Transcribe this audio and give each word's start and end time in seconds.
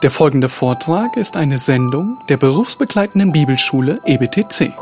Der 0.00 0.12
folgende 0.12 0.48
Vortrag 0.48 1.16
ist 1.16 1.36
eine 1.36 1.58
Sendung 1.58 2.18
der 2.28 2.36
berufsbegleitenden 2.36 3.32
Bibelschule 3.32 3.98
EBTC. 4.04 4.72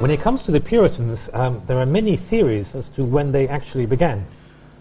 When 0.00 0.12
it 0.12 0.22
comes 0.22 0.44
to 0.44 0.52
the 0.52 0.60
Puritans, 0.60 1.28
um, 1.34 1.60
there 1.66 1.80
are 1.80 1.86
many 1.86 2.16
theories 2.16 2.76
as 2.76 2.88
to 2.90 3.02
when 3.02 3.32
they 3.32 3.48
actually 3.48 3.86
began. 3.86 4.24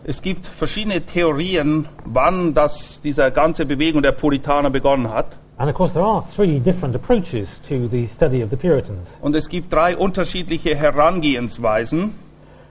Es 0.09 0.21
gibt 0.21 0.47
verschiedene 0.47 1.05
Theorien, 1.05 1.85
wann 2.05 2.53
das, 2.53 3.01
diese 3.03 3.29
ganze 3.29 3.65
Bewegung 3.65 4.01
der 4.01 4.13
Puritaner 4.13 4.69
begonnen 4.69 5.09
hat. 5.13 5.35
And 5.57 5.69
of 5.69 5.75
course, 5.75 5.93
there 5.93 6.05
are 6.05 6.23
three 6.33 6.59
different 6.59 6.95
approaches 6.95 7.61
to 7.67 7.87
the 7.89 8.07
study 8.07 8.41
of 8.41 8.49
the 8.49 8.55
Puritans. 8.55 9.09
Und 9.21 9.35
es 9.35 9.49
gibt 9.49 9.73
drei 9.73 9.97
unterschiedliche 9.97 10.75
Herangehensweisen. 10.75 12.13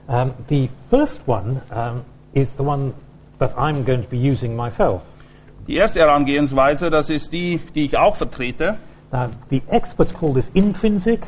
Um, 0.07 0.31
the 0.49 0.69
first 0.89 1.21
one 1.27 1.61
um, 1.69 2.01
is 2.33 2.49
the 2.57 2.63
one 2.63 2.93
that 3.39 3.55
I'm 3.55 3.85
going 3.85 4.01
to 4.01 4.09
be 4.09 4.17
using 4.17 4.55
myself. 4.55 5.01
Die 5.67 5.75
erste 5.75 5.99
Herangehensweise, 5.99 6.89
das 6.89 7.09
ist 7.09 7.31
die, 7.31 7.59
die 7.75 7.85
ich 7.85 7.97
auch 7.97 8.15
vertrete, 8.15 8.77
Now, 9.11 9.31
the 9.49 9.61
experts 9.69 10.11
call 10.11 10.33
this 10.33 10.49
intrinsic. 10.53 11.21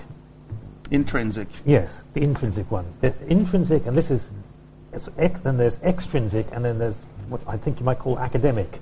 Intrinsic. 0.91 1.47
Yes, 1.66 1.89
the 2.13 2.21
intrinsic 2.21 2.69
one. 2.71 2.85
The 3.02 3.13
intrinsic, 3.27 3.85
and 3.85 3.97
this 3.97 4.09
is, 4.09 4.27
ex, 5.17 5.41
then 5.41 5.57
there's 5.57 5.79
extrinsic, 5.84 6.48
and 6.52 6.63
then 6.63 6.79
there's 6.79 6.97
what 7.30 7.41
I 7.47 7.57
think 7.57 7.80
you 7.80 7.85
might 7.85 7.99
call 7.99 8.20
academic. 8.20 8.80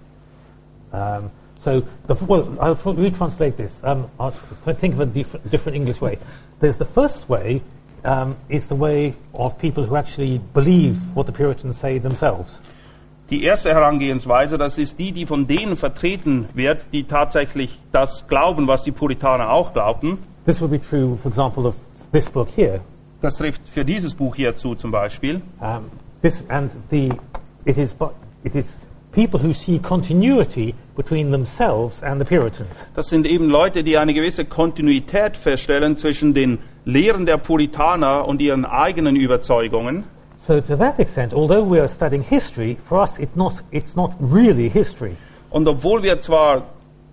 Um, 0.92 1.32
so, 1.60 1.84
the, 2.06 2.16
well, 2.16 2.56
I'll 2.60 2.76
tr- 2.76 2.90
retranslate 2.90 3.58
this. 3.58 3.82
Um, 3.84 4.10
I'll 4.20 4.34
th- 4.66 4.78
think 4.78 4.94
of 4.94 5.02
a 5.02 5.06
diff- 5.06 5.36
different 5.50 5.76
English 5.76 6.00
way. 6.00 6.18
There's 6.60 6.78
the 6.78 6.86
first 6.86 7.28
way, 7.28 7.62
um, 8.06 8.38
is 8.48 8.68
the 8.68 8.76
way 8.76 9.16
of 9.34 9.58
people 9.58 9.84
who 9.84 9.96
actually 9.96 10.40
believe 10.54 11.16
what 11.16 11.26
the 11.26 11.34
Puritans 11.34 11.78
say 11.78 12.00
themselves. 12.00 12.60
Die 13.30 13.44
erste 13.44 13.74
Herangehensweise, 13.74 14.58
das 14.58 14.78
ist 14.78 14.98
die, 15.00 15.12
die 15.12 15.26
von 15.26 15.48
denen 15.48 15.76
vertreten 15.76 16.48
wird, 16.54 16.86
die 16.94 17.04
tatsächlich 17.04 17.78
das 17.92 18.26
glauben, 18.28 18.68
was 18.68 18.84
die 18.84 18.94
Puritaner 18.94 19.50
auch 19.50 19.74
glaubten. 19.74 20.20
This 20.46 20.62
would 20.62 20.72
be 20.72 20.80
true, 20.80 21.18
for 21.22 21.30
example, 21.30 21.66
of 21.68 21.76
this 22.14 22.30
book 22.30 22.48
here. 22.56 22.80
Das 23.22 23.36
trifft 23.36 23.68
für 23.68 23.84
dieses 23.84 24.16
Buch 24.16 24.36
hier 24.36 24.56
zu 24.56 24.76
zum 24.76 24.92
Beispiel. 24.92 25.42
Um, 25.60 25.92
this 26.22 26.44
and 26.50 26.72
the 26.90 27.12
it 27.66 27.78
is 27.78 27.94
but 27.94 28.12
it 28.44 28.56
is 28.56 28.66
people 29.12 29.40
who 29.40 29.54
see 29.54 29.80
continuity 29.80 30.76
between 30.96 31.32
themselves 31.32 32.02
and 32.04 32.20
the 32.20 32.26
Puritans. 32.26 32.78
Das 32.96 33.08
sind 33.10 33.26
eben 33.26 33.50
Leute, 33.50 33.84
die 33.84 33.98
eine 33.98 34.14
gewisse 34.14 34.46
Kontinuität 34.46 35.38
feststellen 35.38 35.98
zwischen 35.98 36.34
den 36.34 36.60
Lehren 36.86 37.26
der 37.26 37.38
Puritaner 37.38 38.28
und 38.28 38.42
ihren 38.42 38.66
eigenen 38.66 39.16
Überzeugungen. 39.16 40.04
So 40.46 40.62
to 40.62 40.76
that 40.78 40.98
extent, 41.00 41.34
although 41.34 41.70
we 41.70 41.80
are 41.80 41.90
studying 41.90 42.22
history, 42.24 42.78
for 42.88 43.02
us 43.02 43.20
it 43.20 43.36
not 43.36 43.56
it's 43.72 43.96
not 43.96 44.12
really 44.22 44.70
history. 44.70 45.16
Und 45.50 45.68
obwohl 45.68 46.04
wir 46.04 46.20
zwar 46.22 46.64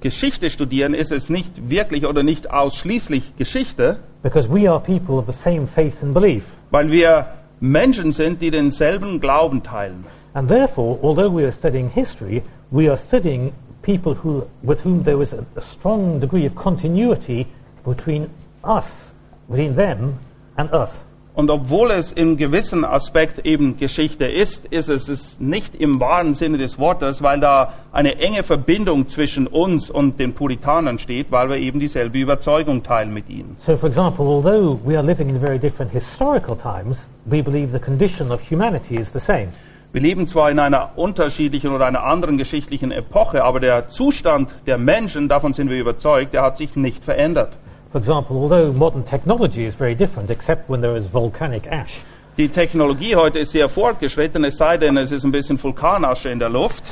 Geschichte 0.00 0.50
studieren, 0.50 0.94
ist 0.94 1.10
es 1.12 1.28
nicht 1.30 1.70
wirklich 1.70 2.06
oder 2.06 2.22
nicht 2.22 2.50
ausschließlich 2.50 3.36
Geschichte, 3.36 3.98
Because 4.22 4.48
we 4.50 4.70
are 4.70 4.80
people 4.80 5.16
of 5.16 5.26
the 5.26 5.32
same 5.32 5.66
faith 5.66 6.02
and 6.02 6.14
belief. 6.14 6.44
weil 6.70 6.90
wir 6.92 7.26
Menschen 7.60 8.12
sind, 8.12 8.40
die 8.40 8.50
denselben 8.50 9.20
Glauben 9.20 9.62
teilen. 9.62 10.04
And 10.34 10.48
therefore, 10.48 10.98
although 11.02 11.30
we 11.30 11.44
are 11.44 11.52
studying 11.52 11.88
history, 11.88 12.42
we 12.70 12.88
are 12.88 12.96
studying 12.96 13.52
people 13.82 14.14
who, 14.14 14.46
with 14.62 14.80
whom 14.80 15.04
there 15.04 15.16
was 15.16 15.32
a, 15.32 15.46
a 15.54 15.62
strong 15.62 16.20
degree 16.20 16.46
of 16.46 16.54
continuity 16.54 17.46
between 17.84 18.28
us, 18.64 19.12
between 19.48 19.76
them 19.76 20.18
and 20.56 20.72
us. 20.72 20.90
Und 21.34 21.50
obwohl 21.50 21.90
es 21.90 22.12
im 22.12 22.36
gewissen 22.36 22.84
Aspekt 22.84 23.44
eben 23.44 23.76
Geschichte 23.76 24.24
ist, 24.24 24.66
ist 24.66 24.88
es 24.88 25.08
es 25.08 25.40
nicht 25.40 25.74
im 25.74 25.98
wahren 25.98 26.36
Sinne 26.36 26.58
des 26.58 26.78
Wortes, 26.78 27.24
weil 27.24 27.40
da 27.40 27.74
eine 27.90 28.18
enge 28.18 28.44
Verbindung 28.44 29.08
zwischen 29.08 29.48
uns 29.48 29.90
und 29.90 30.20
den 30.20 30.32
Puritanern 30.32 31.00
steht, 31.00 31.32
weil 31.32 31.48
wir 31.48 31.56
eben 31.56 31.80
dieselbe 31.80 32.20
Überzeugung 32.20 32.84
teilen 32.84 33.12
mit 33.12 33.28
ihnen. 33.28 33.56
So, 33.66 33.76
for 33.76 33.88
example, 33.88 34.24
although 34.24 34.78
we 34.84 34.96
are 34.96 35.04
living 35.04 35.28
in 35.28 35.40
very 35.40 35.58
different 35.58 35.90
historical 35.90 36.56
times, 36.56 37.08
we 37.24 37.42
believe 37.42 37.72
the 37.72 37.80
condition 37.80 38.30
of 38.30 38.40
humanity 38.48 38.96
is 38.96 39.12
the 39.12 39.18
same. 39.18 39.48
Wir 39.90 40.02
leben 40.02 40.28
zwar 40.28 40.52
in 40.52 40.60
einer 40.60 40.90
unterschiedlichen 40.96 41.70
oder 41.70 41.86
einer 41.86 42.04
anderen 42.04 42.38
geschichtlichen 42.38 42.92
Epoche, 42.92 43.42
aber 43.42 43.58
der 43.58 43.88
Zustand 43.88 44.50
der 44.66 44.78
Menschen, 44.78 45.28
davon 45.28 45.52
sind 45.52 45.68
wir 45.68 45.80
überzeugt, 45.80 46.32
der 46.32 46.42
hat 46.42 46.58
sich 46.58 46.76
nicht 46.76 47.02
verändert. 47.02 47.56
For 47.94 47.98
example, 47.98 48.38
although 48.38 48.72
modern 48.72 49.04
technology 49.04 49.66
is 49.66 49.76
very 49.76 49.94
different, 49.94 50.28
except 50.28 50.68
when 50.68 50.80
there 50.80 50.96
is 50.96 51.06
volcanic 51.06 51.68
ash, 51.68 52.02
Die 52.36 52.48
Technologie 52.48 53.14
heute 53.14 53.38
ist 53.38 53.52
sehr 53.52 53.68
fortgeschritten, 53.68 54.42
es 54.42 54.56
sei 54.56 54.78
denn, 54.78 54.96
es 54.96 55.12
ist 55.12 55.22
ein 55.22 55.30
bisschen 55.30 55.62
Vulkanasche 55.62 56.28
in 56.28 56.40
der 56.40 56.48
Luft. 56.48 56.82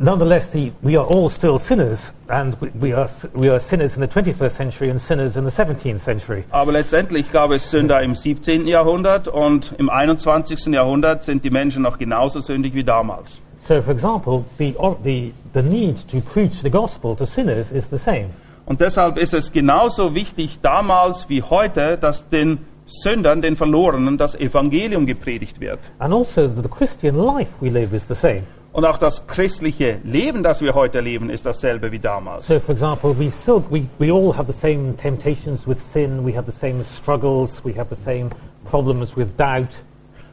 nonetheless, 0.00 0.50
the, 0.50 0.72
we 0.82 0.96
are 0.98 1.06
all 1.06 1.28
still 1.28 1.60
sinners, 1.60 2.12
and 2.26 2.56
we, 2.60 2.92
are, 2.92 3.08
we 3.34 3.48
are 3.48 3.60
sinners 3.60 3.94
in 3.94 4.00
the 4.00 4.08
21st 4.08 4.50
century 4.50 4.90
and 4.90 5.00
sinners 5.00 5.36
in 5.36 5.44
the 5.44 5.50
17th 5.52 6.00
century. 6.00 6.42
Aber 6.50 6.72
letztendlich 6.72 7.30
gab 7.30 7.52
es 7.52 7.70
Sünder 7.70 8.02
im 8.02 8.16
17. 8.16 8.66
Jahrhundert 8.66 9.28
und 9.28 9.76
im 9.78 9.88
21. 9.88 10.74
Jahrhundert 10.74 11.22
sind 11.22 11.44
die 11.44 11.50
Menschen 11.50 11.82
noch 11.82 11.98
genauso 11.98 12.40
sündig 12.40 12.74
wie 12.74 12.82
damals. 12.82 13.40
So, 13.68 13.80
for 13.80 13.92
example, 13.92 14.44
the, 14.58 14.74
the, 15.04 15.32
the 15.54 15.62
need 15.62 15.98
to 16.10 16.20
preach 16.20 16.62
the 16.62 16.70
gospel 16.70 17.14
to 17.14 17.26
sinners 17.26 17.70
is 17.70 17.88
the 17.90 17.98
same. 17.98 18.30
Und 18.68 18.82
deshalb 18.82 19.16
ist 19.16 19.32
es 19.32 19.50
genauso 19.50 20.14
wichtig 20.14 20.58
damals 20.60 21.30
wie 21.30 21.42
heute, 21.42 21.96
dass 21.96 22.28
den 22.28 22.58
Sündern, 22.84 23.40
den 23.40 23.56
Verlorenen, 23.56 24.18
das 24.18 24.34
Evangelium 24.34 25.06
gepredigt 25.06 25.58
wird. 25.58 25.78
And 25.98 26.12
also, 26.12 26.48
the 26.48 26.68
Christian 26.68 27.16
life 27.16 27.50
we 27.60 27.70
live 27.70 27.94
is 27.94 28.06
the 28.06 28.14
same. 28.14 28.42
Und 28.74 28.84
auch 28.84 28.98
das 28.98 29.26
christliche 29.26 30.00
Leben, 30.04 30.42
das 30.42 30.60
wir 30.60 30.74
heute 30.74 31.00
leben, 31.00 31.30
ist 31.30 31.46
dasselbe 31.46 31.90
wie 31.92 31.98
damals. 31.98 32.46
So, 32.46 32.60
for 32.60 32.74
example, 32.74 33.18
we 33.18 33.30
still 33.30 33.64
we, 33.70 33.86
we 33.98 34.12
all 34.12 34.36
have 34.36 34.52
the 34.52 34.58
same 34.58 34.94
temptations 34.98 35.66
with 35.66 35.78
sin. 35.80 36.26
We 36.26 36.36
have 36.36 36.44
the 36.44 36.56
same 36.56 36.84
struggles. 36.84 37.64
We 37.64 37.74
have 37.74 37.88
the 37.88 38.00
same 38.00 38.28
problems 38.70 39.16
with 39.16 39.28
doubt. 39.38 39.82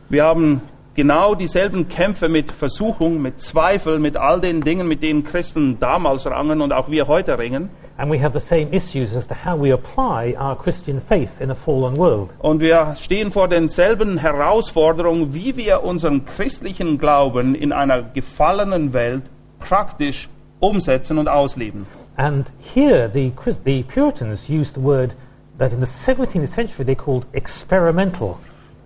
Wir 0.09 0.25
haben 0.25 0.61
genau 0.93 1.35
dieselben 1.35 1.87
Kämpfe 1.87 2.27
mit 2.27 2.51
Versuchung, 2.51 3.21
mit 3.21 3.39
Zweifel, 3.39 3.99
mit 3.99 4.17
all 4.17 4.41
den 4.41 4.59
Dingen, 4.59 4.89
mit 4.89 5.03
denen 5.03 5.23
Christen 5.23 5.79
damals 5.79 6.29
rangen 6.29 6.59
und 6.59 6.73
auch 6.73 6.89
wir 6.89 7.07
heute 7.07 7.39
ringen. 7.39 7.69
And 7.97 8.11
we 8.11 8.19
have 8.19 8.33
the 8.33 8.45
same 8.45 8.73
issues 8.73 9.15
as 9.15 9.25
to 9.27 9.33
how 9.33 9.55
we 9.55 9.71
apply 9.71 10.35
our 10.37 10.55
Christian 10.57 10.99
faith 10.99 11.39
in 11.39 11.49
a 11.49 11.55
fallen 11.55 11.95
world. 11.95 12.29
Und 12.39 12.59
wir 12.59 12.95
stehen 12.99 13.31
vor 13.31 13.47
denselben 13.47 14.17
Herausforderungen, 14.17 15.33
wie 15.33 15.55
wir 15.55 15.83
unseren 15.83 16.25
christlichen 16.25 16.97
Glauben 16.97 17.55
in 17.55 17.71
einer 17.71 18.01
gefallenen 18.01 18.91
Welt 18.91 19.23
praktisch 19.59 20.27
umsetzen 20.59 21.17
und 21.17 21.29
ausleben. 21.29 21.85
And 22.17 22.47
here, 22.73 23.09
the, 23.13 23.31
the 23.63 23.83
Puritans 23.83 24.49
used 24.49 24.75
the 24.75 24.83
word 24.83 25.15
that 25.57 25.71
in 25.71 25.79
the 25.79 25.85
17th 25.85 26.47
century 26.49 26.85
they 26.85 26.95
called 26.95 27.25
experimental. 27.33 28.37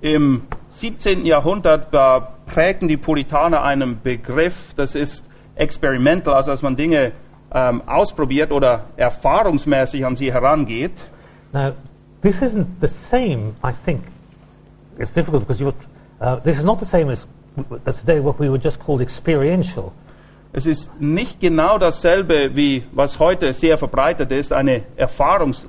Im 0.01 0.43
17. 0.69 1.25
Jahrhundert 1.25 1.91
prägten 2.45 2.87
die 2.87 2.97
Puritaner 2.97 3.63
einen 3.63 3.99
Begriff, 4.01 4.73
das 4.75 4.95
ist 4.95 5.23
experimental, 5.55 6.35
also 6.35 6.51
dass 6.51 6.61
man 6.61 6.75
Dinge 6.75 7.11
ähm, 7.53 7.81
ausprobiert 7.87 8.51
oder 8.51 8.85
erfahrungsmäßig 8.97 10.05
an 10.05 10.15
sie 10.15 10.31
herangeht. 10.31 10.91
Now, 11.51 11.71
this 12.21 12.41
isn't 12.41 12.67
the 12.81 12.87
same, 12.87 13.55
I 13.63 13.71
think. 13.85 14.01
It's 14.97 15.11
difficult 15.11 15.47
because 15.47 15.59
you're, 15.61 15.73
uh, 16.21 16.37
this 16.43 16.57
is 16.57 16.63
not 16.63 16.79
the 16.79 16.85
same 16.85 17.09
as, 17.11 17.25
as 17.85 17.99
today 17.99 18.19
what 18.19 18.39
we 18.39 18.49
would 18.49 18.63
just 18.63 18.79
call 18.79 19.01
experiential. 19.01 19.91
Es 20.51 20.65
ist 20.65 20.89
nicht 20.99 21.39
genau 21.39 21.77
dasselbe, 21.77 22.55
wie 22.55 22.83
was 22.91 23.19
heute 23.19 23.53
sehr 23.53 23.77
verbreitet 23.77 24.31
ist, 24.31 24.51
eine 24.51 24.81
Erfahrungs, 24.97 25.67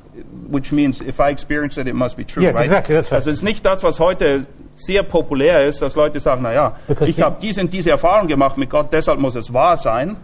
which 0.51 0.73
means 0.73 1.01
if 1.03 1.19
I 1.19 1.31
experience 1.31 1.77
it, 1.77 1.87
it 1.87 1.95
must 1.95 2.17
be 2.17 2.25
true, 2.27 2.43
Yes, 2.43 2.55
right? 2.55 2.65
exactly, 2.65 2.95
that's 2.95 3.13
right. 3.13 3.19
Also 3.19 3.31
es 3.31 3.39
ist 3.39 3.43
nicht 3.43 3.65
das, 3.65 3.83
was 3.83 4.01
heute 4.01 4.47
sehr 4.75 5.03
populär 5.03 5.67
ist, 5.67 5.83
dass 5.83 5.95
Leute 5.97 6.19
sagen, 6.19 6.41
na 6.43 6.55
ja, 6.55 6.77
Because 6.89 7.11
ich 7.11 7.21
habe 7.21 7.37
diese 7.43 7.61
und 7.61 7.73
diese 7.73 7.91
Erfahrung 7.91 8.27
gemacht 8.27 8.57
mit 8.57 8.71
Gott, 8.71 8.89
deshalb 8.91 9.21
muss 9.21 9.35
es 9.35 9.53
wahr 9.53 9.77
sein. 9.77 10.17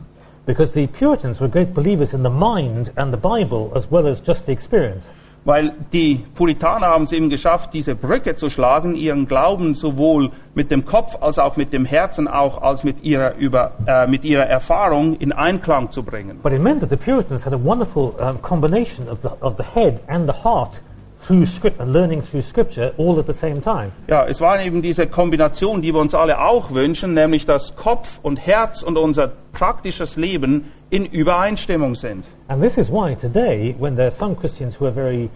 Because 0.47 0.73
the 0.73 0.87
Puritans 0.87 1.41
were 1.41 1.49
great 1.49 1.75
believers 1.75 2.15
in 2.15 2.23
the 2.23 2.31
mind 2.31 2.93
and 2.97 3.13
the 3.13 3.19
Bible 3.19 3.73
as 3.75 3.91
well 3.91 4.07
as 4.07 4.21
just 4.21 4.47
the 4.47 4.53
experience. 4.53 5.05
Weil 5.45 5.73
die 5.93 6.25
Puritaner 6.35 6.89
haben 6.89 7.05
es 7.05 7.13
eben 7.13 7.31
geschafft, 7.31 7.73
diese 7.73 7.95
Brücke 7.95 8.35
zu 8.35 8.49
schlagen, 8.49 8.97
ihren 8.97 9.27
Glauben 9.29 9.77
sowohl 9.77 10.33
mit 10.55 10.73
dem 10.73 10.85
Kopf 10.85 11.17
als 11.21 11.39
auch 11.39 11.57
mit 11.57 11.73
dem 11.73 11.85
Herzen, 11.85 12.27
auch 12.27 12.63
als 12.63 12.83
mit 12.83 13.05
ihrer, 13.05 13.37
über, 13.37 13.73
äh, 13.87 14.09
mit 14.09 14.25
ihrer 14.25 14.47
Erfahrung 14.47 15.17
in 15.19 15.33
Einklang 15.33 15.93
zu 15.93 16.03
bringen. 16.03 16.41
But 16.43 16.53
it 16.53 16.61
meant 16.61 16.81
that 16.81 16.91
the 16.91 16.97
Puritans 16.97 17.45
had 17.45 17.53
a 17.53 17.65
wonderful 17.65 18.17
um, 18.19 18.43
combination 18.43 19.09
of 19.09 19.19
the, 19.23 19.31
of 19.41 19.57
the 19.57 19.65
head 19.65 20.01
and 20.09 20.29
the 20.29 20.45
heart 20.45 20.81
through 21.27 21.47
script 21.47 21.81
and 21.81 21.93
learning 21.93 22.23
through 22.23 22.43
Scripture 22.43 22.95
all 22.99 23.19
at 23.19 23.27
the 23.27 23.33
same 23.33 23.61
time. 23.61 23.93
Ja, 24.09 24.27
es 24.27 24.41
war 24.41 24.61
eben 24.61 24.81
diese 24.81 25.07
Kombination, 25.07 25.83
die 25.83 25.93
wir 25.93 26.01
uns 26.01 26.15
alle 26.15 26.41
auch 26.41 26.71
wünschen, 26.71 27.15
nämlich 27.15 27.47
dass 27.47 27.75
Kopf 27.75 28.21
und 28.23 28.37
Herz 28.37 28.83
und 28.83 28.97
unser 28.97 29.33
praktisches 29.53 30.17
Leben 30.17 30.73
in 30.91 31.05
Übereinstimmung 31.05 31.95
sind. 31.97 32.25
And 32.49 32.63
this 32.63 32.77
is 32.77 32.91
why 32.91 33.17
today, 33.17 33.75
when 33.79 33.97
there 33.97 34.07
are 34.07 34.17
some 34.17 34.37
Christians 34.37 34.77
who 34.79 34.87
are 34.87 34.95
very 34.95 35.29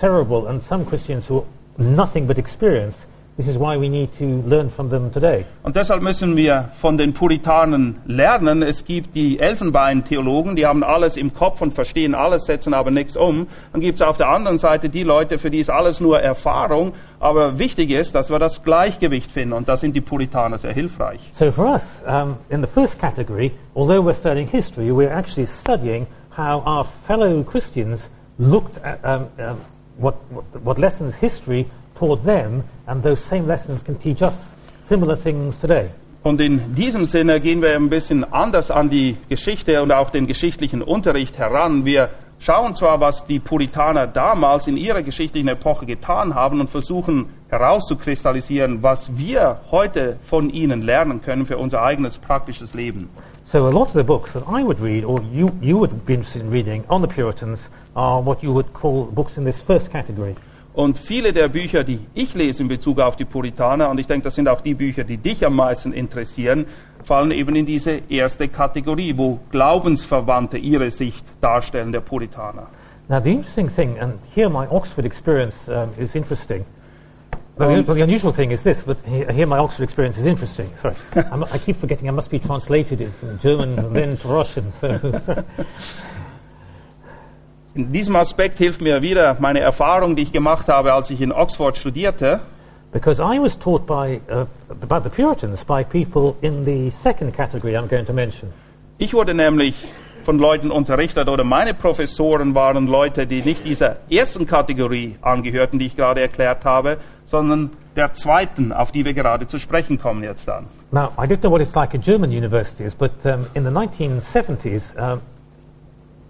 cerebral 0.00 0.46
and 0.46 0.62
some 0.62 0.86
Christians 0.86 1.28
who 1.28 1.40
are 1.40 1.44
nothing 1.76 2.26
but 2.26 2.38
experience, 2.38 3.06
this 3.36 3.48
is 3.48 3.58
why 3.58 3.76
we 3.76 3.88
need 3.88 4.12
to 4.18 4.42
learn 4.46 4.70
from 4.70 4.90
them 4.90 5.10
today. 5.12 5.44
Und 5.62 5.76
deshalb 5.76 6.02
müssen 6.02 6.36
wir 6.36 6.70
von 6.80 6.96
den 6.96 7.14
Puritanen 7.14 7.96
lernen. 8.06 8.62
Es 8.62 8.84
gibt 8.84 9.14
die 9.14 9.40
Elfenbeintheologen, 9.40 10.56
die 10.56 10.66
haben 10.66 10.84
alles 10.84 11.16
im 11.16 11.34
Kopf 11.34 11.60
und 11.60 11.74
verstehen 11.74 12.14
alles, 12.14 12.44
setzen 12.44 12.74
aber 12.74 12.90
nichts 12.90 13.16
um. 13.16 13.48
Dann 13.72 13.80
gibt 13.80 14.00
es 14.00 14.06
auf 14.06 14.16
der 14.16 14.28
anderen 14.28 14.58
Seite 14.58 14.88
die 14.88 15.02
Leute, 15.02 15.38
für 15.38 15.50
die 15.50 15.58
ist 15.58 15.70
alles 15.70 16.00
nur 16.00 16.20
Erfahrung. 16.20 16.92
Aber 17.18 17.58
wichtig 17.58 17.90
ist, 17.90 18.14
dass 18.14 18.30
wir 18.30 18.38
das 18.38 18.62
Gleichgewicht 18.62 19.32
finden. 19.32 19.54
Und 19.54 19.68
da 19.68 19.76
sind 19.76 19.96
die 19.96 20.00
Puritaner 20.00 20.58
sehr 20.58 20.72
hilfreich. 20.72 21.20
So 21.32 21.50
for 21.50 21.66
us, 21.66 21.82
um, 22.06 22.36
in 22.50 22.60
the 22.60 22.68
first 22.68 23.00
category, 23.00 23.52
although 23.74 24.02
we're 24.02 24.14
studying 24.14 24.48
history, 24.48 24.90
we're 24.90 25.12
actually 25.12 25.46
studying 25.46 26.06
how 26.36 26.62
our 26.66 26.86
fellow 27.06 27.42
Christians 27.42 28.08
looked 28.38 28.78
at 28.84 29.02
um, 29.04 29.28
um, 29.38 29.58
what, 29.96 30.16
what, 30.30 30.44
what 30.62 30.78
lessons 30.78 31.14
history 31.14 31.66
taught 31.98 32.24
them, 32.24 32.64
and 32.86 33.02
those 33.02 33.22
same 33.22 33.46
lessons 33.46 33.82
can 33.82 33.98
teach 33.98 34.22
us 34.22 34.54
similar 34.82 35.16
things 35.16 35.58
today. 35.58 35.90
Und 36.22 36.40
in 36.40 36.74
diesem 36.74 37.04
Sinne 37.04 37.38
gehen 37.38 37.60
wir 37.60 37.74
ein 37.74 37.90
bisschen 37.90 38.24
anders 38.24 38.70
an 38.70 38.88
die 38.88 39.16
Geschichte 39.28 39.82
und 39.82 39.92
auch 39.92 40.08
den 40.08 40.26
geschichtlichen 40.26 40.80
Unterricht 40.80 41.36
heran. 41.36 41.84
Wir 41.84 42.08
schauen 42.38 42.74
zwar, 42.74 42.98
was 43.00 43.26
die 43.26 43.38
Puritaner 43.38 44.06
damals 44.06 44.66
in 44.66 44.78
ihrer 44.78 45.02
geschichtlichen 45.02 45.48
Epoche 45.48 45.84
getan 45.84 46.34
haben 46.34 46.60
und 46.60 46.70
versuchen 46.70 47.26
herauszukristallisieren, 47.48 48.82
was 48.82 49.18
wir 49.18 49.60
heute 49.70 50.16
von 50.24 50.48
ihnen 50.48 50.80
lernen 50.80 51.20
können 51.20 51.44
für 51.44 51.58
unser 51.58 51.82
eigenes 51.82 52.16
praktisches 52.16 52.72
Leben. 52.72 53.10
So 53.44 53.66
a 53.66 53.70
lot 53.70 53.88
of 53.88 53.94
the 53.94 54.02
books 54.02 54.32
that 54.32 54.44
I 54.48 54.64
would 54.64 54.80
read, 54.80 55.04
or 55.04 55.20
you, 55.30 55.52
you 55.60 55.78
would 55.78 56.06
be 56.06 56.14
interested 56.14 56.40
in 56.40 56.50
reading 56.50 56.84
on 56.88 57.02
the 57.02 57.06
Puritans, 57.06 57.68
are 57.94 58.24
what 58.24 58.42
you 58.42 58.52
would 58.52 58.72
call 58.72 59.04
books 59.04 59.36
in 59.36 59.44
this 59.44 59.60
first 59.60 59.92
category. 59.92 60.34
Und 60.74 60.98
viele 60.98 61.32
der 61.32 61.48
Bücher, 61.48 61.84
die 61.84 62.00
ich 62.14 62.34
lese 62.34 62.62
in 62.64 62.68
Bezug 62.68 62.98
auf 63.00 63.14
die 63.14 63.24
Puritaner, 63.24 63.88
und 63.90 63.98
ich 64.00 64.08
denke, 64.08 64.24
das 64.24 64.34
sind 64.34 64.48
auch 64.48 64.60
die 64.60 64.74
Bücher, 64.74 65.04
die 65.04 65.18
dich 65.18 65.46
am 65.46 65.54
meisten 65.54 65.92
interessieren, 65.92 66.66
fallen 67.04 67.30
eben 67.30 67.54
in 67.54 67.64
diese 67.64 68.02
erste 68.08 68.48
Kategorie, 68.48 69.14
wo 69.16 69.38
Glaubensverwandte 69.52 70.58
ihre 70.58 70.90
Sicht 70.90 71.24
darstellen 71.40 71.92
der 71.92 72.00
Puritaner. 72.00 72.66
Now, 73.08 73.20
the 73.20 73.30
interesting 73.30 73.68
thing, 73.68 73.98
and 74.00 74.14
here 74.34 74.48
my 74.48 74.66
Oxford 74.68 75.04
experience 75.04 75.68
um, 75.68 75.90
is 75.98 76.14
interesting. 76.14 76.64
Well, 77.56 77.68
the, 77.68 77.88
Um, 77.88 77.94
the 77.94 78.02
unusual 78.02 78.32
thing 78.32 78.50
is 78.50 78.62
this, 78.62 78.82
but 78.82 78.96
he- 79.06 79.32
here 79.32 79.46
my 79.46 79.58
Oxford 79.58 79.84
experience 79.84 80.18
is 80.18 80.26
interesting. 80.26 80.70
Sorry, 80.82 80.96
I 81.52 81.58
keep 81.58 81.76
forgetting 81.76 82.08
I 82.08 82.12
must 82.12 82.30
be 82.30 82.40
translated 82.40 83.12
from 83.20 83.38
German 83.38 83.78
and 83.78 83.94
then 83.94 84.16
to 84.16 84.28
Russian. 84.28 84.72
So, 84.80 84.98
In 87.74 87.92
diesem 87.92 88.14
Aspekt 88.16 88.58
hilft 88.58 88.80
mir 88.80 89.02
wieder 89.02 89.36
meine 89.40 89.60
Erfahrung, 89.60 90.14
die 90.16 90.22
ich 90.22 90.32
gemacht 90.32 90.68
habe, 90.68 90.92
als 90.92 91.10
ich 91.10 91.20
in 91.20 91.32
Oxford 91.32 91.76
studierte. 91.76 92.40
because 92.94 93.20
I 93.20 93.40
was 93.40 93.56
taught 93.56 93.86
by 93.86 94.20
uh, 94.30 94.46
about 94.70 95.02
the 95.02 95.10
Puritans 95.10 95.64
by 95.64 95.82
people 95.82 96.36
in 96.42 96.64
the 96.64 96.90
second 96.90 97.34
category 97.34 97.76
I'm 97.76 97.88
going 97.88 98.06
to 98.06 98.12
mention. 98.12 98.52
Ich 98.98 99.12
wurde 99.12 99.34
nämlich 99.34 99.74
von 100.22 100.38
Leuten 100.38 100.70
unterrichtet 100.70 101.28
oder 101.28 101.42
meine 101.42 101.74
Professoren 101.74 102.54
waren 102.54 102.86
Leute, 102.86 103.26
die 103.26 103.42
nicht 103.42 103.64
dieser 103.64 103.96
ersten 104.08 104.46
Kategorie 104.46 105.16
angehörten, 105.20 105.80
die 105.80 105.86
ich 105.86 105.96
gerade 105.96 106.20
erklärt 106.20 106.64
habe, 106.64 106.98
sondern 107.26 107.70
der 107.96 108.14
zweiten, 108.14 108.72
auf 108.72 108.92
die 108.92 109.04
wir 109.04 109.12
gerade 109.12 109.48
zu 109.48 109.58
sprechen 109.58 110.00
kommen 110.00 110.22
jetzt 110.22 110.46
dann. 110.46 110.66
Now, 110.92 111.10
I 111.18 111.26
don't 111.26 111.40
know 111.40 111.50
what 111.50 111.60
it's 111.60 111.74
like 111.74 111.94
at 111.94 112.02
German 112.02 112.30
universities, 112.30 112.94
but 112.94 113.10
um, 113.24 113.46
in 113.54 113.64
the 113.64 113.70
1970s, 113.70 114.94
um, 114.96 115.20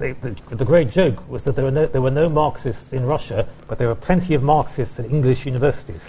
the, 0.05 0.35
the, 0.51 0.57
the 0.57 0.65
great 0.65 0.91
joke 0.91 1.29
was 1.29 1.45
that 1.45 1.57
there 1.57 1.65
were, 1.65 1.71
no, 1.71 1.87
there 1.87 2.03
were 2.03 2.11
no 2.11 2.29
Marxists 2.29 2.93
in 2.93 3.07
Russia, 3.07 3.47
but 3.69 3.79
there 3.79 3.89
were 3.89 3.95
plenty 3.95 4.35
of 4.35 4.43
Marxists 4.43 4.99
at 4.99 5.07
English 5.07 5.47
universities. 5.47 6.01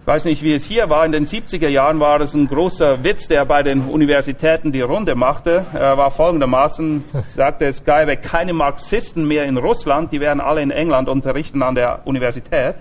Ich 0.00 0.06
weiß 0.06 0.24
nicht, 0.24 0.42
wie 0.42 0.54
es 0.54 0.64
hier 0.64 0.88
war. 0.88 1.04
In 1.04 1.12
den 1.12 1.26
70er 1.26 1.68
Jahren 1.68 2.00
war 2.00 2.18
es 2.22 2.32
ein 2.32 2.48
großer 2.48 3.04
Witz, 3.04 3.28
der 3.28 3.44
bei 3.44 3.62
den 3.62 3.82
Universitäten 3.82 4.72
die 4.72 4.80
Runde 4.80 5.14
machte. 5.14 5.66
Er 5.74 5.98
war 5.98 6.10
folgendermaßen, 6.10 7.04
sagte, 7.36 7.66
es 7.66 7.84
gäbe 7.84 8.16
keine 8.16 8.54
Marxisten 8.54 9.28
mehr 9.28 9.44
in 9.44 9.58
Russland, 9.58 10.10
die 10.10 10.20
werden 10.20 10.40
alle 10.40 10.62
in 10.62 10.70
England 10.70 11.10
unterrichten 11.10 11.62
an 11.62 11.74
der 11.74 12.06
Universität. 12.06 12.76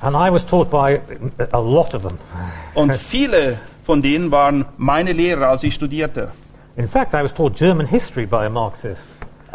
And 0.00 0.14
I 0.14 0.32
was 0.32 0.46
taught 0.46 0.70
by 0.70 1.00
a 1.50 1.58
lot 1.58 1.94
of 1.94 2.02
them. 2.02 2.18
Und 2.74 2.94
viele 2.96 3.58
von 3.84 4.00
denen 4.00 4.30
waren 4.30 4.64
meine 4.76 5.12
Lehrer, 5.12 5.48
als 5.48 5.64
ich 5.64 5.74
studierte. 5.74 6.28
In 6.76 6.86
fact, 6.86 7.12
I 7.12 7.24
was 7.24 7.34
taught 7.34 7.56
German 7.56 7.88
history 7.88 8.24
by 8.24 8.46
a 8.46 8.48
Marxist. 8.48 9.02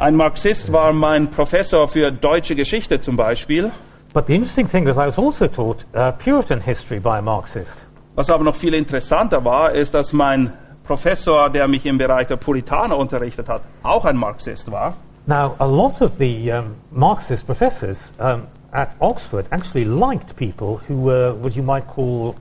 Ein 0.04 0.18
Marxist 0.18 0.70
war 0.74 0.92
mein 0.92 1.32
Professor 1.32 1.88
für 1.88 2.12
deutsche 2.12 2.56
Geschichte 2.58 3.00
zum 3.00 3.16
Beispiel. 3.16 3.72
But 4.14 4.28
the 4.28 4.36
interesting 4.36 4.68
thing 4.68 4.86
was 4.86 4.98
I 4.98 5.06
was 5.06 5.18
also 5.18 5.48
taught 5.48 5.86
uh, 5.96 6.12
Puritan 6.12 6.60
history 6.60 7.00
by 7.00 7.20
a 7.20 7.22
Marxist. 7.22 7.72
Was 8.16 8.30
aber 8.30 8.44
noch 8.44 8.58
viel 8.58 8.74
interessanter 8.74 9.46
war, 9.46 9.72
ist, 9.72 9.94
dass 9.94 10.12
mein 10.12 10.52
Professor, 10.84 11.50
der 11.50 11.70
mich 11.70 11.86
im 11.86 11.98
Bereich 11.98 12.28
der 12.28 12.36
Puritaner 12.36 12.98
unterrichtet 12.98 13.48
hat, 13.48 13.62
auch 13.82 14.04
ein 14.04 14.18
Marxist 14.18 14.70
war. 14.70 14.96
Now, 15.26 15.56
a 15.60 15.66
lot 15.66 16.02
of 16.02 16.18
the 16.20 16.52
um, 16.52 16.76
Marxist 16.92 17.46
professors 17.46 18.12
um, 18.20 18.48
at 18.74 18.90
Oxford 19.00 19.46
actually 19.52 19.86
liked 19.86 20.36
people 20.36 20.82
who 20.90 21.02
were 21.02 21.34
what 21.34 21.56
you 21.56 21.64
might 21.64 21.88
call 21.88 22.36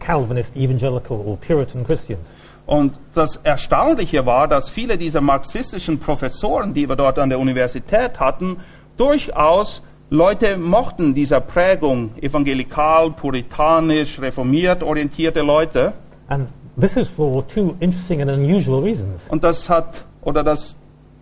Calvinist, 0.00 0.56
evangelical, 0.56 1.22
or 1.24 1.36
Puritan 1.36 1.84
Christians. 1.84 2.26
Und 2.66 2.94
das 3.14 3.36
Erstaunliche 3.36 4.24
war, 4.24 4.48
dass 4.48 4.70
viele 4.70 4.96
dieser 4.96 5.20
marxistischen 5.20 5.98
Professoren, 5.98 6.72
die 6.72 6.88
wir 6.88 6.96
dort 6.96 7.18
an 7.18 7.28
der 7.28 7.38
Universität 7.38 8.18
hatten, 8.18 8.56
durchaus 8.96 9.82
Leute 10.10 10.56
mochten 10.56 11.14
dieser 11.14 11.40
Prägung, 11.40 12.10
evangelikal, 12.20 13.10
puritanisch, 13.10 14.20
reformiert 14.20 14.82
orientierte 14.82 15.40
Leute. 15.40 15.92
And 16.28 16.48
this 16.80 16.96
is 16.96 17.08
for 17.08 17.46
two 17.48 17.74
interesting 17.80 18.22
and 18.22 18.30
unusual 18.30 18.82
reasons. 18.82 19.22
Und 19.28 19.42
das 19.42 19.68
hat, 19.68 20.04
oder 20.22 20.42
das 20.42 20.76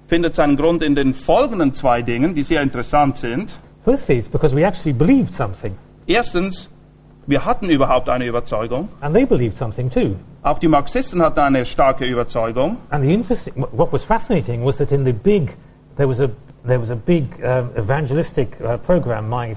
findet 0.09 0.37
seinen 0.37 0.57
Grund 0.57 0.83
in 0.83 0.95
den 0.95 1.15
folgenden 1.15 1.75
zwei 1.75 2.03
Dingen, 2.03 2.35
die 2.35 2.43
sehr 2.43 2.61
interessant 2.61 3.17
sind. 3.17 3.57
Firstly, 3.85 4.19
it's 4.19 4.29
because 4.29 4.55
we 4.55 4.65
actually 4.65 4.93
believed 4.93 5.33
something, 5.33 5.75
Erstens, 6.07 6.69
wir 7.27 7.45
hatten 7.45 7.71
überhaupt 7.71 8.09
eine 8.09 8.27
Überzeugung. 8.27 8.89
and 9.01 9.15
they 9.15 9.25
believed 9.25 9.57
something 9.57 9.91
too. 9.91 10.17
Auch 10.43 10.59
die 10.59 10.69
Marxisten 10.69 11.23
hatten 11.23 11.41
eine 11.41 11.65
starke 11.67 12.05
Überzeugung. 12.05 12.77
And 12.91 13.05
the 13.05 13.13
interesting, 13.15 13.55
wh- 13.55 13.69
what 13.79 13.93
was 13.93 14.03
fascinating 14.03 14.65
was 14.65 14.77
that 14.79 14.91
in 14.93 15.05
the 15.05 15.13
big, 15.13 15.55
there 15.97 16.09
was 16.09 16.21
a 16.21 16.29
there 16.67 16.81
was 16.81 16.91
a 16.91 16.97
big 16.97 17.25
um, 17.45 17.71
evangelistic 17.77 18.57
uh, 18.61 18.77
program 18.79 19.29
my 19.29 19.55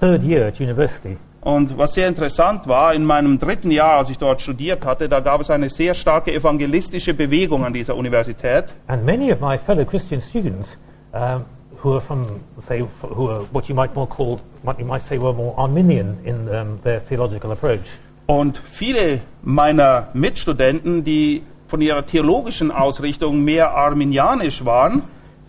third 0.00 0.22
year 0.22 0.46
at 0.46 0.58
university, 0.60 1.16
Und 1.40 1.76
was 1.78 1.94
sehr 1.94 2.08
interessant 2.08 2.66
war, 2.66 2.92
in 2.94 3.04
meinem 3.04 3.38
dritten 3.38 3.70
Jahr, 3.70 3.98
als 3.98 4.10
ich 4.10 4.18
dort 4.18 4.40
studiert 4.40 4.84
hatte, 4.84 5.08
da 5.08 5.20
gab 5.20 5.40
es 5.40 5.50
eine 5.50 5.70
sehr 5.70 5.94
starke 5.94 6.32
evangelistische 6.32 7.14
Bewegung 7.14 7.64
an 7.64 7.72
dieser 7.72 7.96
Universität. 7.96 8.64
and 8.86 9.04
many 9.04 9.32
of 9.32 9.40
my 9.40 9.56
fellow 9.58 9.84
Christian 9.84 10.20
students, 10.20 10.76
um, 11.12 11.44
who 11.82 11.94
are 11.94 12.00
from 12.00 12.26
say 12.66 12.80
f- 12.80 13.10
who 13.10 13.28
are 13.28 13.44
what 13.52 13.68
you 13.68 13.74
might 13.74 13.94
more 13.94 14.08
call 14.08 14.40
what 14.62 14.78
you 14.78 14.84
might 14.84 15.02
say 15.02 15.18
were 15.18 15.32
more 15.32 15.54
Arminian 15.56 16.18
in 16.24 16.48
um, 16.48 16.80
their 16.82 17.00
theological 17.00 17.52
approach, 17.52 17.80
Und 18.26 18.58
viele 18.58 19.20
meiner 19.42 20.08
Mitstudenten, 20.12 21.02
die 21.02 21.42
von 21.66 21.80
ihrer 21.80 22.04
theologischen 22.04 22.70
Ausrichtung 22.70 23.42
mehr 23.44 23.70
arminianisch 23.70 24.64
waren, 24.64 25.02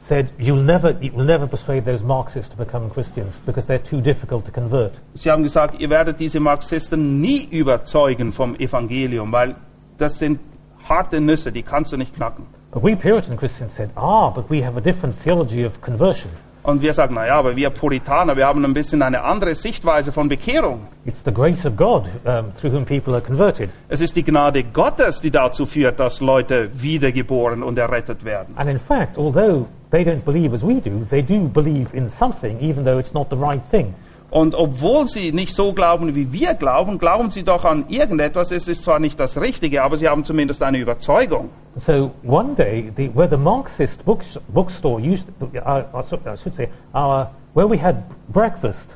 said 0.07 0.27
you'll 0.37 0.63
never 0.63 0.95
you 1.01 1.11
will 1.15 1.25
never 1.25 1.45
persuade 1.47 1.83
those 1.85 2.03
Marxists 2.05 2.49
to 2.49 2.57
become 2.57 2.89
Christians 2.89 3.39
because 3.45 3.67
they're 3.67 3.83
too 3.83 4.01
difficult 4.01 4.45
to 4.45 4.51
convert. 4.51 4.93
sie 5.13 5.29
haben 5.29 5.43
gesagt, 5.43 5.79
ihr 5.79 5.89
werdet 5.89 6.19
diese 6.19 6.39
Marxisten 6.39 7.19
nie 7.21 7.47
überzeugen 7.51 8.31
vom 8.31 8.55
Evangelium, 8.55 9.31
weil 9.31 9.55
das 9.97 10.17
sind 10.19 10.39
harte 10.87 11.19
Nüsse, 11.21 11.51
die 11.51 11.63
kannst 11.63 11.91
du 11.91 11.97
nicht 11.97 12.15
knacken. 12.15 12.45
But 12.71 12.83
we 12.83 12.95
Puritan 12.95 13.35
Christians 13.35 13.71
said, 13.75 13.89
ah, 13.97 14.29
but 14.29 14.47
we 14.49 14.61
have 14.61 14.77
a 14.77 14.81
different 14.81 15.15
theology 15.23 15.63
of 15.63 15.81
conversion. 15.81 16.29
Und 16.61 16.81
wir 16.81 16.93
sagen, 16.93 17.15
naja, 17.15 17.39
aber 17.39 17.55
wir 17.55 17.71
Puritaner, 17.71 18.35
wir 18.35 18.45
haben 18.45 18.63
ein 18.63 18.73
bisschen 18.73 19.01
eine 19.01 19.23
andere 19.23 19.55
Sichtweise 19.55 20.11
von 20.11 20.29
Bekehrung. 20.29 20.81
It's 21.05 21.23
the 21.23 21.31
grace 21.31 21.65
of 21.65 21.75
God 21.75 22.07
um, 22.25 22.53
through 22.53 22.71
whom 22.73 22.85
people 22.85 23.13
are 23.13 23.21
converted. 23.21 23.69
Es 23.87 24.01
ist 24.01 24.15
die 24.15 24.23
Gnade 24.23 24.63
Gottes, 24.63 25.19
die 25.19 25.31
dazu 25.31 25.65
führt, 25.65 25.99
dass 25.99 26.19
Leute 26.19 26.69
wiedergeboren 26.73 27.63
und 27.63 27.77
errettet 27.79 28.23
werden. 28.23 28.55
And 28.55 28.69
in 28.69 28.79
fact, 28.79 29.17
although 29.17 29.65
they 29.89 30.03
don't 30.03 30.23
believe 30.23 30.53
as 30.53 30.61
we 30.61 30.79
do, 30.79 31.05
they 31.09 31.23
do 31.23 31.47
believe 31.47 31.87
in 31.93 32.09
something, 32.11 32.59
even 32.59 32.83
though 32.83 32.99
it's 32.99 33.13
not 33.13 33.29
the 33.31 33.37
right 33.37 33.63
thing. 33.71 33.95
Und 34.31 34.53
obwohl 34.53 35.07
sie 35.07 35.31
nicht 35.31 35.55
so 35.55 35.73
glauben, 35.73 36.13
wie 36.13 36.31
wir 36.31 36.53
glauben, 36.53 36.99
glauben 36.99 37.31
sie 37.31 37.43
doch 37.43 37.65
an 37.65 37.85
irgendetwas. 37.89 38.51
Es 38.51 38.67
ist 38.67 38.83
zwar 38.83 38.99
nicht 38.99 39.19
das 39.19 39.39
Richtige, 39.41 39.81
aber 39.83 39.97
sie 39.97 40.07
haben 40.07 40.23
zumindest 40.23 40.61
eine 40.61 40.77
Überzeugung. 40.77 41.49
So 41.79 42.11
one 42.27 42.53
day, 42.55 42.91
the, 42.95 43.09
where 43.15 43.27
the 43.29 43.37
Marxist 43.37 44.05
books, 44.05 44.37
bookstore 44.49 45.01
used, 45.01 45.25
uh, 45.41 45.83
I 45.93 46.03
so- 46.03 46.19
I 46.25 46.35
should 46.37 46.55
say, 46.55 46.69
our, 46.93 47.31
where 47.53 47.67
we 47.67 47.77
had 47.81 48.03
breakfast 48.31 48.89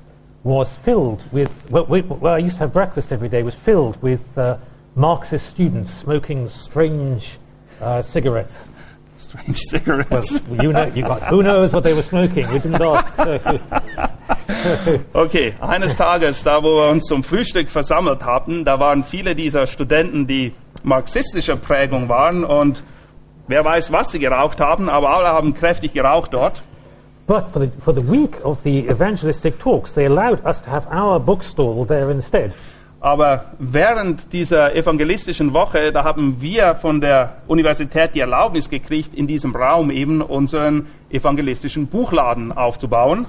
was 0.43 0.69
filled 0.83 1.21
with, 1.31 1.49
where, 1.69 1.83
where 1.83 2.33
I 2.33 2.39
used 2.39 2.57
to 2.57 2.65
have 2.65 2.73
breakfast 2.73 3.11
every 3.11 3.29
day 3.29 3.41
was 3.43 3.55
filled 3.55 3.97
with 4.03 4.21
uh, 4.37 4.57
Marxist 4.95 5.47
students 5.47 5.91
smoking 5.91 6.47
strange 6.49 7.39
uh, 7.81 8.01
cigarettes. 8.03 8.53
Strange 9.33 9.57
cigarettes. 9.69 10.41
Well, 10.47 10.63
you 10.63 10.73
know, 10.73 10.85
you 10.85 11.03
got, 11.03 11.23
who 11.23 11.43
knows 11.43 11.73
what 11.73 11.83
they 11.83 11.93
were 11.93 12.01
smoking? 12.01 12.47
We 12.51 12.59
didn't 12.59 12.81
ask. 12.81 13.15
So, 13.15 13.39
Okay, 15.13 15.53
eines 15.59 15.95
Tages, 15.95 16.43
da 16.43 16.63
wo 16.63 16.77
wir 16.77 16.89
uns 16.91 17.05
zum 17.05 17.23
Frühstück 17.23 17.69
versammelt 17.69 18.25
hatten, 18.25 18.65
da 18.65 18.79
waren 18.79 19.03
viele 19.03 19.35
dieser 19.35 19.67
Studenten, 19.67 20.27
die 20.27 20.53
marxistischer 20.83 21.55
Prägung 21.55 22.09
waren 22.09 22.43
und 22.43 22.83
wer 23.47 23.63
weiß, 23.65 23.91
was 23.91 24.11
sie 24.11 24.19
geraucht 24.19 24.59
haben, 24.59 24.89
aber 24.89 25.09
alle 25.09 25.27
haben 25.29 25.53
kräftig 25.53 25.93
geraucht 25.93 26.33
dort. 26.33 26.61
but 27.25 27.47
for 27.53 27.59
the, 27.59 27.71
for 27.81 27.93
the 27.93 28.01
week 28.01 28.43
of 28.43 28.61
the 28.63 28.87
evangelistic 28.89 29.57
talks, 29.57 29.93
they 29.93 30.05
allowed 30.05 30.45
us 30.45 30.59
to 30.61 30.69
have 30.69 30.85
our 30.87 31.19
bookstall 31.19 31.85
there 31.85 32.11
instead. 32.11 32.53
Aber 33.03 33.43
während 33.60 34.31
dieser 34.31 34.75
evangelistischen 34.77 35.53
Woche, 35.53 35.91
da 35.91 36.05
haben 36.05 36.38
wir 36.39 36.75
von 36.75 37.01
der 37.01 37.33
Universität 37.48 38.15
die 38.15 38.22
Erlaubnis 38.22 38.69
gekriegt, 38.69 39.13
in 39.13 39.27
diesem 39.27 39.53
Raum 39.53 39.91
eben 39.91 40.22
unseren 40.22 40.88
evangelistischen 41.12 41.88
Buchladen 41.88 42.53
aufzubauen. 42.53 43.25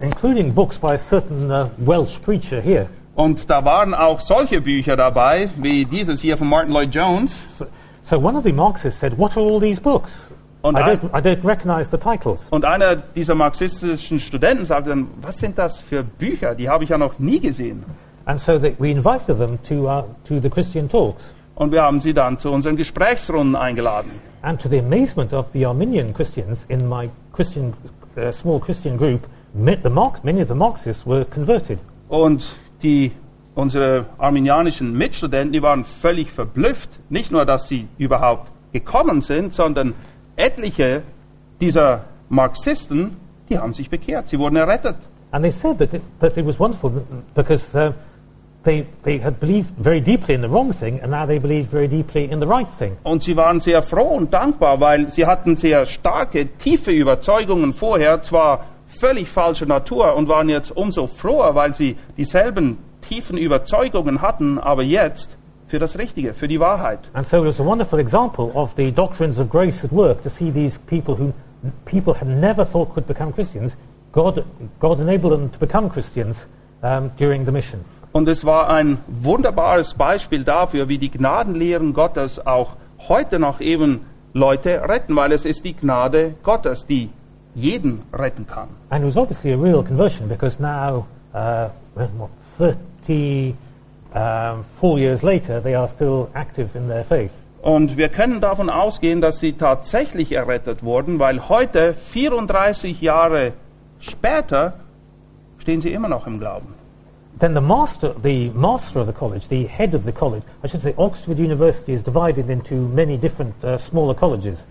including 0.00 0.52
books 0.54 0.78
by 0.78 0.92
a 0.92 0.98
certain 0.98 1.50
uh, 1.50 1.66
Welsh 1.78 2.18
preacher 2.20 2.60
here. 2.60 2.86
Und 3.16 3.50
da 3.50 3.64
waren 3.64 3.94
auch 3.94 4.20
solche 4.20 4.60
Bücher 4.60 4.94
dabei, 4.94 5.48
wie 5.56 5.86
dieses 5.86 6.20
hier 6.20 6.36
von 6.36 6.48
Martin 6.48 6.72
Lloyd 6.72 6.94
Jones. 6.94 7.46
So, 7.58 7.66
so 8.02 8.16
one 8.18 8.36
of 8.38 8.44
the 8.44 8.52
Marxists 8.52 9.00
said, 9.00 9.18
"What 9.18 9.36
are 9.36 9.44
all 9.44 9.58
these 9.58 9.80
books? 9.80 10.28
Und 10.62 10.76
I 10.76 10.82
ein- 10.82 11.00
don't, 11.00 11.18
I 11.18 11.22
don't 11.22 11.44
recognise 11.44 11.88
the 11.90 11.96
titles." 11.98 12.46
Und 12.50 12.64
einer 12.64 12.94
dieser 12.94 13.34
marxistischen 13.34 14.20
Studenten 14.20 14.66
sagte 14.66 14.90
dann, 14.90 15.08
was 15.20 15.38
sind 15.38 15.56
das 15.58 15.80
für 15.80 16.04
Bücher? 16.04 16.54
Die 16.54 16.68
habe 16.68 16.84
ich 16.84 16.90
ja 16.90 16.98
noch 16.98 17.18
nie 17.18 17.40
gesehen. 17.40 17.84
And 18.26 18.40
so 18.40 18.58
that 18.58 18.78
we 18.78 18.90
invited 18.90 19.38
them 19.38 19.58
to 19.68 19.88
uh, 19.88 20.04
to 20.26 20.40
the 20.40 20.50
Christian 20.50 20.88
talks. 20.88 21.22
Und 21.54 21.72
wir 21.72 21.82
haben 21.82 22.00
sie 22.00 22.12
dann 22.12 22.38
zu 22.38 22.50
unseren 22.50 22.76
Gesprächsrunden 22.76 23.56
eingeladen. 23.56 24.10
And 24.42 24.60
to 24.60 24.68
the 24.68 24.78
amazement 24.78 25.32
of 25.32 25.46
the 25.52 25.64
Armenian 25.64 26.12
Christians 26.12 26.66
in 26.68 26.86
my 26.88 27.08
Christian 27.32 27.72
uh, 28.16 28.30
small 28.30 28.60
Christian 28.60 28.98
group, 28.98 29.26
the 29.54 29.90
Marx, 29.90 30.22
many 30.22 30.42
of 30.42 30.48
the 30.48 30.54
Marxists 30.54 31.06
were 31.06 31.24
converted. 31.24 31.78
Und 32.08 32.46
die, 32.82 33.12
unsere 33.54 34.06
armenianischen 34.18 34.96
Mitstudenten, 34.96 35.52
die 35.52 35.62
waren 35.62 35.84
völlig 35.84 36.30
verblüfft. 36.30 36.90
Nicht 37.08 37.32
nur, 37.32 37.46
dass 37.46 37.68
sie 37.68 37.88
überhaupt 37.96 38.50
gekommen 38.72 39.22
sind, 39.22 39.54
sondern 39.54 39.94
etliche 40.36 41.02
dieser 41.60 42.04
Marxisten, 42.28 43.16
die 43.48 43.58
haben 43.58 43.72
sich 43.72 43.88
bekehrt. 43.88 44.28
Sie 44.28 44.38
wurden 44.38 44.56
errettet. 44.56 44.96
And 45.32 45.42
they 45.42 45.50
said 45.50 45.78
that 45.78 45.92
it, 45.92 46.02
that 46.20 46.36
it 46.36 46.46
was 46.46 46.58
wonderful 46.60 46.90
because 47.34 47.74
uh, 47.74 47.92
they, 48.66 48.84
they 49.04 49.18
had 49.18 49.40
believed 49.40 49.70
very 49.78 50.00
deeply 50.00 50.34
in 50.34 50.42
the 50.42 50.48
wrong 50.48 50.74
thing 50.74 51.00
and 51.00 51.10
now 51.10 51.24
they 51.24 51.38
believe 51.38 51.68
very 51.68 51.88
deeply 51.88 52.30
in 52.30 52.40
the 52.40 52.46
right 52.46 52.68
thing. 52.78 52.98
Und 53.04 53.22
sie 53.22 53.36
waren 53.36 53.60
sehr 53.60 53.82
froh 53.82 54.16
und 54.16 54.32
dankbar, 54.32 54.80
weil 54.80 55.10
sie 55.10 55.24
hatten 55.24 55.56
sehr 55.56 55.86
starke, 55.86 56.48
tiefe 56.58 56.90
Überzeugungen 56.90 57.72
vorher, 57.72 58.20
zwar 58.22 58.66
völlig 58.88 59.28
falscher 59.28 59.66
Natur, 59.66 60.14
und 60.16 60.28
waren 60.28 60.48
jetzt 60.48 60.76
umso 60.76 61.06
froher, 61.06 61.54
weil 61.54 61.74
sie 61.74 61.96
dieselben 62.16 62.78
tiefen 63.00 63.38
Überzeugungen 63.38 64.20
hatten, 64.20 64.58
aber 64.58 64.82
jetzt 64.82 65.30
für 65.68 65.78
das 65.78 65.98
Richtige, 65.98 66.34
für 66.34 66.48
die 66.48 66.60
Wahrheit. 66.60 67.00
And 67.12 67.26
so 67.26 67.38
it 67.38 67.46
was 67.46 67.60
a 67.60 67.64
wonderful 67.64 67.98
example 67.98 68.50
of 68.54 68.74
the 68.76 68.90
doctrines 68.90 69.38
of 69.38 69.48
grace 69.48 69.84
at 69.84 69.92
work 69.92 70.22
to 70.22 70.28
see 70.28 70.50
these 70.50 70.78
people 70.86 71.16
who 71.16 71.32
people 71.84 72.14
had 72.14 72.28
never 72.28 72.64
thought 72.64 72.92
could 72.94 73.06
become 73.06 73.32
Christians. 73.32 73.76
God, 74.12 74.44
God 74.80 75.00
enabled 75.00 75.32
them 75.32 75.50
to 75.50 75.58
become 75.58 75.90
Christians 75.90 76.36
um, 76.82 77.10
during 77.16 77.44
the 77.44 77.52
mission. 77.52 77.84
Und 78.16 78.28
es 78.28 78.46
war 78.46 78.70
ein 78.70 78.96
wunderbares 79.08 79.92
Beispiel 79.92 80.42
dafür, 80.42 80.88
wie 80.88 80.96
die 80.96 81.10
Gnadenlehren 81.10 81.92
Gottes 81.92 82.46
auch 82.46 82.76
heute 83.08 83.38
noch 83.38 83.60
eben 83.60 84.06
Leute 84.32 84.88
retten, 84.88 85.14
weil 85.16 85.32
es 85.32 85.44
ist 85.44 85.66
die 85.66 85.74
Gnade 85.74 86.34
Gottes, 86.42 86.86
die 86.86 87.10
jeden 87.54 88.04
retten 88.14 88.46
kann. 88.46 88.68
And 88.88 89.04
it 89.04 89.08
was 89.08 89.18
obviously 89.18 89.52
a 89.52 89.58
real 89.58 89.84
conversion 89.84 90.30
because 90.30 90.58
now, 90.62 91.06
uh, 91.34 91.68
what, 92.16 92.30
34 93.06 93.54
years 94.98 95.22
later, 95.22 95.62
they 95.62 95.74
are 95.74 95.86
still 95.86 96.28
active 96.32 96.74
in 96.74 96.88
their 96.88 97.04
faith. 97.04 97.32
Und 97.60 97.98
wir 97.98 98.08
können 98.08 98.40
davon 98.40 98.70
ausgehen, 98.70 99.20
dass 99.20 99.40
sie 99.40 99.52
tatsächlich 99.52 100.32
errettet 100.32 100.82
wurden, 100.82 101.18
weil 101.18 101.50
heute, 101.50 101.92
34 101.92 102.98
Jahre 103.02 103.52
später, 104.00 104.72
stehen 105.58 105.82
sie 105.82 105.92
immer 105.92 106.08
noch 106.08 106.26
im 106.26 106.40
Glauben. 106.40 106.75
Then 107.38 107.54
the 107.54 107.60
master, 107.60 108.14
the 108.22 108.48
master 108.50 109.00
of 109.00 109.06
the 109.06 109.12
college, 109.12 109.48
the 109.48 109.66
head 109.66 109.94
of 109.94 110.04
the 110.04 110.12
college, 110.12 110.42
I 110.64 110.68
should 110.68 110.82
say, 110.82 110.94
Oxford 110.96 111.38
University 111.38 111.92
is 111.92 112.02
divided 112.02 112.48
into 112.48 112.74
many 112.74 113.18
different 113.18 113.54
uh, 113.62 113.76
smaller 113.76 114.14
colleges. 114.14 114.64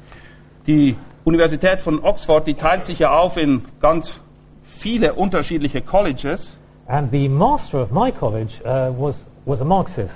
Die 0.66 0.96
Universität 1.26 1.82
von 1.82 2.04
Oxford, 2.04 2.48
die 2.48 2.56
teilt 2.56 2.86
sich 2.86 3.00
ja 3.00 3.16
auf 3.18 3.38
in 3.38 3.64
ganz 3.80 4.20
viele 4.64 5.14
unterschiedliche 5.14 5.82
Colleges. 5.82 6.56
And 6.88 7.12
the 7.12 7.28
master 7.28 7.82
of 7.82 7.92
my 7.92 8.12
college 8.12 8.62
uh, 8.66 8.92
was, 8.98 9.26
was 9.46 9.62
a 9.62 9.66
Marxist. 9.66 10.16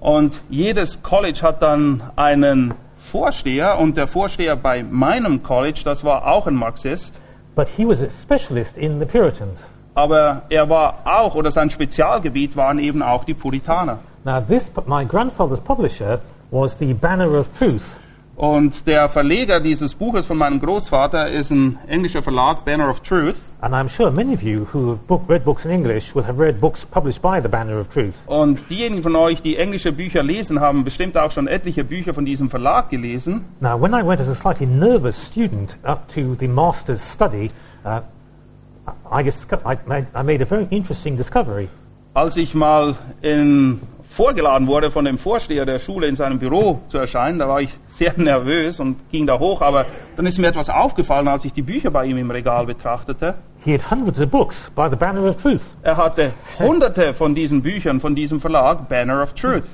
Und 0.00 0.40
jedes 0.48 1.02
College 1.02 1.42
hat 1.42 1.60
dann 1.60 2.02
einen 2.16 2.74
Vorsteher 2.96 3.78
und 3.78 3.98
der 3.98 4.06
Vorsteher 4.06 4.56
bei 4.56 4.82
meinem 4.82 5.42
College, 5.42 5.82
das 5.84 6.02
war 6.02 6.30
auch 6.30 6.46
ein 6.46 6.54
Marxist, 6.54 7.14
But 7.54 7.68
he 7.68 7.84
was 7.84 8.00
a 8.00 8.08
specialist 8.10 8.78
in 8.78 9.00
the 9.00 9.06
Puritans. 9.06 9.60
Aber 9.94 10.42
er 10.48 10.68
war 10.68 10.98
auch, 11.04 11.34
oder 11.34 11.50
sein 11.50 11.70
Spezialgebiet 11.70 12.56
waren 12.56 12.78
eben 12.78 13.02
auch 13.02 13.24
die 13.24 13.34
Puritaner. 13.34 13.98
Now, 14.24 14.40
this, 14.40 14.70
my 14.86 15.04
grandfather's 15.04 15.60
publisher 15.60 16.20
was 16.50 16.78
the 16.78 16.92
Banner 16.92 17.38
of 17.38 17.48
Truth. 17.58 17.82
Und 18.40 18.86
der 18.86 19.10
Verleger 19.10 19.60
dieses 19.60 19.94
Buches 19.94 20.24
von 20.24 20.38
meinem 20.38 20.60
Großvater 20.60 21.28
ist 21.28 21.50
ein 21.50 21.78
englischer 21.86 22.22
Verlag, 22.22 22.64
Banner 22.64 22.88
of 22.88 23.00
Truth. 23.00 23.36
And 23.60 23.74
I'm 23.74 23.90
sure 23.90 24.10
many 24.10 24.32
of 24.32 24.42
you 24.42 24.66
who 24.72 24.92
have 24.92 25.06
book, 25.06 25.24
read 25.28 25.44
books 25.44 25.66
in 25.66 25.70
English 25.70 26.14
will 26.14 26.26
have 26.26 26.38
read 26.38 26.58
books 26.58 26.86
published 26.86 27.20
by 27.20 27.38
the 27.38 27.48
Banner 27.48 27.78
of 27.78 27.88
Truth. 27.88 28.14
Und 28.24 28.58
diejenigen 28.70 29.02
von 29.02 29.14
euch, 29.14 29.42
die 29.42 29.56
englische 29.56 29.92
Bücher 29.92 30.22
lesen, 30.22 30.58
haben 30.58 30.84
bestimmt 30.84 31.18
auch 31.18 31.30
schon 31.32 31.48
etliche 31.48 31.84
Bücher 31.84 32.14
von 32.14 32.24
diesem 32.24 32.48
Verlag 32.48 32.88
gelesen. 32.88 33.44
Now, 33.60 33.78
when 33.78 33.92
I 33.92 34.02
went 34.02 34.22
as 34.22 34.28
a 34.30 34.34
slightly 34.34 34.66
nervous 34.66 35.22
student 35.22 35.76
up 35.82 36.08
to 36.14 36.34
the 36.40 36.48
master's 36.48 37.02
study, 37.02 37.50
uh, 37.84 38.00
I, 39.10 39.22
I, 39.64 39.76
made, 39.86 40.06
I 40.14 40.22
made 40.22 40.42
a 40.42 40.46
very 40.46 40.66
interesting 40.70 41.16
discovery. 41.16 41.68
Als 42.14 42.36
ich 42.36 42.54
mal 42.54 42.96
in, 43.22 43.80
vorgeladen 44.08 44.66
wurde, 44.66 44.90
von 44.90 45.04
dem 45.04 45.18
Vorsteher 45.18 45.64
der 45.64 45.78
Schule 45.78 46.06
in 46.06 46.16
seinem 46.16 46.38
Büro 46.38 46.80
zu 46.88 46.98
erscheinen, 46.98 47.38
da 47.38 47.48
war 47.48 47.60
ich 47.60 47.70
sehr 47.92 48.12
nervös 48.16 48.80
und 48.80 48.96
ging 49.10 49.26
da 49.26 49.38
hoch, 49.38 49.60
aber 49.62 49.86
dann 50.16 50.26
ist 50.26 50.38
mir 50.38 50.48
etwas 50.48 50.70
aufgefallen, 50.70 51.28
als 51.28 51.44
ich 51.44 51.52
die 51.52 51.62
Bücher 51.62 51.90
bei 51.90 52.06
ihm 52.06 52.18
im 52.18 52.30
Regal 52.30 52.66
betrachtete. 52.66 53.34
He 53.62 53.74
had 53.74 53.90
hundreds 53.90 54.18
of 54.20 54.30
books 54.30 54.70
by 54.74 54.88
the 54.88 54.96
Banner 54.96 55.28
of 55.28 55.36
Truth. 55.36 55.60
Er 55.82 55.96
hatte 55.96 56.32
hunderte 56.58 57.12
von 57.12 57.34
diesen 57.34 57.60
Büchern 57.62 58.00
von 58.00 58.14
diesem 58.14 58.40
Verlag, 58.40 58.88
Banner 58.88 59.22
of 59.22 59.34
Truth. 59.34 59.64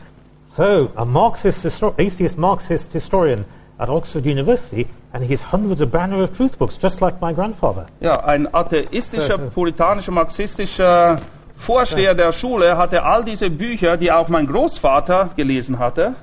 So, 0.56 0.90
a 0.96 1.04
Marxist, 1.04 1.64
atheist 1.82 2.36
Marxist 2.36 2.92
historian 2.92 3.44
at 3.78 3.88
Oxford 3.88 4.25
University, 4.26 4.87
and 5.12 5.23
he 5.25 5.33
has 5.35 5.40
hundreds 5.52 5.80
of 5.80 5.90
Banner 5.90 6.23
of 6.23 6.37
Truth 6.37 6.59
books, 6.59 6.78
just 6.83 7.00
like 7.00 7.21
my 7.21 7.33
grandfather. 7.35 7.87
Ja, 8.00 8.21
ein 8.25 8.47
atheistischer, 8.52 9.38
puritanischer, 9.38 10.12
marxistischer 10.12 11.18
Vorsteher 11.59 12.14
der 12.14 12.33
Schule 12.33 12.76
hatte 12.76 13.02
all 13.02 13.25
diese 13.25 13.49
Bücher, 13.49 13.97
die 13.97 14.12
auch 14.12 14.28
mein 14.28 14.47
Großvater 14.47 15.30
gelesen 15.37 15.78
hatte. 15.78 16.14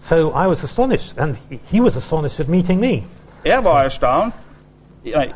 So 0.00 0.30
I 0.30 0.46
was 0.48 0.62
astonished, 0.62 1.18
and 1.18 1.36
he- 1.70 1.82
was 1.82 1.96
astonished 1.96 2.38
at 2.40 2.48
meeting 2.48 2.78
me. 2.78 3.02
Er 3.42 3.64
war 3.64 3.82
erstaunt. 3.84 4.32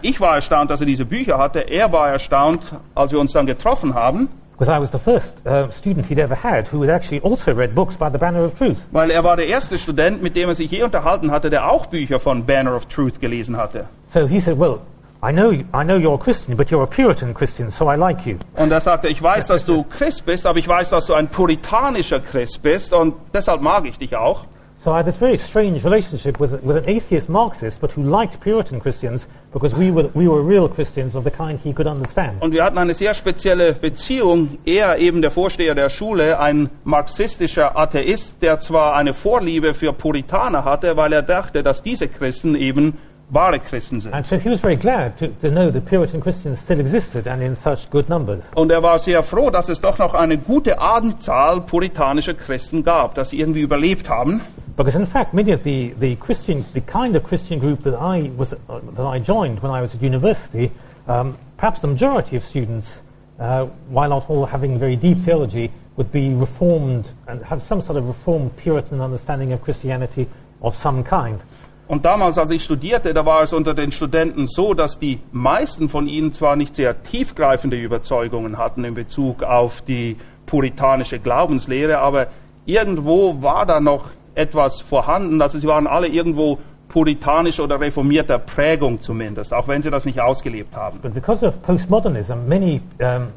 Ich 0.03 0.21
war 0.21 0.35
erstaunt, 0.37 0.71
dass 0.71 0.81
er 0.81 0.87
diese 0.87 1.05
Bücher 1.05 1.39
hatte. 1.39 1.61
Er 1.61 1.93
war 1.93 2.09
erstaunt, 2.11 2.73
als 2.95 3.13
wir 3.13 3.21
uns 3.21 3.33
dann 3.33 3.47
getroffen 3.47 3.95
haben, 3.95 4.29
Because 4.61 4.77
I 4.77 4.79
was 4.79 4.91
the 4.91 4.99
first 4.99 5.39
uh, 5.47 5.71
student 5.71 6.05
he'd 6.05 6.19
ever 6.19 6.35
had 6.35 6.69
who 6.69 6.83
had 6.83 6.91
actually 6.91 7.21
also 7.21 7.55
read 7.55 7.75
books 7.75 7.97
by 7.97 8.11
the 8.11 8.19
Banner 8.19 8.45
of 8.45 8.59
Truth. 8.59 8.77
weil 8.93 9.11
er 9.11 9.25
war 9.25 9.37
der 9.37 9.47
erste 9.47 9.79
Student, 9.79 10.23
mit 10.23 10.37
dem 10.37 10.51
er 10.51 10.55
sich 10.55 10.71
je 10.71 10.83
unterhalten 10.83 11.31
hatte, 11.31 11.49
der 11.49 11.71
auch 11.71 11.87
Bücher 11.87 12.21
von 12.21 12.45
Banner 12.45 12.77
of 12.77 12.85
Truth 12.85 13.23
gelesen 13.23 13.57
hatte. 13.57 13.87
So 14.13 14.27
he 14.27 14.39
said, 14.39 14.59
Well, 14.59 14.81
I 15.23 15.33
know, 15.33 15.51
I 15.51 15.83
know 15.83 15.97
you're 15.97 16.15
a 16.15 16.23
Christian, 16.23 16.59
but 16.59 16.69
you're 16.71 16.83
a 16.83 16.87
Puritan 16.87 17.33
Christian, 17.33 17.71
so 17.71 17.91
I 17.91 17.97
like 17.97 18.27
you. 18.27 18.37
Und 18.55 18.71
er 18.71 18.83
sagte, 18.83 19.09
ich 19.09 19.23
weiß, 19.23 19.47
dass 19.47 19.65
du 19.65 19.83
Christ 19.85 20.27
bist, 20.27 20.45
aber 20.45 20.59
ich 20.59 20.69
weiß, 20.69 20.91
dass 20.91 21.07
du 21.07 21.15
ein 21.15 21.29
puritanischer 21.29 22.21
Christ 22.21 22.63
bist 22.63 22.93
und 22.93 23.15
deshalb 23.33 23.63
mag 23.63 23.87
ich 23.87 23.97
dich 23.97 24.15
auch. 24.15 24.45
So 24.83 24.93
I 24.93 24.97
had 24.97 25.05
this 25.05 25.19
very 25.19 25.37
strange 25.37 25.85
relationship 25.85 26.41
with, 26.41 26.53
with 26.63 26.75
an 26.79 26.89
atheist 26.89 27.29
Marxist, 27.29 27.83
but 27.83 27.93
who 27.93 28.03
liked 28.03 28.41
Puritan 28.41 28.81
Christians 28.81 29.29
because 29.53 29.75
we 29.75 29.91
were, 29.91 30.09
we 30.15 30.27
were 30.27 30.41
real 30.41 30.71
Christians 30.71 31.15
of 31.15 31.25
the 31.25 31.31
kind 31.31 31.61
he 31.61 31.75
could 31.75 31.87
understand. 31.87 32.41
Und 32.41 32.53
wir 32.53 32.65
hatten 32.65 32.79
eine 32.79 32.95
sehr 32.95 33.13
spezielle 33.13 33.75
Beziehung. 33.75 34.57
Er, 34.65 34.97
eben 34.97 35.21
der 35.21 35.31
Vorsteher 35.31 35.75
der 35.75 35.91
Schule, 35.91 36.41
ein 36.41 36.71
marxistischer 36.85 37.77
Atheist, 37.77 38.37
der 38.41 38.59
zwar 38.59 38.95
eine 38.97 39.13
Vorliebe 39.13 39.75
für 39.75 39.93
Puritaner 39.93 40.65
hatte, 40.65 40.97
weil 40.97 41.13
er 41.13 41.23
dachte, 41.23 41.63
dass 41.63 41.83
diese 41.83 42.09
Christen 42.09 42.55
eben 42.55 42.97
wahre 43.29 43.61
Christen 43.61 44.01
sind. 44.01 44.15
And 44.15 44.25
so 44.25 44.37
he 44.37 44.49
was 44.49 44.61
very 44.61 44.77
glad 44.77 45.19
to, 45.19 45.29
to 45.43 45.51
know 45.51 45.71
that 45.71 45.85
Puritan 45.85 46.23
Christians 46.23 46.59
still 46.59 46.81
existed 46.81 47.27
and 47.27 47.43
in 47.43 47.55
such 47.55 47.91
good 47.91 48.09
numbers. 48.09 48.45
Und 48.55 48.73
er 48.73 48.83
war 48.83 48.99
sehr 48.99 49.23
froh, 49.23 49.51
dass 49.51 49.69
es 49.69 49.83
doch 49.83 49.99
noch 49.99 50.15
eine 50.15 50.39
gute 50.39 50.81
Anzahl 50.81 51.61
puritanischer 51.61 52.33
Christen 52.33 52.83
gab, 52.83 53.15
dass 53.15 53.29
sie 53.29 53.41
irgendwie 53.41 53.61
überlebt 53.61 54.09
haben. 54.09 54.41
Because 54.81 54.97
in 54.97 55.05
fact, 55.05 55.35
many 55.35 55.53
of 55.53 55.63
the, 55.63 55.91
the 55.99 56.17
Christian, 56.17 56.65
the 56.73 56.81
kind 56.81 57.15
of 57.15 57.23
Christian 57.23 57.59
group 57.59 57.83
that 57.83 57.95
I 57.95 58.31
was, 58.35 58.55
uh, 58.55 58.81
that 58.97 59.05
I 59.05 59.19
joined 59.19 59.61
when 59.61 59.71
I 59.71 59.83
was 59.83 59.95
at 59.95 60.01
university, 60.01 60.73
um, 61.07 61.37
perhaps 61.59 61.83
the 61.83 61.87
majority 61.87 62.37
of 62.37 62.43
students, 62.43 63.03
uh, 63.39 63.67
while 63.91 64.09
not 64.09 64.31
all 64.31 64.47
having 64.47 64.79
very 64.79 64.97
deep 64.97 65.19
theology, 65.19 65.71
would 65.97 66.11
be 66.11 66.33
reformed 66.33 67.11
and 67.27 67.45
have 67.45 67.63
some 67.63 67.83
sort 67.83 67.99
of 67.99 68.09
reformed 68.09 68.57
Puritan 68.57 69.03
understanding 69.03 69.53
of 69.53 69.61
Christianity 69.61 70.27
of 70.63 70.75
some 70.75 71.05
kind. 71.05 71.43
Und 71.87 72.07
damals, 72.07 72.39
als 72.39 72.51
ich 72.51 72.65
studierte, 72.65 73.13
da 73.13 73.27
war 73.27 73.43
es 73.43 73.53
unter 73.53 73.75
den 73.75 73.93
Studenten 73.93 74.49
so, 74.49 74.73
dass 74.73 74.99
die 74.99 75.21
meisten 75.31 75.91
von 75.91 76.09
ihnen 76.09 76.33
zwar 76.33 76.57
nicht 76.57 76.75
sehr 76.75 77.03
tiefgreifende 77.03 77.77
Überzeugungen 77.77 78.57
hatten 78.57 78.85
in 78.85 78.95
Bezug 78.95 79.43
auf 79.43 79.83
die 79.83 80.17
puritanische 80.47 81.19
Glaubenslehre, 81.19 81.99
aber 81.99 82.29
irgendwo 82.65 83.43
war 83.43 83.67
da 83.67 83.79
noch 83.81 84.11
etwas 84.35 84.81
vorhanden. 84.81 85.41
Also 85.41 85.59
sie 85.59 85.67
waren 85.67 85.87
alle 85.87 86.09
irgendwo 86.09 86.59
puritanisch 86.89 87.61
oder 87.61 87.81
reformierter 87.81 88.39
Prägung 88.39 89.01
zumindest, 89.01 89.55
auch 89.55 89.69
wenn 89.69 89.83
sie 89.83 89.91
das 89.91 90.05
nicht 90.05 90.21
ausgelebt 90.21 90.77
haben. 90.77 90.99
But 91.01 91.15
because 91.15 91.47
of 91.47 91.55
postmodernism, 91.63 92.47
many, 92.47 92.81
um, 93.01 93.29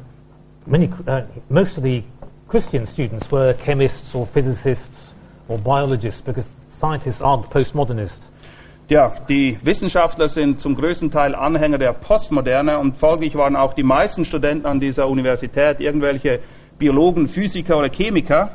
many, 0.66 0.90
uh, 1.06 1.22
most 1.48 1.78
of 1.78 1.84
the 1.84 2.02
Christian 2.48 2.86
students 2.86 3.30
were 3.30 3.54
chemists 3.54 4.14
or 4.14 4.26
physicists 4.26 5.14
or 5.48 5.58
biologists 5.58 6.20
because 6.20 6.48
scientists 6.78 7.22
aren't 7.22 7.48
postmodernist. 7.50 8.22
Ja, 8.88 9.14
die 9.30 9.58
Wissenschaftler 9.62 10.28
sind 10.28 10.60
zum 10.60 10.74
größten 10.74 11.10
Teil 11.10 11.34
Anhänger 11.34 11.78
der 11.78 11.94
Postmoderne 11.94 12.78
und 12.78 12.98
folglich 12.98 13.34
waren 13.34 13.56
auch 13.56 13.72
die 13.72 13.82
meisten 13.82 14.26
Studenten 14.26 14.66
an 14.66 14.78
dieser 14.78 15.08
Universität 15.08 15.80
irgendwelche 15.80 16.40
Biologen, 16.78 17.26
Physiker 17.28 17.78
oder 17.78 17.88
Chemiker. 17.88 18.50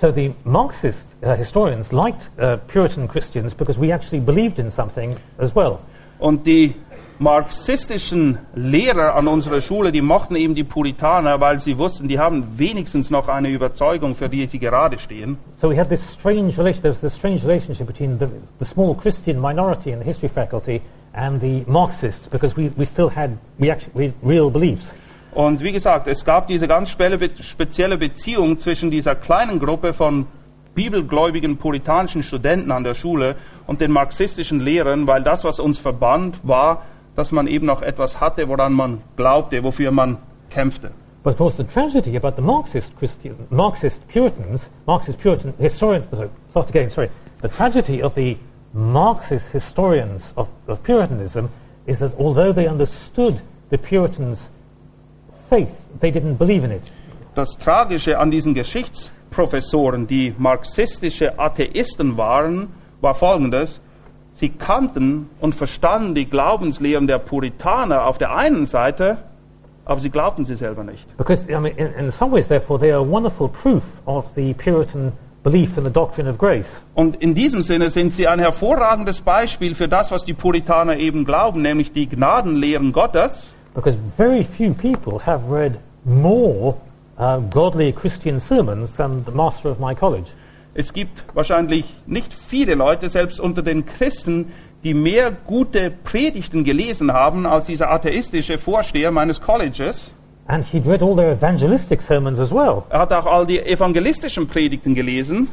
So 0.00 0.12
the 0.12 0.32
Marxist 0.44 1.08
uh, 1.24 1.34
historians 1.34 1.92
liked 1.92 2.30
uh, 2.38 2.58
Puritan 2.68 3.08
Christians 3.08 3.52
because 3.52 3.78
we 3.80 3.90
actually 3.90 4.20
believed 4.20 4.60
in 4.60 4.70
something 4.70 5.16
as 5.38 5.56
well. 5.56 5.80
Und 6.20 6.46
die 6.46 6.76
marxistischen 7.18 8.38
Lehrer 8.54 9.16
an 9.16 9.26
unserer 9.26 9.60
Schule, 9.60 9.90
die 9.90 10.00
mochten 10.00 10.36
eben 10.36 10.54
die 10.54 10.62
Puritaner, 10.62 11.40
weil 11.40 11.58
sie 11.58 11.78
wussten, 11.78 12.06
die 12.06 12.20
haben 12.20 12.46
wenigstens 12.56 13.10
noch 13.10 13.26
eine 13.26 13.48
Überzeugung, 13.48 14.14
für 14.14 14.28
die 14.28 14.46
sie 14.46 14.60
gerade 14.60 15.00
stehen. 15.00 15.36
So 15.60 15.68
we 15.68 15.76
had 15.76 15.88
this 15.88 16.12
strange 16.12 16.56
relation, 16.56 16.82
there 16.82 16.92
was 16.92 17.00
this 17.00 17.16
strange 17.16 17.42
relationship 17.42 17.88
between 17.88 18.20
the, 18.20 18.28
the 18.60 18.64
small 18.64 18.94
Christian 18.94 19.40
minority 19.40 19.90
in 19.90 19.98
the 19.98 20.04
history 20.04 20.28
faculty 20.28 20.80
and 21.12 21.40
the 21.40 21.64
Marxists 21.66 22.28
because 22.28 22.56
we, 22.56 22.70
we 22.76 22.84
still 22.84 23.08
had 23.08 23.36
we 23.58 23.72
actually, 23.72 23.92
we, 23.94 24.12
real 24.22 24.48
beliefs. 24.48 24.94
Und 25.32 25.62
wie 25.62 25.72
gesagt, 25.72 26.06
es 26.06 26.24
gab 26.24 26.46
diese 26.46 26.66
ganz 26.66 26.90
spezielle 26.90 27.98
Beziehung 27.98 28.58
zwischen 28.58 28.90
dieser 28.90 29.14
kleinen 29.14 29.58
Gruppe 29.58 29.92
von 29.92 30.26
bibelgläubigen 30.74 31.56
puritanischen 31.56 32.22
Studenten 32.22 32.70
an 32.70 32.84
der 32.84 32.94
Schule 32.94 33.36
und 33.66 33.80
den 33.80 33.90
marxistischen 33.90 34.60
Lehrern, 34.60 35.06
weil 35.06 35.22
das, 35.22 35.44
was 35.44 35.58
uns 35.58 35.78
verband, 35.78 36.38
war, 36.44 36.82
dass 37.16 37.32
man 37.32 37.48
eben 37.48 37.66
noch 37.66 37.82
etwas 37.82 38.20
hatte, 38.20 38.48
woran 38.48 38.72
man 38.72 39.02
glaubte, 39.16 39.64
wofür 39.64 39.90
man 39.90 40.18
kämpfte. 40.50 40.92
But 41.24 41.32
of 41.32 41.38
course, 41.38 41.56
the 41.56 41.64
tragedy 41.64 42.16
about 42.16 42.36
the 42.36 42.42
Marxist 42.42 42.96
Christian, 42.96 43.34
Marxist 43.50 44.06
Puritans, 44.06 44.70
Marxist 44.86 45.18
Puritan 45.18 45.52
historians, 45.58 46.08
sorry, 46.10 46.30
start 46.50 46.70
again, 46.70 46.90
sorry. 46.90 47.10
The 47.42 47.48
tragedy 47.48 48.02
of 48.02 48.14
the 48.14 48.38
Marxist 48.72 49.50
historians 49.50 50.32
of, 50.36 50.48
of 50.68 50.82
Puritanism 50.84 51.50
is 51.86 51.98
that 51.98 52.12
although 52.18 52.52
they 52.52 52.68
understood 52.68 53.40
the 53.70 53.78
Puritans' 53.78 54.48
faith, 55.48 55.68
they 56.00 56.10
didn't 56.10 56.36
believe 56.36 56.64
in 56.64 56.70
it. 56.70 56.82
Das 57.34 57.56
Tragische 57.58 58.18
an 58.18 58.30
diesen 58.30 58.54
Geschichtsprofessoren, 58.54 60.06
die 60.06 60.34
marxistische 60.36 61.38
Atheisten 61.38 62.16
waren, 62.16 62.68
war 63.00 63.14
folgendes. 63.14 63.80
Sie 64.34 64.50
kannten 64.50 65.28
und 65.40 65.54
verstanden 65.54 66.14
die 66.14 66.26
Glaubenslehren 66.26 67.06
der 67.06 67.18
Puritaner 67.18 68.06
auf 68.06 68.18
der 68.18 68.34
einen 68.34 68.66
Seite, 68.66 69.18
aber 69.84 70.00
sie 70.00 70.10
glaubten 70.10 70.44
sie 70.44 70.54
selber 70.54 70.84
nicht. 70.84 71.16
Because, 71.16 71.44
I 71.48 71.58
mean, 71.58 71.76
in, 71.76 71.92
in 71.94 72.10
some 72.10 72.30
ways, 72.32 72.46
therefore, 72.46 72.78
they 72.78 72.92
are 72.92 73.08
wonderful 73.08 73.48
proof 73.48 73.82
of 74.06 74.26
the 74.36 74.54
Puritan 74.54 75.12
belief 75.42 75.76
in 75.78 75.84
the 75.84 75.90
doctrine 75.90 76.28
of 76.28 76.38
grace. 76.38 76.68
Und 76.94 77.16
in 77.16 77.34
diesem 77.34 77.62
Sinne 77.62 77.90
sind 77.90 78.12
sie 78.14 78.28
ein 78.28 78.38
hervorragendes 78.38 79.22
Beispiel 79.22 79.74
für 79.74 79.88
das, 79.88 80.10
was 80.10 80.24
die 80.24 80.34
Puritaner 80.34 80.96
eben 80.98 81.24
glauben, 81.24 81.62
nämlich 81.62 81.92
die 81.92 82.06
Gnadenlehren 82.08 82.92
Gottes. 82.92 83.52
Because 83.78 83.94
very 84.16 84.42
few 84.42 84.74
people 84.74 85.20
have 85.20 85.44
read 85.44 85.78
more 86.04 86.76
uh, 87.16 87.38
godly 87.38 87.92
Christian 87.92 88.40
sermons 88.40 88.94
than 88.94 89.22
the 89.22 89.30
master 89.30 89.68
of 89.68 89.78
my 89.78 89.94
college. 89.94 90.32
Es 90.74 90.92
gibt 90.92 91.22
wahrscheinlich 91.32 91.84
nicht 92.04 92.34
viele 92.34 92.74
Leute, 92.74 93.08
selbst 93.08 93.38
unter 93.38 93.62
den 93.62 93.86
Christen, 93.86 94.46
die 94.82 94.94
mehr 94.94 95.30
gute 95.30 95.92
Predigten 95.92 96.64
gelesen 96.64 97.12
haben 97.12 97.46
als 97.46 97.66
dieser 97.66 97.88
atheistische 97.92 98.58
Vorsteher 98.58 99.12
meines 99.12 99.40
Colleges. 99.40 100.10
And 100.48 100.64
he'd 100.64 100.84
read 100.84 101.00
all 101.00 101.14
their 101.14 101.30
evangelistic 101.30 102.02
sermons 102.02 102.40
as 102.40 102.50
well. 102.50 102.82
Er 102.90 102.98
hat 102.98 103.12
auch 103.12 103.26
all 103.26 103.46
die 103.46 103.60
evangelistischen 103.60 104.48
Predigten 104.48 104.96
gelesen. 104.96 105.50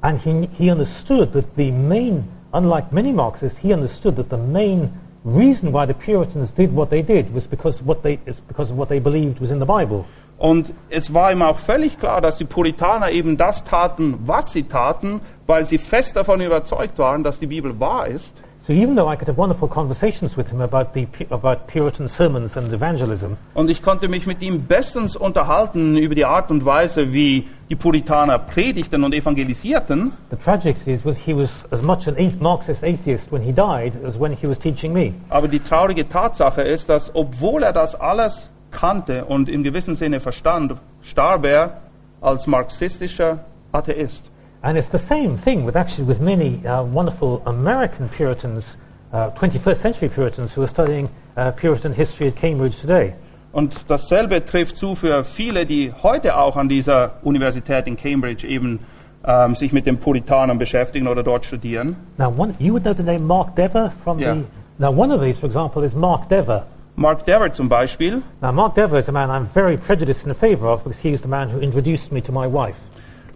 And 0.00 0.18
he, 0.24 0.48
he 0.56 0.70
understood 0.70 1.34
that 1.34 1.44
the 1.58 1.70
main, 1.70 2.24
unlike 2.54 2.92
many 2.92 3.12
Marxists, 3.12 3.58
he 3.60 3.74
understood 3.74 4.16
that 4.16 4.30
the 4.30 4.38
main 4.38 4.88
reason 5.24 5.72
why 5.72 5.86
the 5.86 5.94
Puritans 5.94 6.52
did 6.52 6.74
what 6.74 6.90
they 6.90 7.02
did 7.02 7.32
was 7.32 7.46
because, 7.46 7.82
what 7.82 8.02
they, 8.02 8.18
is 8.26 8.40
because 8.40 8.70
of 8.70 8.76
what 8.76 8.88
they 8.88 8.98
believed 8.98 9.40
was 9.40 9.50
in 9.50 9.58
the 9.58 9.66
Bible. 9.66 10.04
Und 10.38 10.74
es 10.90 11.14
war 11.14 11.30
ihm 11.30 11.42
auch 11.42 11.58
völlig 11.58 12.00
klar, 12.00 12.20
dass 12.20 12.38
die 12.38 12.44
Puritaner 12.44 13.12
eben 13.12 13.36
das 13.36 13.62
taten, 13.62 14.18
was 14.26 14.52
sie 14.52 14.64
taten, 14.64 15.20
weil 15.46 15.66
sie 15.66 15.78
fest 15.78 16.16
davon 16.16 16.40
überzeugt 16.40 16.98
waren, 16.98 17.22
dass 17.22 17.38
die 17.38 17.46
Bibel 17.46 17.78
wahr 17.78 18.08
ist. 18.08 18.32
So 18.64 18.72
even 18.72 18.94
though 18.94 19.08
I 19.08 19.16
could 19.16 19.26
have 19.26 19.38
wonderful 19.38 19.66
conversations 19.66 20.36
with 20.36 20.48
him 20.50 20.60
about, 20.60 20.94
the, 20.94 21.08
about 21.32 21.66
Puritan 21.66 22.06
sermons 22.06 22.56
and 22.56 22.72
evangelism, 22.72 23.36
Und 23.54 23.68
ich 23.68 23.82
konnte 23.82 24.06
mich 24.06 24.24
mit 24.24 24.40
ihm 24.40 24.66
bestens 24.66 25.16
unterhalten 25.16 25.96
über 25.96 26.14
die 26.14 26.24
Art 26.24 26.48
und 26.52 26.64
Weise, 26.64 27.12
wie 27.12 27.48
die 27.68 27.74
Puritaner 27.74 28.38
predigten 28.38 29.02
und 29.02 29.14
evangelisierten. 29.14 30.12
the 30.30 30.36
tragedy 30.36 30.92
is 30.92 31.04
was 31.04 31.16
he 31.16 31.34
was 31.34 31.64
as 31.72 31.82
much 31.82 32.06
an 32.06 32.16
Marxist 32.38 32.84
atheist 32.84 33.32
when 33.32 33.42
he 33.42 33.50
died 33.50 33.94
as 34.04 34.16
when 34.20 34.32
he 34.32 34.46
was 34.46 34.60
teaching 34.60 34.92
me. 34.92 35.12
Aber 35.28 35.48
die 35.48 35.58
traurige 35.58 36.08
Tatsache 36.08 36.62
ist, 36.62 36.88
dass 36.88 37.12
obwohl 37.16 37.64
er 37.64 37.72
das 37.72 37.96
alles 37.96 38.48
kannte 38.70 39.24
und 39.24 39.48
im 39.48 39.64
gewissen 39.64 39.96
Sinne 39.96 40.20
verstand, 40.20 40.74
starb 41.02 41.46
er 41.46 41.80
als 42.20 42.46
marxistischer 42.46 43.40
Atheist. 43.72 44.31
And 44.64 44.78
it's 44.78 44.88
the 44.88 44.98
same 44.98 45.36
thing 45.36 45.64
with 45.64 45.74
actually 45.76 46.04
with 46.06 46.20
many 46.20 46.64
uh, 46.66 46.84
wonderful 46.84 47.42
American 47.46 48.08
Puritans, 48.08 48.76
uh, 49.12 49.30
21st 49.30 49.76
century 49.76 50.08
Puritans 50.08 50.52
who 50.52 50.62
are 50.62 50.68
studying 50.68 51.08
uh, 51.36 51.50
Puritan 51.50 51.92
history 51.92 52.28
at 52.28 52.36
Cambridge 52.36 52.76
today. 52.80 53.14
Und 53.52 53.74
dasselbe 53.88 54.44
trifft 54.46 54.76
zu 54.76 54.94
für 54.94 55.24
viele, 55.24 55.66
die 55.66 55.92
heute 56.02 56.36
auch 56.38 56.56
an 56.56 56.68
dieser 56.68 57.14
Universität 57.22 57.86
in 57.86 57.96
Cambridge 57.96 58.46
eben 58.46 58.78
ähm, 59.24 59.56
sich 59.56 59.72
mit 59.72 59.84
den 59.84 59.98
Puritanern 59.98 60.58
beschäftigen 60.58 61.06
oder 61.08 61.22
dort 61.22 61.44
studieren. 61.44 61.96
Now, 62.16 62.32
one, 62.34 62.54
you 62.58 62.72
would 62.72 62.84
know 62.84 62.94
the 62.94 63.02
name 63.02 63.26
Mark 63.26 63.54
Dever 63.56 63.92
from 64.04 64.18
Yeah. 64.20 64.34
the. 64.34 64.44
Now, 64.78 64.90
one 64.90 65.12
of 65.12 65.20
these, 65.20 65.38
for 65.38 65.46
example, 65.46 65.84
is 65.84 65.94
Mark 65.94 66.28
Dever. 66.28 66.64
Mark 66.96 67.24
Dever 67.26 67.52
zum 67.52 67.68
Beispiel, 67.68 68.22
Now, 68.40 68.52
Mark 68.52 68.74
Dever 68.74 68.98
is 68.98 69.08
a 69.08 69.12
man 69.12 69.28
I'm 69.30 69.46
very 69.52 69.76
prejudiced 69.76 70.24
in 70.24 70.34
favour 70.34 70.68
of 70.68 70.84
because 70.84 71.00
he 71.00 71.12
is 71.12 71.20
the 71.22 71.28
man 71.28 71.48
who 71.50 71.58
introduced 71.60 72.12
me 72.12 72.20
to 72.22 72.32
my 72.32 72.46
wife. 72.46 72.76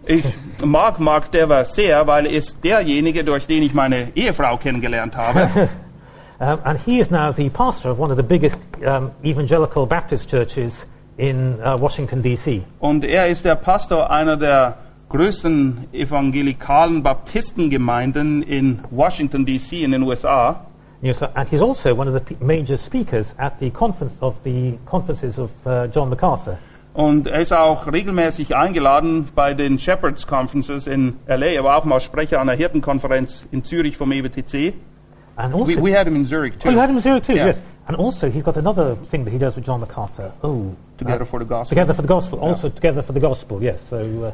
Ich 0.07 0.23
mag 0.63 0.99
Mark 0.99 1.31
Dever 1.31 1.65
sehr, 1.65 2.05
weil 2.07 2.25
er 2.25 2.31
ist 2.33 2.63
derjenige, 2.63 3.23
durch 3.23 3.45
den 3.45 3.63
ich 3.63 3.73
meine 3.73 4.15
Ehefrau 4.15 4.57
kennengelernt 4.57 5.15
habe. 5.15 5.69
Um, 6.39 6.59
and 6.65 6.79
he 6.79 6.99
is 6.99 7.09
now 7.09 7.31
the 7.31 7.49
pastor 7.49 7.89
of 7.89 7.97
one 7.97 8.11
of 8.11 8.17
the 8.17 8.21
biggest 8.21 8.59
um, 8.85 9.11
evangelical 9.25 9.87
Baptist 9.87 10.29
churches 10.29 10.85
in 11.17 11.59
uh, 11.61 11.75
Washington, 11.79 12.21
D.C. 12.21 12.63
Und 12.79 13.03
er 13.03 13.27
ist 13.27 13.43
der 13.43 13.55
Pastor 13.55 14.11
einer 14.11 14.37
der 14.37 14.77
größten 15.09 15.87
evangelikalen 15.93 17.01
Baptistengemeinden 17.01 18.43
in 18.43 18.81
Washington, 18.91 19.47
D.C. 19.47 19.83
in 19.83 19.93
den 19.93 20.03
USA. 20.03 20.67
So, 21.13 21.27
and 21.33 21.49
he's 21.49 21.61
also 21.61 21.95
one 21.95 22.07
of 22.07 22.13
the 22.13 22.35
major 22.39 22.77
speakers 22.77 23.33
at 23.37 23.59
the 23.59 23.71
conference 23.71 24.15
of 24.21 24.35
the 24.43 24.77
conferences 24.85 25.39
of 25.39 25.49
uh, 25.65 25.87
John 25.87 26.09
MacArthur. 26.09 26.59
Und 26.97 27.27
er 27.27 27.41
ist 27.41 27.53
auch 27.53 27.85
regelmäßig 27.91 28.55
eingeladen 28.55 29.27
bei 29.35 29.53
den 29.53 29.77
Shepherds 29.77 30.25
Conferences 30.25 30.87
in 30.87 31.17
LA. 31.27 31.45
Er 31.53 31.63
war 31.63 31.77
auch 31.77 31.85
mal 31.85 32.01
Sprecher 32.01 32.41
an 32.41 32.47
der 32.47 32.55
Hirtenkonferenz 32.55 33.45
in 33.51 33.63
Zürich 33.63 33.95
vom 33.95 34.11
E 34.11 34.17
EBTC. 34.17 34.73
And 35.35 35.53
also, 35.53 35.67
We, 35.67 35.79
we 35.79 35.95
had 35.95 36.07
him 36.07 36.15
in 36.15 36.25
Zurich 36.25 36.57
too. 36.57 36.69
oh, 36.69 36.71
you 36.71 36.79
had 36.79 36.89
him 36.89 36.95
in 36.95 37.03
Zurich 37.03 37.23
too, 37.23 37.33
Yeah. 37.33 37.45
yes. 37.45 37.61
And 37.85 37.99
also, 37.99 38.25
he's 38.25 38.43
got 38.43 38.57
another 38.57 38.95
thing 39.11 39.23
that 39.25 39.31
he 39.31 39.37
does 39.37 39.55
with 39.55 39.63
John 39.63 39.79
MacArthur. 39.79 40.31
Oh, 40.41 40.73
Together 40.97 41.21
uh, 41.21 41.25
for 41.25 41.39
the 41.39 41.45
Gospel. 41.45 41.69
Together 41.75 41.93
for 41.93 42.01
the 42.01 42.07
Gospel. 42.07 42.39
Also, 42.39 42.69
Together 42.69 43.03
for 43.03 43.13
the 43.13 43.21
Gospel. 43.21 43.61
Yes. 43.61 43.79
So, 43.91 43.97
uh, 43.97 44.31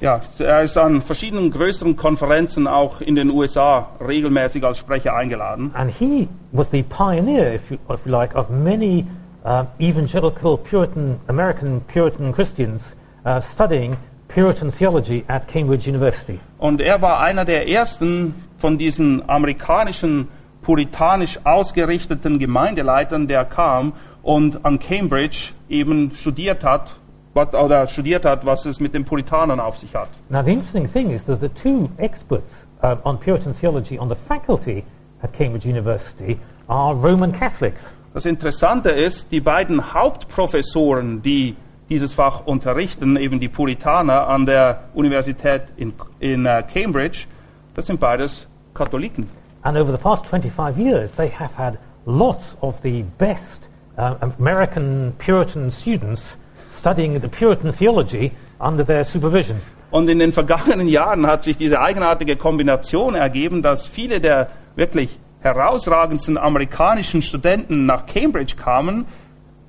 Ja, 0.00 0.22
er 0.38 0.62
ist 0.62 0.78
an 0.78 1.02
verschiedenen 1.02 1.50
größeren 1.50 1.96
Konferenzen 1.96 2.66
auch 2.66 3.00
in 3.02 3.14
den 3.14 3.30
USA 3.30 3.88
regelmäßig 4.00 4.64
als 4.64 4.78
Sprecher 4.78 5.14
eingeladen. 5.14 5.70
and 5.74 5.90
he 5.90 6.28
was 6.52 6.70
the 6.70 6.82
pioneer, 6.82 7.54
if 7.54 7.70
you, 7.70 7.76
if 7.92 8.06
you 8.06 8.10
like, 8.12 8.34
of 8.34 8.48
many 8.48 9.06
uh, 9.46 9.64
evangelical 9.80 10.58
Puritan 10.58 11.20
American 11.28 11.80
Puritan 11.82 12.32
Christians 12.32 12.82
uh, 13.24 13.40
studying 13.40 13.96
Puritan 14.28 14.70
theology 14.70 15.24
at 15.28 15.46
Cambridge 15.46 15.86
University. 15.88 16.40
Und 16.58 16.80
er 16.80 17.00
war 17.00 17.20
einer 17.20 17.44
der 17.44 17.68
ersten 17.68 18.34
von 18.58 18.76
diesen 18.76 19.28
amerikanischen 19.28 20.28
puritanisch 20.62 21.38
ausgerichteten 21.44 22.38
Gemeindeleitern, 22.38 23.28
der 23.28 23.44
kam 23.44 23.92
und 24.22 24.64
an 24.64 24.80
Cambridge 24.80 25.52
eben 25.68 26.10
studiert 26.16 26.64
hat, 26.64 26.92
was, 27.34 27.54
oder 27.54 27.86
studiert 27.86 28.24
hat, 28.24 28.44
was 28.44 28.66
es 28.66 28.80
mit 28.80 28.92
den 28.92 29.04
Puritanern 29.04 29.60
auf 29.60 29.78
sich 29.78 29.94
hat. 29.94 30.08
Now, 30.28 30.42
the 30.42 30.52
interesting 30.52 30.88
thing 30.88 31.12
is 31.12 31.22
that 31.24 31.40
the 31.40 31.50
two 31.62 31.88
experts 31.98 32.52
uh, 32.82 32.96
on 33.04 33.18
Puritan 33.18 33.54
theology 33.54 33.96
on 33.96 34.08
the 34.08 34.16
faculty 34.16 34.84
at 35.22 35.32
Cambridge 35.32 35.64
University 35.64 36.36
are 36.68 36.94
Roman 36.94 37.32
Catholics. 37.32 37.82
Das 38.16 38.24
Interessante 38.24 38.88
ist, 38.88 39.30
die 39.30 39.42
beiden 39.42 39.92
Hauptprofessoren, 39.92 41.20
die 41.20 41.54
dieses 41.90 42.14
Fach 42.14 42.46
unterrichten, 42.46 43.18
eben 43.18 43.40
die 43.40 43.48
Puritaner 43.50 44.28
an 44.28 44.46
der 44.46 44.84
Universität 44.94 45.64
in, 45.76 45.92
in 46.18 46.46
äh, 46.46 46.62
Cambridge, 46.72 47.26
das 47.74 47.84
sind 47.84 48.00
beides 48.00 48.46
Katholiken. 48.72 49.28
And 49.64 49.76
over 49.76 49.92
the 49.92 49.98
past 49.98 50.24
25 50.24 50.78
years, 50.78 51.12
they 51.14 51.28
have 51.28 51.58
had 51.58 51.76
lots 52.06 52.56
of 52.62 52.76
the 52.82 53.04
best 53.18 53.68
uh, 53.98 54.14
American 54.38 55.12
Puritan 55.18 55.70
students 55.70 56.38
studying 56.72 57.20
the 57.20 57.28
Puritan 57.28 57.70
theology 57.70 58.32
under 58.58 58.82
their 58.82 59.04
supervision. 59.04 59.60
Und 59.90 60.08
in 60.08 60.20
den 60.20 60.32
vergangenen 60.32 60.88
Jahren 60.88 61.26
hat 61.26 61.42
sich 61.42 61.58
diese 61.58 61.82
eigenartige 61.82 62.36
Kombination 62.36 63.14
ergeben, 63.14 63.60
dass 63.60 63.86
viele 63.86 64.22
der 64.22 64.46
wirklich 64.74 65.18
herausragendsten 65.46 66.38
amerikanischen 66.38 67.22
Studenten 67.22 67.86
nach 67.86 68.06
Cambridge 68.06 68.56
kamen, 68.56 69.06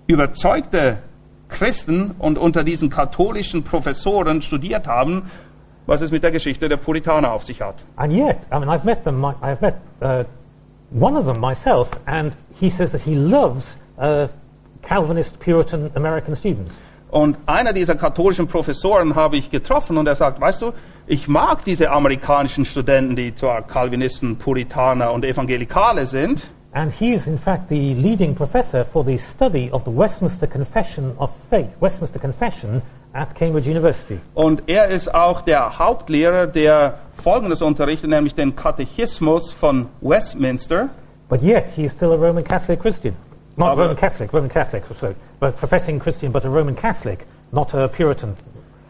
überzeugte 0.08 0.98
Christen 1.50 2.16
und 2.20 2.38
unter 2.38 2.64
diesen 2.64 2.90
katholischen 2.90 3.64
Professoren 3.64 4.42
studiert 4.42 4.88
haben, 4.88 5.30
was 5.86 6.02
es 6.02 6.12
mit 6.12 6.24
der 6.24 6.32
Geschichte 6.32 6.68
der 6.68 6.78
Puritaner 6.78 7.32
auf 7.32 7.44
sich 7.44 7.62
hat. 7.62 7.76
And 7.96 8.12
yet, 8.12 8.38
I 8.52 8.60
mean, 8.60 8.70
I've 8.70 8.84
met 8.84 9.04
them, 9.04 9.24
I've 9.24 9.62
met 9.62 9.76
uh, 10.02 10.24
one 10.92 11.18
of 11.18 11.26
them 11.26 11.40
myself, 11.40 11.90
and 12.06 12.36
he 12.60 12.70
says 12.70 12.92
that 12.92 13.02
he 13.02 13.16
loves 13.16 13.78
uh, 13.98 14.28
Calvinist 14.82 15.40
Puritan 15.40 15.92
American 15.96 16.36
students. 16.36 16.74
Und 17.10 17.38
einer 17.46 17.74
dieser 17.74 17.96
katholischen 17.96 18.48
Professoren 18.48 19.16
habe 19.16 19.38
ich 19.38 19.50
getroffen 19.50 19.98
und 19.98 20.08
er 20.08 20.16
sagt, 20.16 20.42
weißt 20.42 20.62
du, 20.62 20.74
ich 21.06 21.28
mag 21.28 21.64
diese 21.64 21.90
amerikanischen 21.90 22.66
Studenten, 22.66 23.16
die 23.16 23.34
zwar 23.34 23.62
Calvinisten, 23.62 24.38
Puritaner 24.38 25.14
und 25.14 25.24
Evangelikale 25.24 26.06
sind, 26.06 26.44
And 26.74 26.92
he 26.92 27.14
is, 27.14 27.26
in 27.26 27.40
fact, 27.40 27.70
the 27.70 27.96
leading 27.96 28.36
professor 28.36 28.86
for 28.86 29.04
the 29.04 29.18
study 29.18 29.72
of 29.72 29.84
the 29.84 29.90
Westminster 29.90 30.46
Confession 30.46 31.16
of 31.18 31.32
Faith, 31.50 31.70
Westminster 31.80 32.20
Confession 32.20 32.84
at 33.16 33.34
Cambridge 33.34 33.68
University. 33.68 34.20
Und 34.36 34.62
er 34.68 34.88
ist 34.90 35.12
auch 35.12 35.42
der 35.42 35.80
Hauptlehrer, 35.80 36.46
der 36.46 37.00
Folgendes 37.16 37.64
unterrichtet, 37.64 38.10
nämlich 38.12 38.36
den 38.36 38.56
Katechismus 38.56 39.54
von 39.54 39.88
Westminster. 40.02 40.90
But 41.30 41.42
yet, 41.42 41.72
he 41.76 41.86
is 41.86 41.94
still 41.94 42.12
a 42.12 42.16
Roman 42.16 42.44
Catholic 42.44 42.80
Christian. 42.80 43.16
Not 43.58 43.72
Aber- 43.72 43.82
Roman 43.84 43.98
Catholic, 43.98 44.32
Roman 44.32 44.50
Catholic, 44.50 44.84
sorry, 45.00 45.16
but 45.40 45.58
professing 45.58 46.00
Christian, 46.00 46.32
but 46.32 46.46
a 46.46 46.50
Roman 46.50 46.76
Catholic, 46.76 47.26
not 47.52 47.74
a 47.74 47.88
Puritan. 47.88 48.36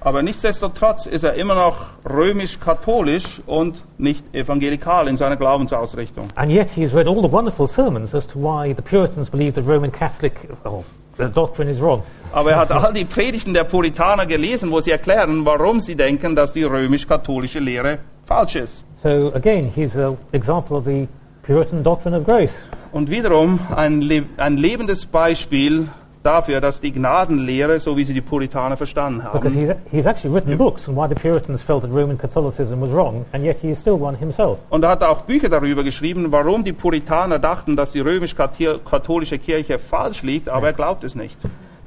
Aber 0.01 0.21
nichtsdestotrotz 0.21 1.06
ist 1.06 1.23
er 1.23 1.34
immer 1.34 1.56
noch 1.56 1.75
römisch-katholisch 2.08 3.41
und 3.45 3.75
nicht 3.97 4.23
evangelikal 4.34 5.08
in 5.08 5.17
seiner 5.17 5.38
Glaubensausrichtung. 5.38 6.27
And 6.36 6.51
yet, 6.51 6.69
he 6.69 6.84
has 6.84 6.93
read 6.93 7.08
all 7.08 7.21
the 7.21 7.32
wonderful 7.32 7.67
sermons 7.67 8.13
as 8.13 8.27
to 8.27 8.38
why 8.39 8.73
the 8.73 8.82
Puritans 8.82 9.30
believe 9.30 9.53
the 9.53 9.62
Roman 9.62 9.91
Catholic 9.91 10.34
oh, 10.65 10.84
the 11.17 11.27
doctrine 11.30 11.69
is 11.69 11.80
wrong. 11.82 12.03
Aber 12.32 12.51
er 12.51 12.60
hat 12.60 12.71
all 12.71 12.93
die 12.93 13.06
Predigten 13.06 13.53
der 13.53 13.63
Puritaner 13.63 14.25
gelesen, 14.25 14.69
wo 14.71 14.82
sie 14.82 14.91
erklären, 14.91 15.45
warum 15.45 15.80
sie 15.82 15.95
denken, 15.95 16.36
dass 16.36 16.53
die 16.53 16.63
römisch-katholische 16.63 17.60
Lehre 17.60 17.99
falsch 18.25 18.56
ist. 18.56 18.86
So, 19.01 19.32
again, 19.34 19.71
he's 19.73 19.95
an 19.95 20.17
example 20.34 20.77
of 20.77 20.86
the 20.86 21.08
Puritan 21.43 21.84
doctrine 21.84 22.15
of 22.15 22.25
grace. 22.25 22.53
Und 22.97 23.12
wiederum 23.12 23.60
ein, 23.75 24.10
ein 24.38 24.57
lebendes 24.57 25.05
Beispiel 25.05 25.88
dafür, 26.23 26.62
dass 26.62 26.81
die 26.81 26.91
Gnadenlehre, 26.91 27.79
so 27.79 27.95
wie 27.95 28.03
sie 28.03 28.15
die 28.15 28.21
Puritaner 28.21 28.75
verstanden 28.75 29.21
Because 29.31 29.55
haben, 29.55 29.67
he's, 29.67 29.75
he's 29.91 30.05
actually 30.07 30.33
written 30.33 30.57
books 30.57 30.89
on 30.89 30.95
why 30.95 31.07
the 31.07 31.13
Puritans 31.13 31.62
felt 31.62 31.83
that 31.83 31.91
Roman 31.91 32.17
Catholicism 32.17 32.81
was 32.81 32.89
wrong, 32.89 33.23
and 33.33 33.45
yet 33.45 33.60
he 33.62 33.69
is 33.69 33.79
still 33.79 34.01
one 34.01 34.17
himself. 34.17 34.57
und 34.71 34.83
er 34.83 34.89
hat 34.89 35.03
auch 35.03 35.21
Bücher 35.21 35.47
darüber 35.47 35.83
geschrieben, 35.83 36.31
warum 36.31 36.63
die 36.63 36.73
Puritaner 36.73 37.38
dachten, 37.38 37.75
dass 37.75 37.91
die 37.91 37.99
römisch-katholische 37.99 39.38
Kirche 39.38 39.77
falsch 39.77 40.23
liegt, 40.23 40.49
aber 40.49 40.65
er 40.65 40.73
glaubt 40.73 41.03
es 41.03 41.13
nicht. 41.13 41.38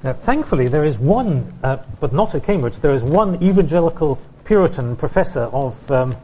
Now, 0.05 0.15
thankfully, 0.25 0.71
there 0.71 0.87
is 0.87 0.97
one, 1.05 1.43
uh, 1.65 1.79
but 2.01 2.13
not 2.13 2.33
at 2.37 2.45
Cambridge, 2.45 2.79
there 2.83 2.95
is 2.95 3.03
one 3.03 3.37
evangelical 3.43 4.17
Puritan 4.45 4.95
professor 4.95 5.53
of, 5.53 5.75
um, 5.91 6.15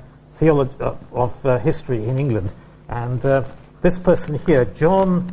theolo- 0.41 0.69
uh, 0.81 0.93
of 1.13 1.33
uh, 1.45 1.59
history 1.59 2.05
in 2.05 2.19
England, 2.19 2.51
and 2.89 3.25
uh, 3.25 3.43
this 3.83 3.99
person 3.99 4.39
here, 4.47 4.65
John, 4.65 5.27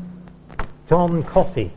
John 0.90 1.24
Coffey. 1.24 1.72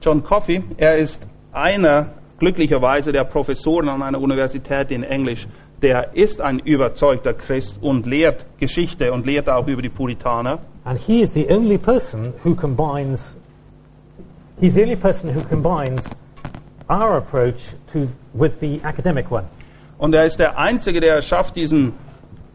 John 0.00 0.22
Coffey, 0.22 0.62
er 0.78 0.96
ist 0.96 1.22
einer 1.52 2.06
glücklicherweise 2.38 3.12
der 3.12 3.24
Professoren 3.24 3.88
an 3.88 4.02
einer 4.02 4.20
Universität 4.20 4.90
in 4.90 5.02
Englisch. 5.02 5.46
Der 5.82 6.14
ist 6.14 6.40
ein 6.40 6.58
überzeugter 6.58 7.34
Christ 7.34 7.78
und 7.80 8.06
lehrt 8.06 8.44
Geschichte 8.58 9.12
und 9.12 9.26
lehrt 9.26 9.48
auch 9.48 9.66
über 9.66 9.82
die 9.82 9.88
Puritaner. 9.88 10.58
And 10.84 10.98
he 10.98 11.22
is 11.22 11.32
the 11.32 11.46
only 11.50 11.78
person 11.78 12.32
who 12.44 12.54
combines, 12.54 13.34
he's 14.60 14.74
the 14.74 14.82
only 14.82 14.96
person 14.96 15.34
who 15.34 15.42
combines 15.42 16.02
our 16.88 17.16
approach 17.18 17.74
to, 17.92 18.08
with 18.32 18.52
the 18.60 18.80
academic 18.82 19.30
one. 19.30 19.44
Und 19.98 20.14
er 20.14 20.24
ist 20.24 20.38
der 20.38 20.58
Einzige, 20.58 21.00
der 21.00 21.20
schafft, 21.20 21.56
diesen 21.56 21.92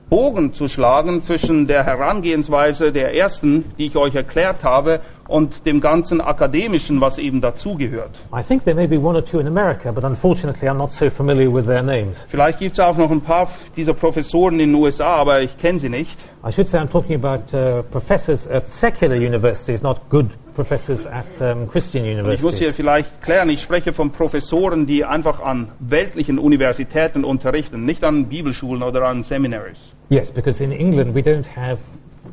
Bogen 0.10 0.54
zu 0.54 0.68
schlagen 0.68 1.24
zwischen 1.24 1.68
der 1.68 1.84
Herangehensweise 1.84 2.92
der 2.92 3.16
ersten, 3.16 3.66
die 3.78 3.88
ich 3.88 3.96
euch 3.96 4.14
erklärt 4.16 4.64
habe, 4.64 5.00
und 5.28 5.66
dem 5.66 5.82
ganzen 5.82 6.22
Akademischen, 6.22 7.02
was 7.02 7.18
eben 7.18 7.42
dazugehört. 7.42 8.12
I 8.32 8.44
think 8.44 8.64
there 8.64 8.76
may 8.76 8.88
be 8.88 9.00
one 9.00 9.18
or 9.18 9.26
two 9.26 9.40
in 9.40 9.48
America, 9.48 9.92
but 9.92 10.04
unfortunately 10.04 10.70
I'm 10.70 10.78
not 10.78 10.92
so 10.92 11.10
familiar 11.10 11.52
with 11.52 11.66
their 11.66 11.82
names. 11.82 12.24
Vielleicht 12.30 12.60
gibt 12.60 12.78
es 12.78 12.80
auch 12.80 12.96
noch 12.96 13.10
ein 13.10 13.22
paar 13.22 13.50
dieser 13.76 13.94
Professoren 13.94 14.60
in 14.60 14.72
den 14.72 14.76
USA, 14.76 15.16
aber 15.16 15.42
ich 15.42 15.58
kenne 15.58 15.80
sie 15.80 15.90
nicht. 15.90 16.18
I 16.48 16.52
should 16.52 16.68
say 16.68 16.80
I'm 16.80 16.92
talking 16.92 17.16
about 17.16 17.52
uh, 17.58 17.82
professors 17.84 18.48
at 18.48 18.68
secular 18.68 19.16
universities, 19.16 19.82
not 19.82 20.00
good 20.10 20.28
professors 20.56 21.06
at 21.06 21.26
um, 21.40 21.68
Christian 21.70 22.06
Und 22.06 22.32
ich 22.32 22.42
muss 22.42 22.58
hier 22.58 22.70
universities. 22.70 22.76
vielleicht 22.76 23.22
klären, 23.22 23.50
ich 23.50 23.62
spreche 23.62 23.94
von 23.94 24.12
Professoren, 24.12 24.88
die 24.88 25.06
einfach 25.06 25.42
an 25.42 25.68
weltlichen 25.80 26.40
Universitäten 26.40 27.24
unterrichten, 27.24 27.86
nicht 27.86 28.04
an 28.04 28.28
Bibelschulen 28.28 28.82
oder 28.82 29.04
an 29.04 29.24
Seminaries. 29.24 29.94
Yes, 30.10 30.32
because 30.32 30.64
in 30.64 30.72
England 30.72 31.14
we 31.14 31.22
don't 31.22 31.46
have, 31.56 31.80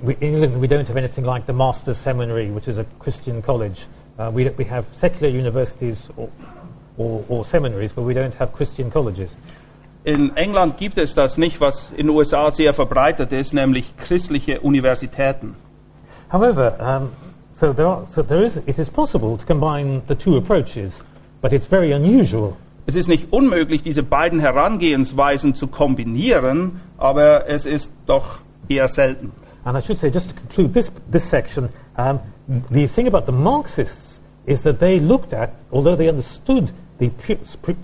we, 0.02 0.12
in 0.20 0.34
England 0.34 0.62
we 0.62 0.66
don't 0.66 0.86
have 0.88 0.96
anything 0.96 1.24
like 1.24 1.44
the 1.46 1.52
Master's 1.52 1.98
Seminary, 1.98 2.50
which 2.54 2.68
is 2.68 2.78
a 2.78 2.84
Christian 3.00 3.42
college. 3.42 3.86
Uh, 4.18 4.30
we, 4.32 4.48
we 4.56 4.64
have 4.64 4.84
secular 4.92 5.28
universities 5.28 6.08
or, 6.16 6.28
or, 6.96 7.24
or 7.28 7.44
seminaries, 7.44 7.92
but 7.92 8.02
we 8.02 8.14
don't 8.14 8.34
have 8.34 8.52
Christian 8.52 8.90
colleges. 8.90 9.34
In 10.04 10.36
England 10.36 10.78
gibt 10.78 10.98
es 10.98 11.14
das 11.14 11.38
nicht, 11.38 11.60
was 11.60 11.90
in 11.96 12.08
den 12.08 12.10
USA 12.10 12.50
sehr 12.50 12.74
verbreitet 12.74 13.32
ist, 13.32 13.54
nämlich 13.54 13.96
christliche 13.96 14.60
Universitäten. 14.60 15.54
However, 16.32 16.74
um, 16.80 17.10
so 17.58 17.72
there 17.72 17.86
are, 17.86 18.06
so 18.14 18.22
there 18.22 18.42
is, 18.42 18.56
it 18.66 18.78
is 18.78 18.88
possible 18.88 19.36
to 19.36 19.44
combine 19.44 20.02
the 20.06 20.14
two 20.14 20.36
approaches, 20.36 20.92
but 21.40 21.52
it's 21.52 21.66
very 21.66 21.92
unusual. 21.92 22.56
Es 22.86 22.96
ist 22.96 23.08
nicht 23.08 23.32
unmöglich, 23.32 23.82
diese 23.82 24.02
beiden 24.02 24.40
Herangehensweisen 24.40 25.54
zu 25.54 25.68
kombinieren, 25.68 26.80
aber 26.98 27.48
es 27.48 27.64
ist 27.64 27.92
doch 28.06 28.40
eher 28.68 28.88
selten. 28.88 29.32
And 29.64 29.76
I 29.76 29.80
should 29.80 29.98
say, 29.98 30.10
just 30.10 30.30
to 30.30 30.34
conclude 30.34 30.74
this, 30.74 30.90
this 31.08 31.24
section, 31.24 31.68
um, 31.96 32.18
the 32.70 32.88
thing 32.88 33.06
about 33.06 33.26
the 33.26 33.32
Marxists 33.32 34.20
is 34.46 34.62
that 34.62 34.80
they 34.80 34.98
looked 34.98 35.32
at, 35.32 35.54
although 35.70 35.94
they 35.94 36.08
understood 36.08 36.72
the 36.98 37.10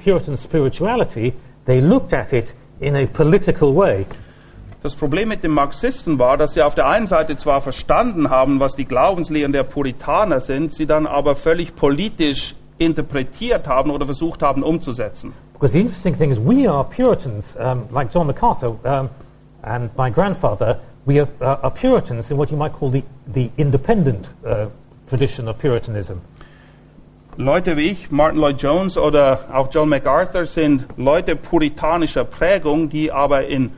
Puritan 0.02 0.36
spirituality, 0.36 1.34
they 1.66 1.80
looked 1.80 2.12
at 2.12 2.32
it 2.32 2.52
in 2.80 2.96
a 2.96 3.06
political 3.06 3.72
way. 3.72 4.06
Das 4.80 4.94
Problem 4.94 5.28
mit 5.28 5.42
den 5.42 5.50
Marxisten 5.50 6.20
war, 6.20 6.36
dass 6.36 6.54
sie 6.54 6.62
auf 6.62 6.76
der 6.76 6.86
einen 6.86 7.08
Seite 7.08 7.36
zwar 7.36 7.60
verstanden 7.60 8.30
haben, 8.30 8.60
was 8.60 8.76
die 8.76 8.84
Glaubenslehren 8.84 9.52
der 9.52 9.64
Puritaner 9.64 10.40
sind, 10.40 10.72
sie 10.72 10.86
dann 10.86 11.06
aber 11.08 11.34
völlig 11.34 11.74
politisch 11.74 12.54
interpretiert 12.78 13.66
haben 13.66 13.90
oder 13.90 14.06
versucht 14.06 14.40
haben 14.40 14.62
umzusetzen. 14.62 15.32
Because 15.52 15.72
the 15.72 15.80
interesting 15.80 16.16
thing 16.16 16.30
is, 16.30 16.38
we 16.38 16.70
are 16.70 16.84
Puritans, 16.84 17.56
um, 17.56 17.88
like 17.92 18.14
John 18.14 18.28
MacArthur 18.28 18.76
um, 18.84 19.08
and 19.62 19.90
my 19.98 20.08
grandfather, 20.08 20.78
we 21.04 21.20
are, 21.20 21.28
uh, 21.40 21.64
are 21.64 21.72
Puritans 21.72 22.30
in 22.30 22.38
what 22.38 22.48
you 22.52 22.56
might 22.56 22.72
call 22.72 22.92
the, 22.92 23.02
the 23.34 23.50
independent 23.56 24.28
uh, 24.46 24.66
tradition 25.08 25.48
of 25.48 25.58
Puritanism. 25.58 26.20
Leute 27.36 27.76
wie 27.76 27.90
ich, 27.90 28.10
Martin 28.12 28.40
Lloyd 28.40 28.62
Jones 28.62 28.96
oder 28.96 29.40
auch 29.52 29.68
John 29.72 29.88
MacArthur, 29.88 30.46
sind 30.46 30.86
Leute 30.96 31.34
puritanischer 31.34 32.24
Prägung, 32.24 32.88
die 32.88 33.10
aber 33.10 33.46
in 33.46 33.72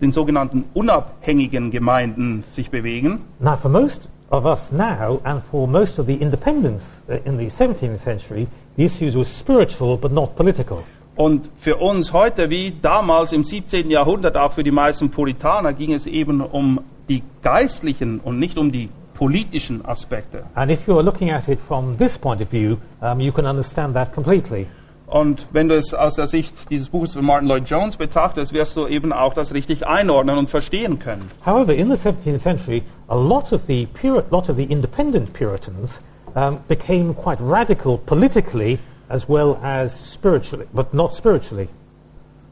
den 0.00 0.12
sogenannten 0.12 0.64
unabhängigen 0.74 1.70
Gemeinden 1.70 2.44
sich 2.52 2.70
bewegen. 2.70 3.20
Now, 3.40 3.56
for 3.56 3.70
most 3.70 4.08
of 4.30 4.44
us 4.44 4.70
now, 4.72 5.20
and 5.24 5.42
for 5.50 5.66
most 5.66 5.98
of 5.98 6.06
the 6.06 6.14
independents 6.14 7.02
uh, 7.08 7.14
in 7.24 7.38
the 7.38 7.46
17th 7.46 7.98
century, 7.98 8.46
the 8.76 8.84
issues 8.84 9.14
were 9.14 9.24
spiritual 9.24 9.96
but 9.96 10.12
not 10.12 10.36
political. 10.36 10.82
Und 11.16 11.50
für 11.56 11.78
uns 11.78 12.12
heute, 12.12 12.48
wie 12.48 12.74
damals 12.80 13.32
im 13.32 13.42
17. 13.42 13.90
Jahrhundert, 13.90 14.36
auch 14.36 14.52
für 14.52 14.62
die 14.62 14.70
meisten 14.70 15.10
Puritaner, 15.10 15.72
ging 15.72 15.92
es 15.92 16.06
eben 16.06 16.40
um 16.40 16.80
die 17.08 17.24
geistlichen 17.42 18.20
und 18.20 18.38
nicht 18.38 18.56
um 18.56 18.70
die 18.70 18.88
politischen 19.14 19.84
Aspekte. 19.84 20.44
And 20.54 20.70
if 20.70 20.86
you 20.86 20.94
are 20.94 21.02
looking 21.02 21.32
at 21.32 21.48
it 21.48 21.58
from 21.66 21.98
this 21.98 22.16
point 22.16 22.40
of 22.40 22.48
view, 22.48 22.76
um, 23.00 23.18
you 23.18 23.32
can 23.32 23.46
understand 23.46 23.94
that 23.94 24.14
completely. 24.14 24.68
Und 25.08 25.46
wenn 25.52 25.68
du 25.68 25.76
es 25.76 25.94
aus 25.94 26.16
der 26.16 26.26
Sicht 26.26 26.54
dieses 26.68 26.90
Buches 26.90 27.14
von 27.14 27.24
Martin 27.24 27.48
Lloyd 27.48 27.68
Jones 27.68 27.96
betrachtest, 27.96 28.52
wirst 28.52 28.76
du 28.76 28.86
eben 28.86 29.12
auch 29.12 29.32
das 29.32 29.54
richtig 29.54 29.86
einordnen 29.86 30.36
und 30.36 30.50
verstehen 30.50 30.98
können. 30.98 31.30
However, 31.46 31.74
in 31.74 31.90
the 31.90 31.96
17th 31.96 32.38
century, 32.38 32.82
a 33.08 33.16
lot 33.16 33.50
of 33.52 33.62
the, 33.66 33.86
Puri- 33.86 34.22
lot 34.30 34.50
of 34.50 34.56
the 34.56 34.64
independent 34.64 35.32
Puritans 35.32 35.98
um, 36.34 36.58
became 36.68 37.14
quite 37.14 37.38
radical 37.40 37.96
politically 37.96 38.78
as 39.08 39.26
well 39.28 39.56
as 39.62 40.12
spiritually, 40.12 40.66
but 40.74 40.92
not 40.92 41.14
spiritually. 41.14 41.68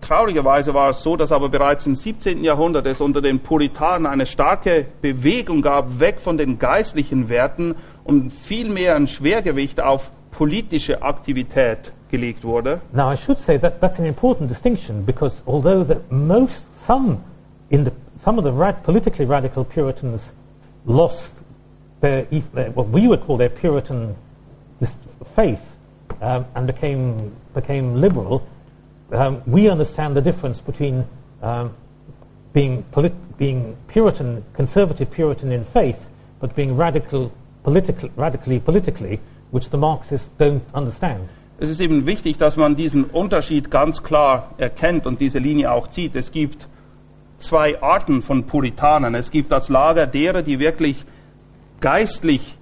Traurigerweise 0.00 0.72
war 0.72 0.90
es 0.90 1.02
so, 1.02 1.16
dass 1.16 1.32
aber 1.32 1.50
bereits 1.50 1.84
im 1.84 1.94
17. 1.94 2.42
Jahrhundert 2.42 2.86
es 2.86 3.02
unter 3.02 3.20
den 3.20 3.40
Puritanen 3.40 4.06
eine 4.06 4.24
starke 4.24 4.86
Bewegung 5.02 5.60
gab, 5.60 6.00
weg 6.00 6.20
von 6.20 6.38
den 6.38 6.58
geistlichen 6.58 7.28
Werten 7.28 7.74
und 8.04 8.32
vielmehr 8.32 8.94
ein 8.94 9.08
Schwergewicht 9.08 9.80
auf 9.80 10.10
politische 10.30 11.02
Aktivität 11.02 11.92
Now, 12.92 13.08
I 13.08 13.14
should 13.14 13.38
say 13.38 13.56
that 13.58 13.80
that's 13.80 13.98
an 13.98 14.06
important 14.06 14.48
distinction 14.48 15.02
because 15.02 15.42
although 15.46 15.82
most 16.10 16.64
some 16.84 17.24
in 17.70 17.84
the, 17.84 17.92
some 18.22 18.38
of 18.38 18.44
the 18.44 18.52
rad, 18.52 18.82
politically 18.84 19.24
radical 19.24 19.64
Puritans 19.64 20.30
lost 20.84 21.34
their, 22.00 22.24
their 22.24 22.70
what 22.70 22.88
we 22.88 23.08
would 23.08 23.22
call 23.22 23.36
their 23.36 23.48
Puritan 23.48 24.16
faith 25.34 25.76
um, 26.20 26.46
and 26.54 26.66
became 26.66 27.34
became 27.54 28.00
liberal, 28.00 28.46
um, 29.12 29.42
we 29.46 29.68
understand 29.68 30.16
the 30.16 30.22
difference 30.22 30.60
between 30.60 31.06
um, 31.42 31.74
being 32.52 32.82
polit- 32.84 33.38
being 33.38 33.76
Puritan, 33.88 34.44
conservative 34.54 35.10
Puritan 35.10 35.52
in 35.52 35.64
faith, 35.64 35.98
but 36.40 36.54
being 36.54 36.76
radical 36.76 37.32
political, 37.62 38.08
radically 38.16 38.60
politically, 38.60 39.20
which 39.50 39.70
the 39.70 39.76
Marxists 39.76 40.30
don't 40.38 40.64
understand. 40.72 41.28
Es 41.58 41.70
ist 41.70 41.80
eben 41.80 42.04
wichtig, 42.04 42.36
dass 42.36 42.56
man 42.56 42.76
diesen 42.76 43.04
Unterschied 43.04 43.70
ganz 43.70 44.02
klar 44.02 44.50
erkennt 44.58 45.06
und 45.06 45.20
diese 45.20 45.38
Linie 45.38 45.72
auch 45.72 45.88
zieht. 45.88 46.14
Es 46.14 46.30
gibt 46.30 46.68
zwei 47.38 47.80
Arten 47.82 48.22
von 48.22 48.44
Puritanern. 48.44 49.14
Es 49.14 49.30
gibt 49.30 49.50
das 49.52 49.70
Lager 49.70 50.06
derer, 50.06 50.42
die 50.42 50.58
wirklich 50.58 51.04
geistlich 51.80 52.58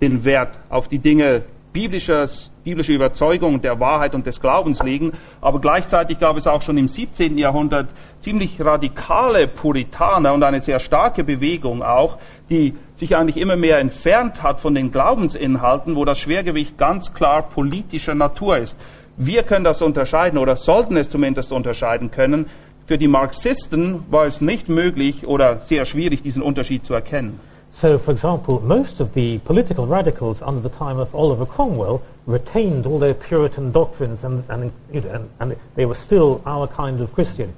den 0.00 0.24
Wert 0.24 0.58
auf 0.70 0.88
die 0.88 0.98
Dinge 0.98 1.42
biblisches, 1.72 2.50
biblische 2.64 2.92
Überzeugung 2.92 3.62
der 3.62 3.78
Wahrheit 3.78 4.14
und 4.14 4.26
des 4.26 4.40
Glaubens 4.40 4.82
legen. 4.82 5.12
Aber 5.40 5.60
gleichzeitig 5.60 6.18
gab 6.18 6.36
es 6.36 6.48
auch 6.48 6.62
schon 6.62 6.76
im 6.76 6.88
17. 6.88 7.38
Jahrhundert 7.38 7.88
ziemlich 8.20 8.60
radikale 8.60 9.46
Puritaner 9.46 10.34
und 10.34 10.42
eine 10.42 10.62
sehr 10.62 10.80
starke 10.80 11.22
Bewegung 11.24 11.82
auch, 11.82 12.18
die 12.52 12.74
sich 12.96 13.16
eigentlich 13.16 13.38
immer 13.38 13.56
mehr 13.56 13.78
entfernt 13.78 14.42
hat 14.42 14.60
von 14.60 14.74
den 14.74 14.92
Glaubensinhalten, 14.92 15.96
wo 15.96 16.04
das 16.04 16.18
Schwergewicht 16.18 16.76
ganz 16.76 17.14
klar 17.14 17.42
politischer 17.42 18.14
Natur 18.14 18.58
ist. 18.58 18.76
Wir 19.16 19.42
können 19.42 19.64
das 19.64 19.82
unterscheiden 19.82 20.38
oder 20.38 20.56
sollten 20.56 20.96
es 20.96 21.08
zumindest 21.08 21.50
unterscheiden 21.50 22.10
können. 22.10 22.46
Für 22.86 22.98
die 22.98 23.08
Marxisten 23.08 24.04
war 24.10 24.26
es 24.26 24.40
nicht 24.40 24.68
möglich 24.68 25.26
oder 25.26 25.60
sehr 25.60 25.86
schwierig, 25.86 26.22
diesen 26.22 26.42
Unterschied 26.42 26.84
zu 26.84 26.92
erkennen. 26.94 27.40
So, 27.70 27.96
for 27.96 28.12
example, 28.12 28.60
most 28.60 29.00
of 29.00 29.12
the 29.14 29.38
political 29.38 29.86
radicals 29.86 30.42
under 30.42 30.62
the 30.62 30.68
time 30.68 31.00
of 31.00 31.14
Oliver 31.14 31.46
Cromwell 31.46 32.00
retained 32.26 32.86
all 32.86 32.98
their 32.98 33.14
Puritan 33.14 33.72
doctrines 33.72 34.24
and, 34.24 34.44
and, 34.48 34.70
you 34.92 35.00
know, 35.00 35.10
and, 35.10 35.30
and 35.38 35.56
they 35.74 35.86
were 35.86 35.94
still 35.94 36.42
our 36.44 36.66
kind 36.68 37.00
of 37.00 37.14
Christian. 37.14 37.54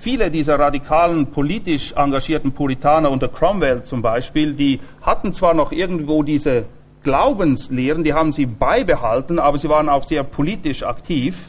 Viele 0.00 0.30
dieser 0.30 0.58
radikalen, 0.58 1.26
politisch 1.26 1.92
engagierten 1.92 2.52
Puritaner 2.52 3.10
unter 3.10 3.28
Cromwell 3.28 3.82
zum 3.84 4.00
Beispiel, 4.00 4.54
die 4.54 4.80
hatten 5.02 5.34
zwar 5.34 5.52
noch 5.52 5.72
irgendwo 5.72 6.22
diese 6.22 6.64
Glaubenslehren, 7.02 8.02
die 8.02 8.14
haben 8.14 8.32
sie 8.32 8.46
beibehalten, 8.46 9.38
aber 9.38 9.58
sie 9.58 9.68
waren 9.68 9.90
auch 9.90 10.04
sehr 10.04 10.22
politisch 10.22 10.84
aktiv. 10.84 11.48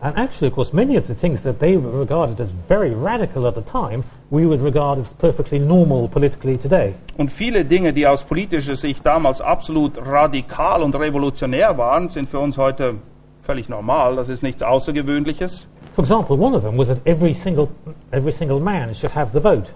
And 0.00 0.16
actually, 0.16 0.48
of 0.48 0.54
course, 0.54 0.74
many 0.74 0.96
of 0.96 1.06
the 1.06 1.12
things 1.12 1.42
that 1.42 1.60
they 1.60 1.76
regarded 1.76 2.40
as 2.40 2.48
very 2.66 2.94
radical 2.94 3.46
at 3.46 3.56
the 3.56 3.60
time, 3.60 4.04
we 4.30 4.46
would 4.46 4.62
regard 4.62 4.98
as 4.98 5.12
perfectly 5.12 5.58
normal 5.58 6.08
politically 6.08 6.56
today. 6.56 6.94
Und 7.18 7.30
viele 7.30 7.62
Dinge, 7.62 7.92
die 7.92 8.06
aus 8.06 8.24
politischer 8.24 8.74
Sicht 8.74 9.04
damals 9.04 9.42
absolut 9.42 9.98
radikal 9.98 10.82
und 10.82 10.94
revolutionär 10.94 11.76
waren, 11.76 12.08
sind 12.08 12.30
für 12.30 12.38
uns 12.38 12.56
heute 12.56 12.94
völlig 13.42 13.68
normal. 13.68 14.16
Das 14.16 14.30
ist 14.30 14.42
nichts 14.42 14.62
Außergewöhnliches. 14.62 15.66
For 15.94 16.02
example, 16.02 16.36
one 16.36 16.54
of 16.54 16.62
them 16.62 16.76
was 16.76 16.88
that 16.88 16.98
every 17.06 17.34
single, 17.34 17.68
every 18.12 18.32
single 18.32 18.60
man 18.60 18.94
should 18.94 19.14
have 19.14 19.32
the 19.32 19.40
vote. 19.40 19.70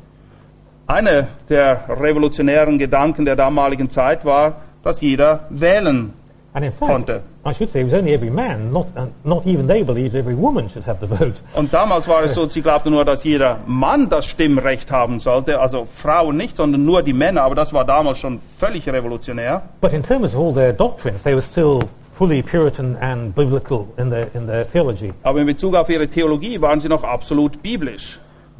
Einer 0.87 1.29
der 1.49 1.85
revolutionären 1.89 2.79
Gedanken 2.79 3.25
der 3.25 3.37
damaligen 3.37 3.91
Zeit 3.91 4.25
war, 4.25 4.55
dass 4.83 5.01
jeder 5.01 5.47
wählen 5.51 6.13
And 6.57 6.65
in 6.65 6.73
fact, 6.73 6.91
Konnte. 6.91 7.23
I 7.45 7.53
should 7.53 7.69
say 7.69 7.83
it 7.83 7.85
was 7.85 7.93
only 7.93 8.15
every 8.15 8.31
man, 8.31 8.73
not, 8.73 8.87
and 8.95 9.13
not 9.25 9.47
even 9.47 9.67
they 9.67 9.83
believed 9.83 10.15
every 10.15 10.35
woman 10.35 10.71
should 10.71 10.87
have 10.87 11.01
the 11.01 11.07
vote. 11.07 11.35
Und 11.55 11.71
damals 11.71 12.09
war 12.09 12.25
es 12.25 12.33
so, 12.33 12.49
sie 12.49 12.63
glaubten 12.63 12.93
nur, 12.93 13.05
dass 13.05 13.25
jeder 13.25 13.59
Mann 13.67 14.09
das 14.09 14.25
Stimmrecht 14.25 14.91
haben 14.91 15.21
sollte, 15.21 15.61
also 15.61 15.85
Frauen 15.85 16.39
nicht, 16.39 16.57
sondern 16.57 16.83
nur 16.83 17.03
die 17.03 17.13
Männer, 17.13 17.43
aber 17.43 17.55
das 17.55 17.75
war 17.75 17.85
damals 17.85 18.21
schon 18.21 18.41
völlig 18.57 18.89
revolutionär. 18.89 19.65
But 19.83 19.93
in 19.93 20.03
terms 20.03 20.35
of 20.35 20.41
all 20.41 20.55
their 20.55 20.73
doctrines, 20.73 21.23
they 21.25 21.35
were 21.35 21.43
still 21.43 21.81
fully 22.17 22.43
Puritan 22.43 22.97
and 22.97 23.35
biblical 23.35 23.93
in 23.99 24.09
their, 24.09 24.31
in 24.35 24.47
their 24.47 24.65
theology. 24.65 25.13
Aber 25.23 25.41
in 25.41 25.47
Bezug 25.47 25.75
auf 25.75 25.91
ihre 25.91 26.09
Theologie 26.09 26.61
waren 26.61 26.81
sie 26.81 26.89
noch 26.89 27.05
absolut 27.05 27.63
biblisch. 27.63 28.19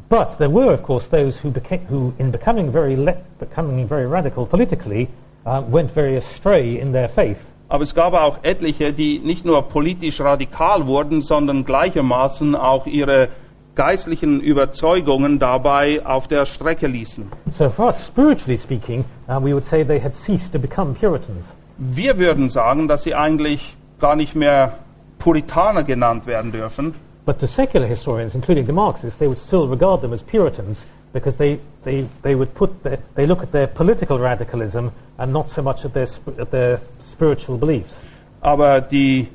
But 0.09 0.37
there 0.37 0.49
were, 0.49 0.71
of 0.73 0.83
course, 0.83 1.09
those 1.09 1.37
who, 1.37 1.49
became, 1.49 1.85
who 1.89 2.13
in 2.17 2.31
becoming 2.31 2.71
very, 2.71 2.95
becoming 3.39 3.87
very 3.87 4.05
radical 4.05 4.45
politically, 4.45 5.09
uh, 5.45 5.63
went 5.67 5.91
very 5.91 6.15
astray 6.15 6.79
in 6.79 6.93
their 6.93 7.09
faith. 7.09 7.39
Aber 7.67 7.83
es 7.83 7.93
gab 7.93 8.13
auch 8.13 8.37
etliche, 8.43 8.93
die 8.93 9.19
nicht 9.19 9.43
nur 9.43 9.61
politisch 9.63 10.21
radikal 10.21 10.87
wurden, 10.87 11.21
sondern 11.21 11.65
gleichermaßen 11.65 12.55
auch 12.55 12.85
ihre 12.85 13.27
geistlichen 13.75 14.39
Überzeugungen 14.39 15.39
dabei 15.39 16.05
auf 16.05 16.27
der 16.27 16.45
Strecke 16.45 16.87
ließen. 16.87 17.29
So 17.51 17.69
for 17.69 17.87
us, 17.87 18.07
spiritually 18.07 18.57
speaking, 18.57 19.03
uh, 19.27 19.39
we 19.41 19.53
would 19.53 19.65
say 19.65 19.83
they 19.83 19.99
had 19.99 20.13
ceased 20.13 20.53
to 20.53 20.59
become 20.59 20.93
Puritans. 20.93 21.47
Wir 21.77 22.17
würden 22.17 22.49
sagen, 22.49 22.87
dass 22.87 23.03
sie 23.03 23.13
eigentlich 23.13 23.75
gar 23.99 24.15
nicht 24.15 24.35
mehr 24.35 24.79
Puritaner 25.19 25.83
genannt 25.83 26.25
werden 26.25 26.51
dürfen. 26.51 26.95
But 27.25 27.39
to 27.39 27.45
secular 27.45 27.85
historians, 27.85 28.35
including 28.35 28.65
the 28.65 28.71
Marxists, 28.71 29.19
they 29.19 29.27
would 29.27 29.39
still 29.39 29.67
regard 29.67 30.01
them 30.01 30.13
as 30.13 30.23
Puritans 30.23 30.85
because 31.13 31.37
they, 31.37 31.59
they, 31.83 32.05
they 32.23 32.35
would 32.35 32.53
put 32.53 32.83
their, 32.83 32.99
they 33.15 33.25
look 33.25 33.43
at 33.43 33.51
their 33.51 33.67
political 33.67 34.17
radicalism 34.17 34.89
and 35.17 35.33
not 35.33 35.49
so 35.49 35.61
much 35.61 35.83
at 35.85 35.93
their, 35.93 36.07
at 36.39 36.51
their 36.51 36.79
spiritual 37.03 37.57
beliefs. 37.57 37.93
Aber 38.41 38.81
die 38.81 39.27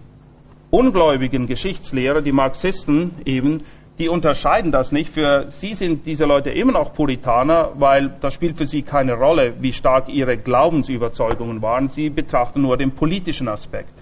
ungläubigen 0.70 1.46
Geschichtslehrer, 1.46 2.22
die 2.22 2.32
Marxisten 2.32 3.16
eben, 3.24 3.62
die 4.02 4.08
unterscheiden 4.08 4.72
das 4.72 4.90
nicht. 4.90 5.10
Für 5.10 5.46
sie 5.50 5.74
sind 5.74 6.06
diese 6.06 6.24
Leute 6.24 6.50
immer 6.50 6.72
noch 6.72 6.92
Puritaner, 6.92 7.70
weil 7.74 8.10
das 8.20 8.34
spielt 8.34 8.56
für 8.56 8.66
sie 8.66 8.82
keine 8.82 9.14
Rolle, 9.14 9.54
wie 9.60 9.72
stark 9.72 10.08
ihre 10.08 10.36
Glaubensüberzeugungen 10.36 11.62
waren. 11.62 11.88
Sie 11.88 12.10
betrachten 12.10 12.62
nur 12.62 12.76
den 12.76 12.90
politischen 12.90 13.48
Aspekt. 13.48 13.94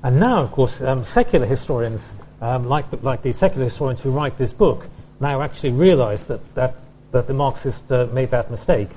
And 0.00 0.18
now, 0.18 0.44
of 0.44 0.52
course, 0.52 0.82
um, 0.82 1.04
secular 1.04 1.46
historians, 1.46 2.14
um, 2.40 2.66
like, 2.66 2.86
the, 2.90 2.96
like 3.02 3.22
the 3.22 3.32
secular 3.32 3.66
historians 3.66 4.02
who 4.02 4.10
write 4.10 4.38
this 4.38 4.54
book, 4.54 4.86
now 5.20 5.42
actually 5.42 5.76
realize 5.78 6.24
that, 6.24 6.40
that, 6.54 6.74
that 7.12 7.26
the 7.26 7.34
Marxists 7.34 7.90
uh, 7.90 8.08
made 8.12 8.30
that 8.30 8.50
mistake. 8.50 8.88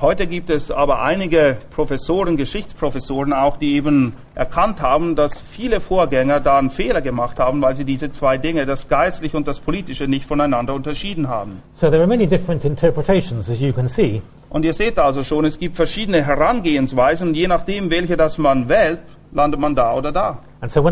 Heute 0.00 0.26
gibt 0.26 0.50
es 0.50 0.70
aber 0.70 1.02
einige 1.02 1.58
Professoren, 1.70 2.36
Geschichtsprofessoren 2.36 3.32
auch, 3.32 3.56
die 3.58 3.74
eben 3.74 4.14
erkannt 4.34 4.80
haben, 4.80 5.14
dass 5.14 5.40
viele 5.40 5.80
Vorgänger 5.80 6.40
da 6.40 6.58
einen 6.58 6.70
Fehler 6.70 7.02
gemacht 7.02 7.38
haben, 7.38 7.62
weil 7.62 7.76
sie 7.76 7.84
diese 7.84 8.10
zwei 8.10 8.36
Dinge, 8.38 8.66
das 8.66 8.88
Geistliche 8.88 9.36
und 9.36 9.46
das 9.46 9.60
Politische, 9.60 10.08
nicht 10.08 10.26
voneinander 10.26 10.74
unterschieden 10.74 11.28
haben. 11.28 11.62
So 11.74 11.88
there 11.88 12.00
are 12.00 12.08
many 12.08 12.26
different 12.26 12.64
interpretations, 12.64 13.48
as 13.48 13.60
you 13.60 13.72
can 13.72 13.86
see. 13.86 14.22
Und 14.48 14.64
ihr 14.64 14.74
seht 14.74 14.98
also 14.98 15.22
schon, 15.22 15.44
es 15.44 15.58
gibt 15.58 15.76
verschiedene 15.76 16.24
Herangehensweisen 16.24 17.34
je 17.34 17.46
nachdem, 17.46 17.90
welche 17.90 18.16
das 18.16 18.38
man 18.38 18.68
wählt, 18.68 19.00
landet 19.32 19.60
man 19.60 19.74
da 19.74 19.94
oder 19.94 20.10
da. 20.10 20.38
Wir 20.62 20.84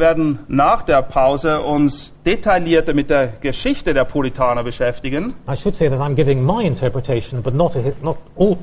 werden 0.00 0.40
nach 0.48 0.82
der 0.82 1.02
Pause 1.02 1.62
uns 1.62 2.12
detaillierter 2.26 2.94
mit 2.94 3.10
der 3.10 3.28
Geschichte 3.40 3.94
der 3.94 4.02
Puritaner 4.02 4.64
beschäftigen. 4.64 5.34
I 5.48 5.54
should 5.54 5.76
say 5.76 5.88
that 5.88 6.00
I'm 6.00 6.16
giving 6.16 6.42
my 6.42 6.64
interpretation, 6.64 7.42
but 7.42 7.54
not, 7.54 7.76
a, 7.76 7.92
not 8.02 8.18
all, 8.34 8.58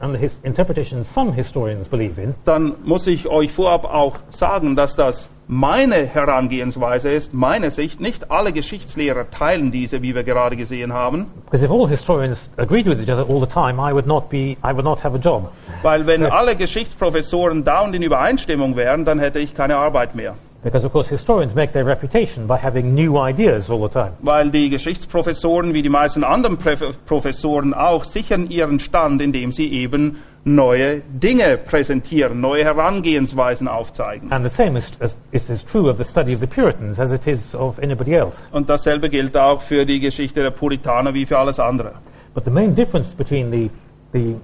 and 0.00 0.18
his 0.18 0.38
interpretation 0.42 1.02
some 1.02 1.32
historians 1.32 1.88
believe 1.88 2.20
in. 2.20 2.34
Dann 2.44 2.74
muss 2.84 3.06
ich 3.06 3.26
euch 3.26 3.52
vorab 3.52 3.86
auch 3.86 4.16
sagen, 4.28 4.76
dass 4.76 4.94
das 4.94 5.30
meine 5.48 6.06
Herangehensweise 6.06 7.10
ist, 7.10 7.34
meine 7.34 7.70
Sicht, 7.70 8.00
nicht 8.00 8.30
alle 8.30 8.52
Geschichtslehrer 8.52 9.30
teilen 9.30 9.70
diese, 9.72 10.00
wie 10.02 10.14
wir 10.14 10.22
gerade 10.22 10.56
gesehen 10.56 10.92
haben, 10.92 11.26
Because 11.46 11.64
if 11.64 11.70
all 11.70 11.88
historians 11.88 12.50
agreed 12.56 12.86
with 12.86 12.98
each 13.00 13.10
other 13.10 13.26
all 13.28 13.40
the 13.40 13.46
time, 13.46 13.78
I 13.78 13.92
would 13.92 14.06
not 14.06 14.28
be, 14.30 14.56
I 14.64 14.72
would 14.72 14.84
not 14.84 15.02
have 15.04 15.14
a 15.16 15.20
job. 15.20 15.50
weil 15.82 16.06
wenn 16.06 16.24
alle 16.24 16.56
Geschichtsprofessoren 16.56 17.64
dauernd 17.64 17.94
in 17.94 18.02
Übereinstimmung 18.02 18.76
wären, 18.76 19.04
dann 19.04 19.18
hätte 19.18 19.38
ich 19.40 19.54
keine 19.54 19.76
Arbeit 19.76 20.14
mehr. 20.14 20.34
Because 20.64 20.86
of 20.86 20.92
course 20.92 21.08
historians 21.08 21.56
make 21.56 21.72
their 21.72 21.84
reputation 21.84 22.46
by 22.46 22.54
having 22.56 22.94
new 22.94 23.18
ideas 23.20 23.68
all 23.68 23.80
the 23.82 23.88
time. 23.88 24.12
Weil 24.20 24.52
die 24.52 24.70
Geschichtsprofessoren, 24.70 25.74
wie 25.74 25.82
die 25.82 25.88
meisten 25.88 26.22
anderen 26.22 26.56
Pref- 26.56 26.94
Professoren 27.04 27.74
auch, 27.74 28.04
sichern 28.04 28.48
ihren 28.48 28.78
Stand, 28.78 29.20
indem 29.20 29.50
sie 29.50 29.72
eben 29.72 30.18
neue 30.44 31.02
Dinge 31.02 31.56
präsentieren, 31.56 32.40
neue 32.40 32.64
Herangehensweisen 32.64 33.68
aufzeigen. 33.68 34.32
And 34.32 34.44
the 34.44 34.54
same 34.54 34.76
is, 34.76 34.92
as, 35.00 35.16
is, 35.30 35.48
is 35.48 35.64
true 35.64 35.88
of 35.88 35.98
the 35.98 36.04
study 36.04 36.34
of 36.34 36.40
the 36.40 36.46
Puritans 36.46 36.98
as 36.98 37.12
it 37.12 37.26
is 37.26 37.54
of 37.54 37.78
anybody 37.78 38.14
else. 38.14 38.36
Und 38.50 38.68
dasselbe 38.68 39.08
gilt 39.08 39.36
auch 39.36 39.62
für 39.62 39.86
die 39.86 40.00
Geschichte 40.00 40.42
der 40.42 40.50
Puritaner 40.50 41.14
wie 41.14 41.26
für 41.26 41.38
alles 41.38 41.60
andere. 41.60 41.92
But 42.34 42.44
the 42.44 42.50
main 42.50 42.74
difference 42.74 43.14
between 43.14 43.50
the, 43.52 43.70
the 44.12 44.36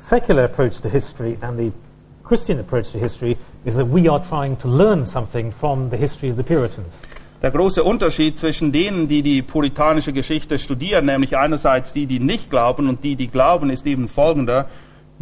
secular 0.00 0.44
approach 0.44 0.80
to 0.82 0.88
history 0.88 1.38
and 1.40 1.58
the 1.58 1.72
Christian 2.24 2.60
approach 2.60 2.92
to 2.92 2.98
history 2.98 3.36
is 3.64 3.74
that 3.76 3.86
we 3.86 4.10
are 4.10 4.20
trying 4.20 4.56
to 4.58 4.68
learn 4.68 5.06
something 5.06 5.52
from 5.52 5.90
the 5.90 5.96
history 5.96 6.30
of 6.30 6.36
the 6.36 6.42
Puritans. 6.42 7.00
Der 7.42 7.50
große 7.50 7.82
Unterschied 7.82 8.38
zwischen 8.38 8.70
denen, 8.70 9.08
die 9.08 9.22
die 9.22 9.40
puritanische 9.40 10.12
Geschichte 10.12 10.58
studieren, 10.58 11.06
nämlich 11.06 11.38
einerseits 11.38 11.94
die, 11.94 12.04
die 12.04 12.20
nicht 12.20 12.50
glauben 12.50 12.86
und 12.86 13.02
die, 13.02 13.16
die 13.16 13.28
glauben, 13.28 13.70
ist 13.70 13.86
eben 13.86 14.08
folgender. 14.08 14.66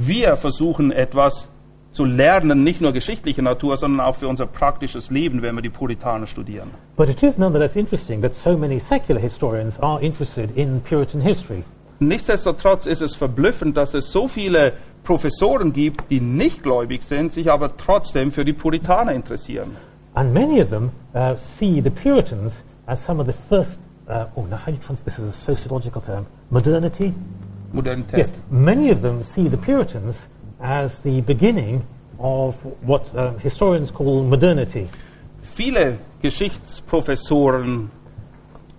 Wir 0.00 0.36
versuchen 0.36 0.92
etwas 0.92 1.48
zu 1.90 2.04
lernen, 2.04 2.62
nicht 2.62 2.80
nur 2.80 2.92
geschichtlicher 2.92 3.42
Natur, 3.42 3.76
sondern 3.76 4.06
auch 4.06 4.14
für 4.14 4.28
unser 4.28 4.46
praktisches 4.46 5.10
Leben, 5.10 5.42
wenn 5.42 5.56
wir 5.56 5.62
die 5.62 5.70
Puritaner 5.70 6.28
studieren. 6.28 6.70
But 6.96 7.08
it 7.08 7.20
is 7.24 7.36
nonetheless 7.36 7.74
interesting 7.74 8.22
that 8.22 8.36
so 8.36 8.56
many 8.56 8.78
secular 8.78 9.20
historians 9.20 9.76
are 9.80 10.00
interested 10.00 10.56
in 10.56 10.80
Puritan 10.82 11.20
history. 11.20 11.64
Nichtsdestotrotz 11.98 12.86
ist 12.86 13.02
es 13.02 13.16
verblüffend, 13.16 13.76
dass 13.76 13.92
es 13.94 14.12
so 14.12 14.28
viele 14.28 14.74
Professoren 15.02 15.72
gibt, 15.72 16.08
die 16.12 16.20
nicht 16.20 16.62
gläubig 16.62 17.02
sind, 17.02 17.32
sich 17.32 17.50
aber 17.50 17.76
trotzdem 17.76 18.30
für 18.30 18.44
die 18.44 18.52
Puritaner 18.52 19.12
interessieren. 19.14 19.76
And 20.14 20.32
many 20.32 20.62
of 20.62 20.68
them 20.70 20.92
uh, 21.12 21.34
see 21.38 21.80
the 21.82 21.90
Puritans 21.90 22.62
as 22.86 23.04
some 23.04 23.20
of 23.20 23.26
the 23.26 23.34
first, 23.48 23.80
uh, 24.08 24.26
oh, 24.36 24.46
now 24.46 24.58
how 24.58 24.66
do 24.66 24.72
you 24.74 24.78
translate 24.78 25.06
this 25.06 25.18
as 25.18 25.24
a 25.24 25.32
sociological 25.32 26.00
term? 26.00 26.24
Modernity? 26.50 27.12
Modernität. 27.72 28.18
Yes, 28.18 28.32
many 28.50 28.90
of 28.90 29.02
them 29.02 29.22
see 29.22 29.48
the 29.48 29.56
Puritans 29.56 30.26
as 30.60 31.00
the 31.02 31.20
beginning 31.20 31.82
of 32.18 32.56
what 32.82 33.02
um, 33.14 33.38
historians 33.38 33.92
call 33.92 34.22
modernity. 34.22 34.88
Viele 35.42 35.98
Geschichtsprofessoren 36.22 37.90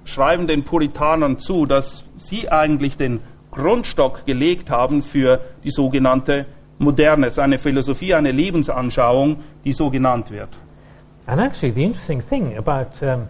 schreiben 0.06 0.47
den 0.47 0.63
Puritanern 0.63 1.39
zu, 1.39 1.65
dass 1.65 2.04
sie 2.17 2.49
eigentlich 2.49 2.97
den 2.97 3.21
Grundstock 3.52 4.25
gelegt 4.25 4.69
haben 4.69 5.02
für 5.02 5.39
die 5.63 5.71
sogenannte 5.71 6.45
Moderne. 6.78 7.28
Es 7.28 7.34
ist 7.34 7.39
eine 7.39 7.58
Philosophie, 7.58 8.13
eine 8.13 8.32
Lebensanschauung, 8.32 9.38
die 9.65 9.73
so 9.73 9.89
genannt 9.89 10.32
wird. 10.32 10.49
And 11.28 11.39
actually, 11.39 11.71
the 11.71 11.84
interesting 11.84 12.21
thing 12.21 12.58
about, 12.58 13.02
um, 13.02 13.28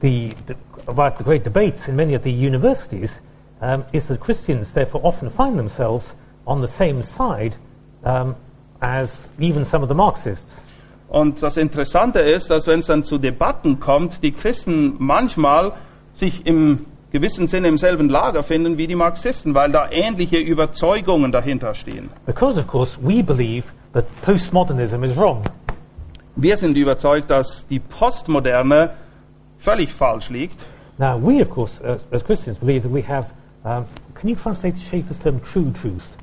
the, 0.00 0.30
the, 0.46 0.54
about 0.86 1.16
the 1.18 1.24
great 1.24 1.44
debates 1.44 1.88
in 1.88 1.96
many 1.96 2.14
of 2.14 2.22
the 2.22 2.30
universities 2.30 3.20
um, 3.64 3.84
is 3.92 4.06
that 4.06 4.20
Christians 4.20 4.72
therefore 4.72 5.00
often 5.04 5.30
find 5.30 5.58
themselves 5.58 6.14
on 6.46 6.60
the 6.60 6.68
same 6.68 7.02
side 7.02 7.56
um, 8.04 8.36
as 8.82 9.30
even 9.38 9.64
some 9.64 9.82
of 9.82 9.88
the 9.88 9.94
Marxists. 9.94 10.50
Und 11.08 11.42
das 11.42 11.56
Interessante 11.56 12.20
ist, 12.20 12.50
dass 12.50 12.66
wenn 12.66 12.80
es 12.80 12.86
dann 12.86 13.04
zu 13.04 13.18
Debatten 13.18 13.78
kommt, 13.78 14.22
die 14.22 14.32
Christen 14.32 14.96
manchmal 14.98 15.72
sich 16.14 16.44
im 16.46 16.86
gewissen 17.12 17.46
Sinne 17.46 17.68
im 17.68 17.78
selben 17.78 18.08
Lager 18.08 18.42
finden 18.42 18.76
wie 18.76 18.86
die 18.86 18.96
Marxisten, 18.96 19.54
weil 19.54 19.70
da 19.70 19.88
ähnliche 19.90 20.38
Überzeugungen 20.38 21.30
dahinter 21.30 21.74
stehen. 21.74 22.10
Because, 22.26 22.58
of 22.58 22.66
course, 22.66 22.98
we 23.00 23.22
believe 23.22 23.66
that 23.92 24.04
postmodernism 24.24 25.04
is 25.04 25.16
wrong. 25.16 25.42
Wir 26.36 26.56
sind 26.56 26.76
überzeugt, 26.76 27.30
dass 27.30 27.64
die 27.68 27.78
Postmoderne 27.78 28.90
völlig 29.58 29.92
falsch 29.92 30.30
liegt. 30.30 30.56
Now, 30.98 31.16
we, 31.16 31.40
of 31.40 31.50
course, 31.50 31.80
as, 31.84 32.00
as 32.10 32.24
Christians, 32.24 32.58
believe 32.58 32.82
that 32.82 32.92
we 32.92 33.06
have. 33.06 33.28
Um, 33.64 33.86
can 34.14 34.28
you 34.28 34.36
translate 34.36 34.76
Schaeffer's 34.76 35.18
term 35.18 35.40
true 35.40 35.72
truth? 35.72 36.16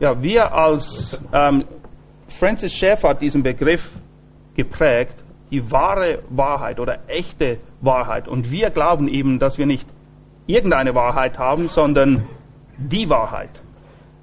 Ja, 0.00 0.22
wir 0.22 0.52
als 0.52 1.16
ähm, 1.32 1.64
Francis 2.28 2.74
Schaeffer 2.74 3.10
hat 3.10 3.22
diesen 3.22 3.42
Begriff 3.42 3.92
geprägt, 4.54 5.14
die 5.50 5.70
wahre 5.70 6.18
Wahrheit 6.28 6.78
oder 6.78 6.98
echte 7.06 7.58
Wahrheit. 7.80 8.28
Und 8.28 8.50
wir 8.50 8.68
glauben 8.68 9.08
eben, 9.08 9.38
dass 9.38 9.56
wir 9.56 9.64
nicht 9.64 9.88
irgendeine 10.46 10.94
Wahrheit 10.94 11.38
haben, 11.38 11.70
sondern 11.70 12.24
die 12.76 13.08
Wahrheit. 13.08 13.50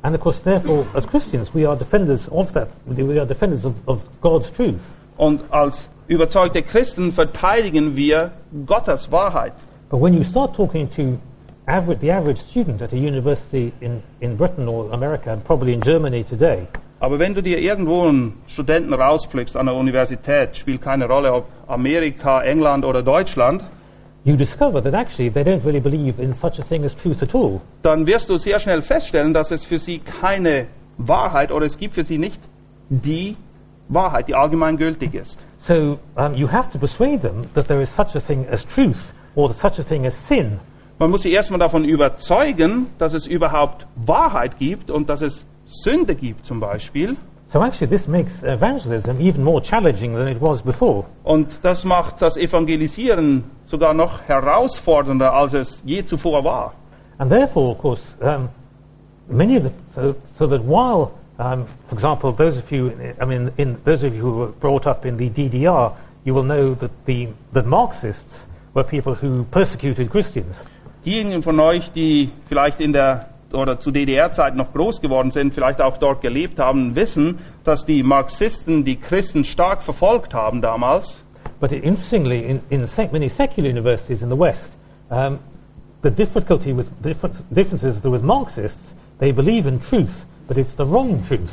And 0.04 0.16
of 0.16 0.22
course, 0.22 0.44
therefore, 0.44 0.86
as 0.94 1.08
Christians, 1.08 1.54
we 1.56 1.68
are 1.68 1.76
defenders 1.76 2.30
of 2.30 2.52
that. 2.54 2.68
We 2.86 3.20
are 3.20 3.26
defenders 3.26 3.66
of, 3.66 3.74
of 3.88 4.04
God's 4.20 4.52
truth. 4.54 4.80
Und 5.18 5.42
als 5.52 5.88
überzeugte 6.08 6.62
Christen 6.62 7.12
verteidigen 7.12 7.96
wir 7.96 8.32
Gottes 8.68 9.12
Wahrheit. 9.12 9.54
But 9.90 10.00
when 10.00 10.14
you 10.14 10.24
start 10.24 10.56
talking 10.56 10.90
to 10.92 11.18
average, 11.72 12.00
the 12.02 12.12
average 12.12 12.40
student 12.40 12.82
at 12.82 12.94
a 12.94 12.98
university 12.98 13.72
in, 13.82 14.04
in 14.20 14.36
Britain 14.36 14.68
or 14.68 14.92
America, 14.92 15.32
and 15.32 15.44
probably 15.44 15.74
in 15.74 15.82
Germany 15.82 16.24
today, 16.24 16.68
Aber 17.04 17.18
wenn 17.18 17.34
du 17.34 17.42
dir 17.42 17.58
irgendwo 17.58 18.08
einen 18.08 18.34
Studenten 18.46 18.94
rauspflückst 18.94 19.58
an 19.58 19.66
der 19.66 19.74
Universität, 19.74 20.56
spielt 20.56 20.84
keine 20.84 21.08
Rolle, 21.08 21.34
ob 21.34 21.46
Amerika, 21.68 22.44
England 22.44 22.86
oder 22.86 23.02
Deutschland, 23.02 23.64
you 24.24 24.36
discover 24.36 24.84
that 24.84 24.94
actually 24.94 25.32
they 25.32 25.44
don't 25.44 25.66
really 25.66 25.80
believe 25.80 26.22
in 26.22 26.32
such 26.32 26.60
a 26.60 26.64
thing 26.64 26.84
as 26.84 26.96
truth 26.96 27.24
at 27.24 27.34
all. 27.34 27.60
dann 27.82 28.06
wirst 28.06 28.30
du 28.30 28.38
sehr 28.38 28.60
schnell 28.60 28.84
feststellen, 28.84 29.34
dass 29.34 29.50
es 29.50 29.66
für 29.66 29.80
sie 29.80 29.98
keine 29.98 30.68
Wahrheit 31.00 31.52
oder 31.52 31.66
es 31.66 31.80
gibt 31.80 31.96
für 31.96 32.04
sie 32.04 32.20
nicht 32.20 32.40
die 32.90 33.36
Wahrheit, 33.88 34.28
die 34.28 34.36
allgemeingültig 34.36 35.16
ist. 35.16 35.40
So 35.58 35.98
um, 36.16 36.36
you 36.36 36.52
have 36.52 36.70
to 36.72 36.78
persuade 36.78 37.22
them 37.22 37.48
that 37.56 37.68
there 37.68 37.82
is 37.82 37.92
such 37.92 38.16
a 38.16 38.20
thing 38.20 38.46
as 38.52 38.64
truth 38.64 39.12
or 39.34 39.52
such 39.54 39.80
a 39.80 39.84
thing 39.84 40.06
as 40.06 40.14
sin. 40.28 40.60
Man 41.02 41.10
muss 41.10 41.24
sie 41.24 41.32
erstmal 41.32 41.60
davon 41.60 41.84
überzeugen, 41.84 42.86
dass 43.00 43.14
es 43.14 43.26
überhaupt 43.26 43.88
Wahrheit 43.96 44.60
gibt 44.60 44.92
und 44.92 45.10
dass 45.10 45.24
es 45.24 45.48
Sünde 45.66 46.14
gibt 46.14 46.46
zum 46.46 46.60
Beispiel. 46.60 47.18
So 47.48 47.60
actually, 47.60 47.88
this 47.90 48.08
makes 48.08 48.44
evangelism 48.44 49.20
even 49.20 49.44
more 49.44 49.64
challenging 49.64 50.14
than 50.14 50.28
it 50.28 50.40
was 50.40 50.62
before. 50.62 51.06
Und 51.24 51.48
das 51.64 51.86
macht 51.86 52.22
das 52.22 52.38
Evangelisieren 52.38 53.46
sogar 53.64 53.96
noch 53.96 54.22
herausfordernder, 54.28 55.34
als 55.34 55.56
es 55.56 55.82
je 55.84 56.06
zuvor 56.06 56.44
war. 56.44 56.74
And 57.18 57.32
therefore, 57.32 57.72
of 57.72 57.80
course, 57.80 58.16
um, 58.22 58.50
many 59.28 59.58
of 59.58 59.64
the 59.64 59.72
so, 59.96 60.14
so 60.38 60.46
that 60.46 60.62
while, 60.62 61.10
um, 61.40 61.66
for 61.88 61.96
example, 61.96 62.32
those 62.32 62.60
of 62.60 62.72
you, 62.72 62.92
I 63.20 63.26
mean, 63.26 63.50
in 63.58 63.76
those 63.86 64.06
of 64.06 64.14
you 64.14 64.22
who 64.22 64.38
were 64.38 64.52
brought 64.60 64.86
up 64.86 65.04
in 65.04 65.18
the 65.18 65.32
DDR, 65.32 65.94
you 66.26 66.36
will 66.36 66.46
know 66.46 66.76
that 66.76 66.92
the 67.08 67.30
that 67.54 67.66
Marxists 67.66 68.46
were 68.76 68.84
people 68.84 69.16
who 69.16 69.46
persecuted 69.46 70.12
Christians. 70.12 70.58
Diejenigen 71.06 71.42
von 71.42 71.60
euch, 71.60 71.92
die 71.92 72.30
vielleicht 72.48 72.80
in 72.80 72.94
der 72.94 73.28
oder 73.54 73.80
zu 73.80 73.92
DDR-Zeiten 73.92 74.58
noch 74.58 74.74
groß 74.74 75.02
geworden 75.02 75.32
sind, 75.32 75.54
vielleicht 75.54 75.82
auch 75.82 75.98
dort 75.98 76.22
gelebt 76.22 76.60
haben, 76.60 76.96
wissen, 76.96 77.40
dass 77.64 77.86
die 77.86 78.04
Marxisten 78.04 78.86
die 78.86 78.96
Christen 78.96 79.46
stark 79.46 79.84
verfolgt 79.84 80.34
haben 80.34 80.62
damals. 80.62 81.24
But 81.60 81.72
interestingly, 81.72 82.40
in, 82.40 82.60
in 82.70 82.88
many 83.12 83.30
secular 83.30 83.70
universities 83.70 84.22
in 84.22 84.30
the 84.30 84.38
West, 84.38 84.72
um, 85.10 85.40
the 86.02 86.10
difficulty 86.10 86.76
with 86.76 86.88
differences 87.04 88.02
with 88.04 88.24
Marxists, 88.24 88.96
they 89.20 89.32
believe 89.32 89.68
in 89.68 89.80
truth, 89.80 90.26
but 90.48 90.58
it's 90.58 90.76
the 90.76 90.86
wrong 90.86 91.24
truth. 91.28 91.52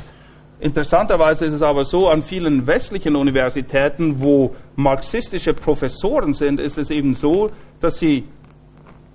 Interessanterweise 0.60 1.44
ist 1.44 1.52
es 1.52 1.62
aber 1.62 1.84
so, 1.84 2.08
an 2.08 2.22
vielen 2.22 2.66
westlichen 2.66 3.14
Universitäten, 3.14 4.20
wo 4.20 4.56
marxistische 4.76 5.54
Professoren 5.54 6.34
sind, 6.34 6.58
ist 6.58 6.78
es 6.78 6.90
eben 6.90 7.14
so, 7.14 7.50
dass 7.80 7.98
sie 7.98 8.24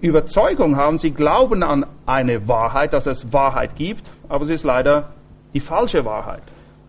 Überzeugung 0.07 0.75
haben, 0.75 0.99
sie 0.99 1.11
glauben 1.11 1.63
an 1.63 1.85
eine 2.05 2.47
Wahrheit, 2.47 2.93
dass 2.93 3.05
es 3.05 3.31
Wahrheit 3.31 3.75
gibt, 3.75 4.03
aber 4.27 4.43
es 4.43 4.49
ist 4.49 4.63
leider 4.63 5.09
die 5.53 5.59
falsche 5.59 6.03
Wahrheit. 6.05 6.43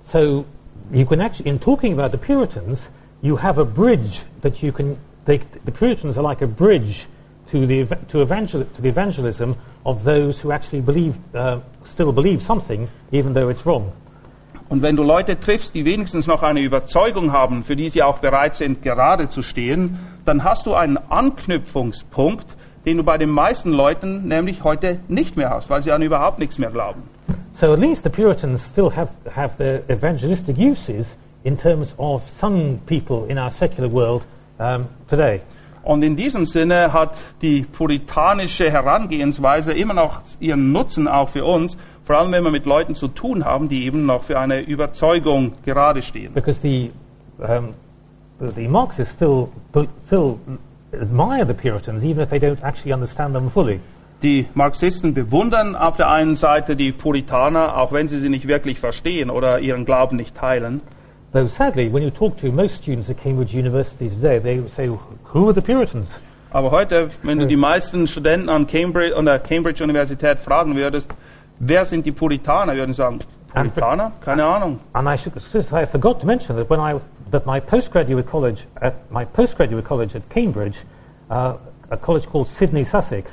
So 0.04 0.44
you 0.92 1.06
can 1.06 1.20
actually, 1.20 1.48
in 1.48 1.60
talking 1.60 1.92
about 1.92 2.10
the 2.10 2.18
Puritans, 2.18 2.90
you 3.22 3.40
have 3.40 3.60
a 3.60 3.64
bridge 3.64 4.22
that 4.42 4.56
you 4.56 4.72
can. 4.72 4.96
They, 5.26 5.40
the 5.64 5.72
Puritans 5.72 6.18
are 6.18 6.22
like 6.22 6.42
a 6.42 6.46
bridge 6.46 7.06
to 7.50 7.66
the 7.66 7.86
to, 8.08 8.20
evangel, 8.20 8.64
to 8.64 8.82
the 8.82 8.88
evangelism 8.88 9.56
of 9.86 10.04
those 10.04 10.40
who 10.40 10.52
actually 10.52 10.82
believe, 10.82 11.14
uh, 11.34 11.60
still 11.86 12.12
believe 12.12 12.42
something, 12.42 12.88
even 13.12 13.32
though 13.32 13.48
it's 13.48 13.64
wrong. 13.64 13.92
Und 14.68 14.82
wenn 14.82 14.96
du 14.96 15.02
Leute 15.02 15.38
triffst, 15.38 15.74
die 15.74 15.84
wenigstens 15.84 16.26
noch 16.26 16.42
eine 16.42 16.60
Überzeugung 16.60 17.32
haben, 17.32 17.64
für 17.64 17.76
die 17.76 17.90
sie 17.90 18.02
auch 18.02 18.18
bereit 18.18 18.56
sind, 18.56 18.82
gerade 18.82 19.28
zu 19.28 19.42
stehen, 19.42 19.98
dann 20.24 20.42
hast 20.42 20.66
du 20.66 20.74
einen 20.74 20.96
Anknüpfungspunkt, 20.96 22.46
den 22.84 22.98
du 22.98 23.04
bei 23.04 23.18
den 23.18 23.30
meisten 23.30 23.70
Leuten 23.70 24.28
nämlich 24.28 24.64
heute 24.64 25.00
nicht 25.08 25.36
mehr 25.36 25.50
hast, 25.50 25.70
weil 25.70 25.82
sie 25.82 25.92
an 25.92 26.02
überhaupt 26.02 26.38
nichts 26.38 26.58
mehr 26.58 26.70
glauben. 26.70 27.02
So 27.52 27.72
at 27.72 27.78
least 27.78 28.02
the 28.02 28.10
Puritans 28.10 28.68
still 28.68 28.90
have, 28.94 29.10
have 29.34 29.56
their 29.56 29.82
evangelistic 29.88 30.58
uses 30.58 31.16
in 31.44 31.56
terms 31.56 31.94
of 31.98 32.22
some 32.28 32.80
people 32.86 33.26
in 33.28 33.38
our 33.38 33.50
secular 33.50 33.90
world 33.92 34.22
um, 34.58 34.86
today. 35.08 35.40
Und 35.84 36.02
in 36.02 36.16
diesem 36.16 36.46
Sinne 36.46 36.92
hat 36.92 37.14
die 37.42 37.62
puritanische 37.62 38.70
Herangehensweise 38.70 39.72
immer 39.72 39.94
noch 39.94 40.20
ihren 40.40 40.72
Nutzen 40.72 41.06
auch 41.06 41.28
für 41.28 41.44
uns, 41.44 41.76
vor 42.04 42.16
allem 42.16 42.32
wenn 42.32 42.42
wir 42.42 42.50
mit 42.50 42.64
Leuten 42.64 42.94
zu 42.94 43.08
tun 43.08 43.44
haben, 43.44 43.68
die 43.68 43.84
eben 43.84 44.06
noch 44.06 44.24
für 44.24 44.38
eine 44.38 44.60
Überzeugung 44.60 45.52
gerade 45.64 46.02
stehen. 46.02 46.32
Because 46.32 46.60
the, 46.60 46.90
um, 47.38 47.74
the, 48.40 48.48
the 48.56 48.68
Marxists 48.68 49.14
still, 49.14 49.48
still 50.06 50.38
admire 51.00 51.46
the 51.46 51.54
Puritans, 51.54 52.04
even 52.04 52.22
if 52.22 52.30
they 52.30 52.38
don't 52.38 52.62
actually 52.62 52.92
understand 52.92 53.34
them 53.34 53.50
fully. 53.50 53.80
Die 54.22 54.46
Marxisten 54.54 55.12
bewundern 55.12 55.76
auf 55.76 55.96
der 55.96 56.10
einen 56.10 56.36
Seite 56.36 56.76
die 56.76 56.92
Puritaner, 56.92 57.76
auch 57.76 57.92
wenn 57.92 58.08
sie 58.08 58.20
sie 58.20 58.28
nicht 58.28 58.48
wirklich 58.48 58.80
verstehen 58.80 59.28
oder 59.30 59.58
ihren 59.60 59.84
Glauben 59.84 60.16
nicht 60.16 60.34
teilen. 60.34 60.80
Though 61.32 61.48
sadly, 61.48 61.92
when 61.92 62.02
you 62.02 62.10
talk 62.10 62.38
to 62.38 62.52
most 62.52 62.76
students 62.76 63.10
at 63.10 63.20
Cambridge 63.20 63.52
University 63.52 64.08
today, 64.08 64.38
they 64.38 64.66
say, 64.68 64.86
who 64.86 65.48
are 65.48 65.54
the 65.54 65.60
Puritans? 65.60 66.18
Aber 66.52 66.70
heute, 66.70 67.08
wenn 67.24 67.40
du 67.40 67.46
die 67.48 67.56
meisten 67.56 68.06
Studenten 68.06 68.48
an 68.48 68.68
Cambridge, 68.68 69.16
an 69.16 69.24
der 69.24 69.40
Cambridge 69.40 69.82
Universität 69.82 70.38
fragen 70.38 70.76
würdest, 70.76 71.10
wer 71.58 71.84
sind 71.84 72.06
die 72.06 72.12
Puritaner, 72.12 72.76
würden 72.76 72.92
sie 72.92 72.98
sagen, 72.98 73.18
Puritaner? 73.52 74.12
Keine 74.24 74.44
Ahnung. 74.44 74.78
And 74.92 75.08
I, 75.08 75.16
should, 75.16 75.34
I 75.72 75.86
forgot 75.86 76.20
to 76.20 76.26
mention 76.26 76.56
that 76.56 76.70
when 76.70 76.78
I 76.78 77.00
that 77.30 77.46
my 77.46 77.60
postgraduate 77.60 78.26
college 78.26 78.66
at 78.80 79.10
my 79.10 79.24
postgraduate 79.24 79.84
college 79.84 80.14
at 80.16 80.28
Cambridge, 80.30 80.76
uh, 81.30 81.54
a 81.90 81.96
college 81.96 82.26
called 82.26 82.48
Sydney 82.48 82.84
Sussex, 82.84 83.32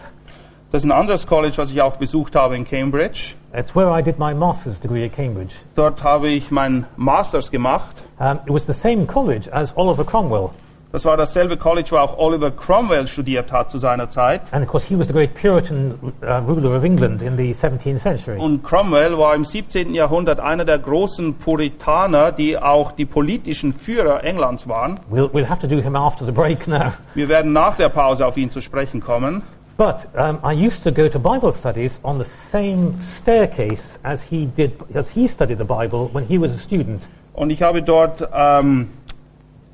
Das 0.72 0.84
ist 0.84 0.90
ein 0.90 0.98
anderes 0.98 1.28
College, 1.28 1.58
was 1.58 1.70
ich 1.70 1.82
auch 1.82 1.98
besucht 1.98 2.34
habe 2.36 2.56
in 2.56 2.64
Cambridge. 2.64 3.36
it's 3.54 3.76
where 3.76 3.90
I 3.90 4.02
did 4.02 4.18
my 4.18 4.34
master's 4.34 4.80
degree 4.80 5.04
at 5.06 5.12
Cambridge. 5.14 5.54
Dort 5.76 6.02
habe 6.02 6.30
ich 6.30 6.50
meinen 6.50 6.86
Masters 6.96 7.52
gemacht. 7.52 8.02
Um, 8.20 8.40
it 8.46 8.54
was 8.54 8.66
the 8.66 8.74
same 8.74 9.06
college 9.06 9.50
as 9.52 9.74
Oliver 9.76 10.06
Cromwell, 10.06 10.54
Das 10.92 11.06
war 11.06 11.16
dasselbe 11.16 11.56
College, 11.56 11.92
wo 11.92 11.98
auch 11.98 12.18
Oliver 12.18 12.52
Cromwell 12.52 13.08
studiert 13.08 13.50
hat 13.52 13.72
zu 13.72 13.78
seiner 13.78 14.10
Zeit. 14.10 14.42
and 14.52 14.64
of 14.66 14.70
course 14.70 14.86
he 14.86 14.98
was 15.00 15.08
the 15.08 15.14
great 15.14 15.34
Puritan 15.36 15.94
uh, 16.22 16.46
ruler 16.46 16.76
of 16.76 16.84
England 16.84 17.22
in 17.22 17.38
the 17.38 17.54
17th 17.54 18.00
century. 18.00 18.38
Und 18.38 18.62
Cromwell 18.64 19.18
war 19.18 19.34
im 19.34 19.46
17. 19.46 19.94
Jahrhundert 19.94 20.42
einer 20.42 20.66
der 20.66 20.80
großen 20.80 21.36
Puritaner, 21.36 22.34
die 22.34 22.58
auch 22.58 22.92
die 22.92 23.06
politischen 23.06 23.74
Führer 23.74 24.24
Englands 24.26 24.68
waren. 24.68 25.00
We'll, 25.10 25.30
we'll 25.32 25.48
have 25.48 25.62
to 25.62 25.68
do 25.68 25.82
him 25.82 25.96
after 25.96 26.26
the 26.26 26.32
break 26.34 26.68
now. 26.68 26.92
Wir 27.16 27.30
werden 27.30 27.54
nach 27.54 27.78
der 27.78 27.90
Pause 27.90 28.26
auf 28.26 28.36
ihn 28.36 28.52
zu 28.52 28.60
sprechen 28.60 29.00
kommen. 29.00 29.44
But 29.78 30.08
um, 30.14 30.40
I 30.44 30.54
used 30.54 30.84
to 30.84 30.92
go 30.92 31.08
to 31.08 31.18
Bible 31.18 31.54
studies 31.54 32.00
on 32.04 32.20
the 32.22 32.30
same 32.52 32.96
staircase 33.02 33.98
as 34.04 34.22
he 34.22 34.46
did, 34.58 34.74
as 34.94 35.10
he 35.10 35.28
studied 35.28 35.58
the 35.58 35.64
Bible 35.64 36.10
when 36.12 36.26
he 36.26 36.38
was 36.40 36.52
a 36.54 36.58
student. 36.58 37.02
Und 37.34 37.50
ich 37.50 37.62
habe 37.64 37.82
dort 37.82 38.28
ähm, 38.34 38.90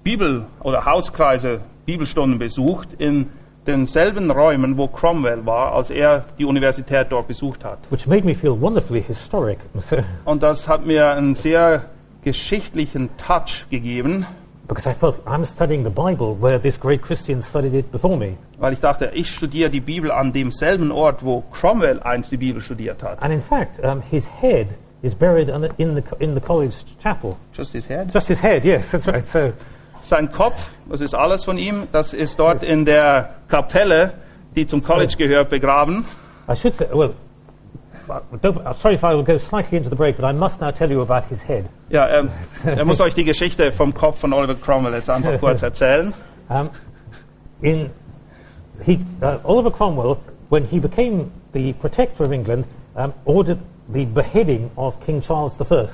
Bibel- 0.07 0.45
oder 0.63 0.85
Hauskreise, 0.85 1.59
Bibelstunden 1.85 2.39
besucht 2.39 2.93
in 2.97 3.29
denselben 3.65 4.31
Räumen, 4.31 4.77
wo 4.77 4.87
Cromwell 4.87 5.45
war, 5.45 5.73
als 5.73 5.89
er 5.89 6.23
die 6.39 6.45
Universität 6.45 7.07
dort 7.09 7.27
besucht 7.27 7.65
hat. 7.65 7.79
which 7.89 8.07
made 8.07 8.25
me 8.25 8.33
feel 8.33 8.51
wonderfully 8.51 9.03
historic. 9.03 9.59
Und 10.23 10.43
das 10.43 10.69
hat 10.69 10.85
mir 10.85 11.11
einen 11.11 11.35
sehr 11.35 11.87
geschichtlichen 12.23 13.09
Touch 13.17 13.65
gegeben, 13.69 14.25
because 14.69 14.89
I 14.89 14.93
felt 14.93 15.17
I'm 15.25 15.45
studying 15.45 15.83
the 15.83 15.89
Bible 15.89 16.37
where 16.39 16.57
this 16.57 16.79
great 16.79 17.01
Christian 17.01 17.41
studied 17.41 17.73
it 17.73 17.91
before 17.91 18.15
me. 18.15 18.37
weil 18.59 18.71
ich 18.71 18.79
dachte, 18.79 19.11
ich 19.13 19.29
studiere 19.29 19.69
die 19.69 19.81
Bibel 19.81 20.09
an 20.09 20.31
demselben 20.31 20.89
Ort, 20.89 21.25
wo 21.25 21.43
Cromwell 21.51 21.99
einst 22.01 22.31
die 22.31 22.37
Bibel 22.37 22.61
studiert 22.61 23.03
hat. 23.03 23.21
And 23.21 23.33
in 23.33 23.41
fact, 23.41 23.83
um, 23.83 24.01
his 24.09 24.23
head 24.41 24.67
is 25.01 25.13
buried 25.13 25.49
in, 25.49 25.63
the, 25.95 26.03
in 26.19 26.33
the 26.33 26.39
college 26.39 26.75
chapel. 27.03 27.35
Just 27.53 27.73
his 27.73 27.89
head. 27.89 28.13
Just 28.13 28.29
his 28.29 28.41
head, 28.41 28.63
yes, 28.63 28.89
that's 28.91 29.05
right. 29.05 29.27
So, 29.27 29.51
Sein 30.07 30.31
Kopf, 30.31 30.69
das 30.89 31.01
ist 31.01 31.13
alles 31.13 31.43
von 31.43 31.57
ihm, 31.57 31.89
das 31.91 32.13
ist 32.13 32.39
dort 32.39 32.63
in 32.63 32.85
der 32.85 33.31
Kapelle, 33.49 34.13
die 34.55 34.65
zum 34.65 34.81
College 34.81 35.15
gehört, 35.17 35.49
begraben. 35.49 36.05
I 36.49 36.55
should 36.55 36.75
say, 36.75 36.87
well, 36.93 37.13
I'm 38.07 38.73
sorry 38.77 38.95
if 38.95 39.03
I 39.03 39.13
will 39.13 39.25
go 39.25 39.37
slightly 39.37 39.77
into 39.77 39.89
the 39.89 39.97
break, 39.97 40.15
but 40.15 40.23
I 40.23 40.31
must 40.31 40.61
now 40.61 40.71
tell 40.71 40.89
you 40.89 41.01
about 41.01 41.25
his 41.27 41.41
head. 41.41 41.65
Ja, 41.89 42.05
er, 42.05 42.29
er 42.65 42.85
muss 42.85 43.01
euch 43.01 43.15
die 43.15 43.25
Geschichte 43.25 43.69
vom 43.73 43.93
Kopf 43.93 44.19
von 44.19 44.31
Oliver 44.31 44.55
Cromwell 44.55 44.93
jetzt 44.93 45.09
einfach 45.09 45.37
kurz 45.41 45.61
erzählen. 45.61 46.13
Um, 46.47 46.69
in 47.61 47.89
he, 48.85 48.99
uh, 49.21 49.39
Oliver 49.43 49.71
Cromwell, 49.71 50.19
when 50.47 50.63
he 50.63 50.79
became 50.79 51.29
the 51.51 51.73
protector 51.73 52.23
of 52.23 52.31
England, 52.31 52.63
um, 52.95 53.13
ordered 53.25 53.59
the 53.91 54.05
beheading 54.05 54.71
of 54.77 54.97
King 55.05 55.21
Charles 55.21 55.57
I. 55.59 55.87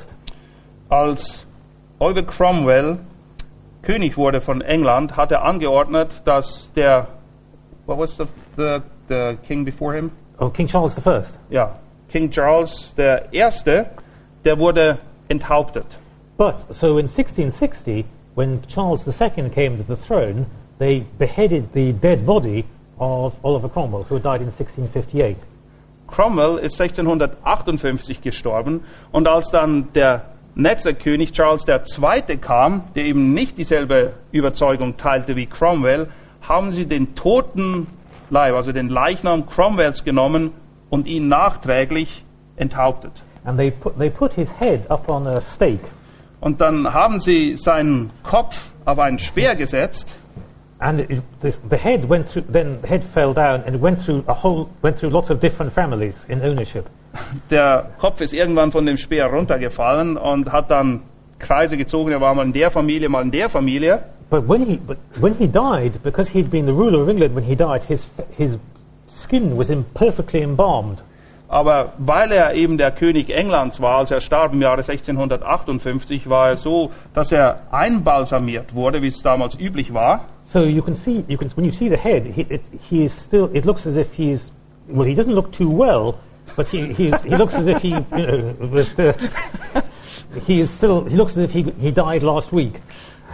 Als 0.89 1.47
Oliver 1.97 2.21
Cromwell 2.21 2.99
König 3.83 4.15
wurde 4.17 4.39
von 4.39 4.61
England, 4.61 5.17
hat 5.17 5.31
er 5.31 5.43
angeordnet, 5.43 6.09
dass 6.23 6.71
der, 6.73 7.07
what 7.85 7.99
was 7.99 8.15
the, 8.15 8.25
the, 8.55 8.81
the 9.09 9.37
king 9.45 9.65
before 9.65 9.93
him? 9.93 10.11
Oh, 10.39 10.49
King 10.49 10.67
Charles 10.67 10.97
I. 11.05 11.21
Ja, 11.49 11.73
King 12.09 12.31
Charles 12.31 12.95
der 12.95 13.33
Erste, 13.33 13.87
der 14.45 14.57
wurde 14.57 14.97
enthauptet. 15.27 15.85
But 16.37 16.73
so 16.73 16.97
in 16.97 17.07
1660, 17.07 18.05
when 18.35 18.61
Charles 18.67 19.05
II 19.05 19.49
came 19.49 19.77
to 19.77 19.83
the 19.83 19.97
throne, 19.97 20.45
they 20.79 21.05
beheaded 21.19 21.73
the 21.73 21.91
dead 21.91 22.25
body 22.25 22.65
of 22.99 23.35
Oliver 23.43 23.69
Cromwell, 23.69 24.03
who 24.03 24.17
died 24.17 24.41
in 24.41 24.47
1658. 24.47 25.37
Cromwell 26.07 26.57
ist 26.57 26.79
1658 26.79 28.21
gestorben 28.21 28.83
und 29.11 29.27
als 29.27 29.49
dann 29.51 29.91
der 29.93 30.32
nächste 30.55 30.93
König 30.93 31.31
Charles 31.31 31.65
II. 31.67 32.37
kam, 32.37 32.83
der 32.95 33.05
eben 33.05 33.33
nicht 33.33 33.57
dieselbe 33.57 34.13
Überzeugung 34.31 34.97
teilte 34.97 35.35
wie 35.35 35.45
Cromwell, 35.45 36.07
haben 36.41 36.71
sie 36.71 36.85
den 36.85 37.15
toten 37.15 37.87
Leib, 38.29 38.55
also 38.55 38.71
den 38.71 38.89
Leichnam 38.89 39.45
Cromwells 39.45 40.03
genommen 40.03 40.51
und 40.89 41.07
ihn 41.07 41.27
nachträglich 41.27 42.23
enthauptet. 42.55 43.11
And 43.45 43.57
they 43.57 43.71
put, 43.71 43.97
they 43.97 44.09
put 44.09 44.33
his 44.33 44.49
head 44.59 44.89
up 44.89 45.09
on 45.09 45.27
a 45.27 45.41
stake, 45.41 45.85
Und 46.39 46.61
dann 46.61 46.93
haben 46.93 47.19
sie 47.19 47.57
seinen 47.57 48.11
Kopf 48.23 48.71
auf 48.85 48.99
einen 48.99 49.19
Speer 49.19 49.55
gesetzt 49.55 50.13
and 50.83 50.99
it, 50.99 51.23
this, 51.41 51.59
the 51.69 51.77
head 51.77 52.09
went 52.09 52.27
through. 52.27 52.41
Then 52.41 52.81
the 52.81 52.87
head 52.87 53.03
fell 53.03 53.33
down, 53.33 53.63
and 53.63 53.81
went 53.81 54.01
through 54.01 54.25
a 54.27 54.33
whole, 54.33 54.69
went 54.81 54.97
through 54.97 55.09
lots 55.09 55.29
of 55.29 55.39
different 55.39 55.71
families 55.71 56.25
in 56.27 56.41
ownership. 56.41 56.89
Der 57.49 57.91
Kopf 57.99 58.21
ist 58.21 58.33
irgendwann 58.33 58.71
von 58.71 58.85
dem 58.85 58.97
Speer 58.97 59.27
runtergefallen 59.27 60.17
und 60.17 60.51
hat 60.51 60.71
dann 60.71 61.01
Kreise 61.39 61.77
gezogen. 61.77 62.11
Er 62.11 62.21
war 62.21 62.33
mal 62.33 62.45
in 62.45 62.53
der 62.53 62.71
Familie, 62.71 63.09
mal 63.09 63.21
in 63.21 63.31
der 63.31 63.49
Familie. 63.49 64.03
But 64.29 64.47
when 64.47 64.65
he, 64.65 64.77
but 64.77 64.97
when 65.21 65.35
he 65.35 65.47
died, 65.47 66.01
because 66.01 66.31
he'd 66.31 66.49
been 66.49 66.65
the 66.65 66.71
ruler 66.71 67.01
of 67.03 67.07
England 67.07 67.35
when 67.35 67.43
he 67.43 67.55
died, 67.55 67.83
his, 67.83 68.07
his 68.35 68.57
skin 69.11 69.55
was 69.57 69.69
imperfectly 69.69 70.41
embalmed. 70.41 71.03
Aber 71.47 71.93
weil 71.99 72.31
er 72.31 72.55
eben 72.55 72.79
der 72.79 72.89
König 72.89 73.29
Englands 73.29 73.79
war, 73.79 73.99
als 73.99 74.09
er 74.09 74.21
starb 74.21 74.53
im 74.53 74.61
Jahre 74.63 74.81
1658, 74.81 76.27
war 76.27 76.49
er 76.49 76.57
so, 76.57 76.89
dass 77.13 77.31
er 77.31 77.61
einbalsamiert 77.69 78.73
wurde, 78.73 79.03
wie 79.03 79.07
es 79.07 79.21
damals 79.21 79.53
üblich 79.59 79.93
war. 79.93 80.21
So 80.45 80.61
you 80.61 80.81
can 80.81 80.95
see, 80.95 81.23
you 81.27 81.37
can, 81.37 81.51
when 81.55 81.65
you 81.65 81.71
see 81.71 81.89
the 81.89 81.97
head, 81.97 82.25
he, 82.25 82.41
it, 82.49 82.61
he 82.89 83.05
is 83.05 83.15
still, 83.15 83.51
it 83.53 83.65
looks 83.65 83.85
as 83.85 83.97
if 83.97 84.07
he's, 84.13 84.51
well, 84.87 85.07
he 85.07 85.13
doesn't 85.13 85.35
look 85.35 85.51
too 85.51 85.69
well, 85.69 86.15
but 86.55 86.67
he, 86.67 86.93
he's, 86.93 87.21
he 87.23 87.35
looks 87.35 87.55
as 87.55 87.67
if 87.67 87.81
he, 87.81 87.89
you 87.89 88.01
know, 88.27 88.55
but, 88.59 88.99
uh, 88.99 89.13
he 90.45 90.61
is 90.61 90.69
still, 90.69 91.03
he 91.05 91.15
looks 91.15 91.37
as 91.37 91.43
if 91.43 91.51
he, 91.51 91.63
he 91.79 91.91
died 91.91 92.23
last 92.23 92.51
week. 92.51 92.81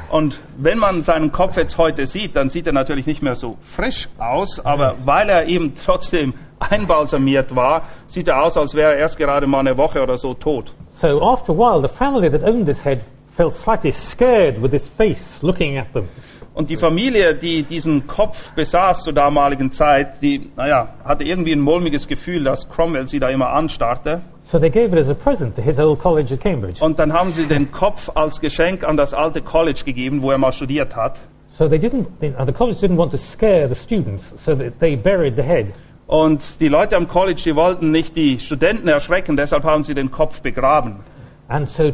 Und 0.09 0.39
wenn 0.57 0.79
man 0.79 1.03
seinen 1.03 1.31
Kopf 1.31 1.55
jetzt 1.55 1.77
heute 1.77 2.07
sieht, 2.07 2.35
dann 2.35 2.49
sieht 2.49 2.65
er 2.65 2.73
natürlich 2.73 3.05
nicht 3.05 3.21
mehr 3.21 3.35
so 3.35 3.57
frisch 3.61 4.09
aus, 4.17 4.59
aber 4.59 4.95
weil 5.05 5.29
er 5.29 5.45
eben 5.45 5.75
trotzdem 5.75 6.33
einbalsamiert 6.59 7.55
war, 7.55 7.83
sieht 8.07 8.27
er 8.27 8.43
aus, 8.43 8.57
als 8.57 8.73
wäre 8.73 8.93
er 8.93 8.97
erst 8.97 9.17
gerade 9.17 9.45
mal 9.45 9.59
eine 9.59 9.77
Woche 9.77 10.01
oder 10.01 10.17
so 10.17 10.33
tot. 10.33 10.73
So 10.93 11.21
after 11.21 11.53
a 11.53 11.55
while, 11.55 11.81
the 11.81 11.93
family 11.93 12.29
that 12.29 12.43
owned 12.43 12.65
this 12.65 12.83
head 12.83 13.01
felt 13.37 13.53
slightly 13.53 13.91
scared 13.91 14.61
with 14.61 14.71
his 14.71 14.89
face 14.89 15.41
looking 15.41 15.77
at 15.77 15.93
them. 15.93 16.09
Und 16.59 16.69
die 16.69 16.75
Familie, 16.75 17.35
die 17.35 17.63
diesen 17.63 18.05
Kopf 18.05 18.51
besaß 18.51 19.05
zur 19.05 19.13
damaligen 19.13 19.71
Zeit, 19.71 20.21
die, 20.21 20.51
naja, 20.57 20.89
hatte 21.05 21.23
irgendwie 21.23 21.53
ein 21.53 21.61
mulmiges 21.61 22.05
Gefühl, 22.05 22.43
dass 22.43 22.67
Cromwell 22.67 23.07
sie 23.07 23.17
da 23.17 23.29
immer 23.29 23.51
anstarrte. 23.51 24.19
So 24.43 24.59
they 24.59 24.69
gave 24.69 24.87
it 24.87 24.97
as 24.97 25.07
a 25.07 25.13
present 25.13 25.55
to 25.55 25.61
his 25.61 25.79
old 25.79 25.99
college 25.99 26.33
at 26.33 26.41
Cambridge. 26.41 26.83
Und 26.83 26.99
dann 26.99 27.13
haben 27.13 27.31
sie 27.31 27.45
den 27.45 27.71
Kopf 27.71 28.11
als 28.13 28.41
Geschenk 28.41 28.83
an 28.83 28.97
das 28.97 29.13
alte 29.13 29.41
College 29.41 29.83
gegeben, 29.85 30.21
wo 30.21 30.31
er 30.31 30.37
mal 30.37 30.51
studiert 30.51 30.97
hat. 30.97 31.17
So 31.57 31.69
they 31.69 31.79
didn't, 31.79 32.07
uh, 32.21 32.45
the 32.45 32.51
college 32.51 32.85
didn't 32.85 32.97
want 32.97 33.13
to 33.13 33.17
scare 33.17 33.69
the 33.69 33.75
students, 33.75 34.33
so 34.35 34.53
that 34.53 34.81
they 34.81 34.97
buried 34.97 35.37
the 35.37 35.43
head. 35.43 35.67
Und 36.07 36.59
die 36.59 36.67
Leute 36.67 36.97
am 36.97 37.07
College, 37.07 37.41
die 37.41 37.55
wollten 37.55 37.91
nicht 37.91 38.17
die 38.17 38.37
Studenten 38.37 38.89
erschrecken, 38.89 39.37
deshalb 39.37 39.63
haben 39.63 39.85
sie 39.85 39.93
den 39.93 40.11
Kopf 40.11 40.41
begraben. 40.41 40.97
And 41.47 41.69
so 41.69 41.93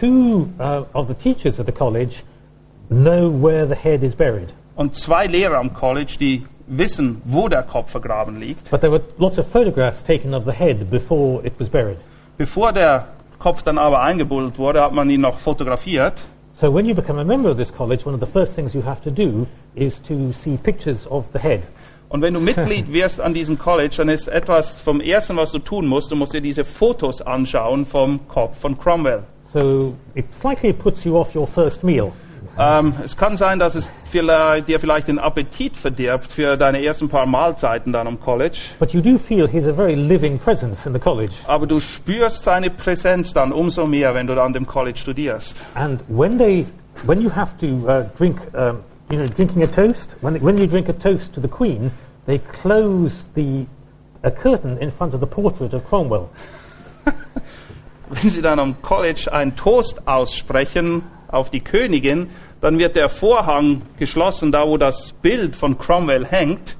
two 0.00 0.48
uh, 0.58 0.84
of 0.94 1.06
the 1.06 1.14
teachers 1.14 1.60
at 1.60 1.66
the 1.66 1.72
college 1.72 2.22
know 2.88 3.30
where 3.30 3.66
the 3.66 3.74
head 3.74 4.02
is 4.02 4.14
buried. 4.14 4.52
Und 4.76 4.94
zwei 4.94 5.26
Lehrer 5.26 5.58
am 5.58 5.72
College, 5.72 6.16
die 6.18 6.44
wissen, 6.66 7.22
wo 7.24 7.48
der 7.48 7.62
Kopf 7.62 7.90
vergraben 7.90 8.40
liegt. 8.40 8.70
But 8.70 8.80
there 8.80 8.92
were 8.92 9.02
lots 9.18 9.38
of 9.38 9.46
photographs 9.46 10.02
taken 10.02 10.34
of 10.34 10.44
the 10.44 10.52
head 10.52 10.90
before 10.90 11.44
it 11.44 11.54
was 11.58 11.68
buried. 11.68 11.98
Bevor 12.36 12.72
der 12.72 13.08
Kopf 13.38 13.62
dann 13.62 13.78
aber 13.78 14.00
eingebuddelt 14.00 14.58
wurde, 14.58 14.82
hat 14.82 14.92
man 14.92 15.08
ihn 15.10 15.20
noch 15.20 15.38
fotografiert. 15.38 16.14
So 16.52 16.72
when 16.72 16.86
you 16.86 16.94
become 16.94 17.20
a 17.20 17.24
member 17.24 17.50
of 17.50 17.58
this 17.58 17.72
college, 17.72 18.06
one 18.06 18.14
of 18.14 18.20
the 18.20 18.26
first 18.26 18.54
things 18.54 18.74
you 18.74 18.82
have 18.84 19.02
to 19.02 19.10
do 19.10 19.46
is 19.74 20.00
to 20.02 20.32
see 20.32 20.56
pictures 20.56 21.06
of 21.10 21.24
the 21.32 21.38
head. 21.38 21.62
Und 22.08 22.22
wenn 22.22 22.34
du 22.34 22.40
Mitglied 22.40 22.92
wirst 22.92 23.20
an 23.20 23.34
diesem 23.34 23.58
College, 23.58 23.96
dann 23.98 24.08
ist 24.08 24.28
etwas 24.28 24.80
vom 24.80 25.00
Ersten, 25.00 25.36
was 25.36 25.52
du 25.52 25.58
tun 25.58 25.86
musst, 25.86 26.10
du 26.10 26.16
musst 26.16 26.32
dir 26.32 26.40
diese 26.40 26.64
Fotos 26.64 27.20
anschauen 27.20 27.84
vom 27.84 28.26
Kopf 28.28 28.58
von 28.60 28.78
Cromwell. 28.78 29.24
So 29.52 29.94
it 30.14 30.32
slightly 30.32 30.72
puts 30.72 31.04
you 31.04 31.18
off 31.18 31.34
your 31.34 31.46
first 31.46 31.84
meal. 31.84 32.12
Ähm, 32.58 32.94
es 33.04 33.16
kann 33.16 33.36
sein, 33.36 33.58
dass 33.58 33.74
es 33.74 33.90
vielleicht, 34.10 34.68
dir 34.68 34.80
vielleicht 34.80 35.08
den 35.08 35.18
Appetit 35.18 35.76
verdirbt 35.76 36.26
für 36.32 36.56
deine 36.56 36.82
ersten 36.82 37.08
paar 37.08 37.26
Mahlzeiten 37.26 37.92
dann 37.92 38.06
am 38.06 38.18
College. 38.18 38.58
But 38.78 38.92
you 38.92 39.00
do 39.00 39.18
feel 39.18 39.46
he's 39.46 39.66
a 39.66 39.74
very 39.74 39.94
living 39.94 40.38
presence 40.38 40.86
in 40.86 40.94
the 40.94 40.98
college. 40.98 41.34
Aber 41.46 41.66
du 41.66 41.80
spürst 41.80 42.44
seine 42.44 42.70
Präsenz 42.70 43.34
dann 43.34 43.52
umso 43.52 43.86
mehr, 43.86 44.14
wenn 44.14 44.26
du 44.26 44.34
da 44.34 44.44
an 44.44 44.54
dem 44.54 44.66
College 44.66 44.98
studierst. 44.98 45.56
And 45.74 46.02
when 46.08 46.38
they, 46.38 46.66
when 47.04 47.20
you 47.20 47.30
have 47.34 47.56
to 47.58 47.66
uh, 47.88 48.04
drink, 48.16 48.40
um, 48.54 48.78
you 49.10 49.18
know, 49.18 49.26
drinking 49.26 49.62
a 49.62 49.66
toast, 49.66 50.16
when, 50.22 50.36
when 50.42 50.56
you 50.56 50.66
drink 50.66 50.88
a 50.88 50.94
toast 50.94 51.34
to 51.34 51.40
the 51.40 51.48
Queen, 51.48 51.90
they 52.26 52.40
close 52.62 53.28
the 53.34 53.66
a 54.22 54.30
curtain 54.30 54.78
in 54.78 54.90
front 54.90 55.14
of 55.14 55.20
the 55.20 55.26
portrait 55.26 55.72
of 55.72 55.84
Cromwell. 55.88 56.28
Wenn 58.08 58.30
sie 58.30 58.42
dann 58.42 58.58
am 58.58 58.80
College 58.82 59.32
einen 59.32 59.56
Toast 59.56 60.06
aussprechen 60.06 61.02
auf 61.28 61.50
die 61.50 61.60
Königin, 61.60 62.30
dann 62.60 62.78
wird 62.78 62.96
der 62.96 63.08
Vorhang 63.08 63.82
geschlossen, 63.98 64.50
da 64.52 64.66
wo 64.66 64.76
das 64.76 65.12
Bild 65.22 65.56
von 65.56 65.78
Cromwell 65.78 66.24
hängt, 66.26 66.76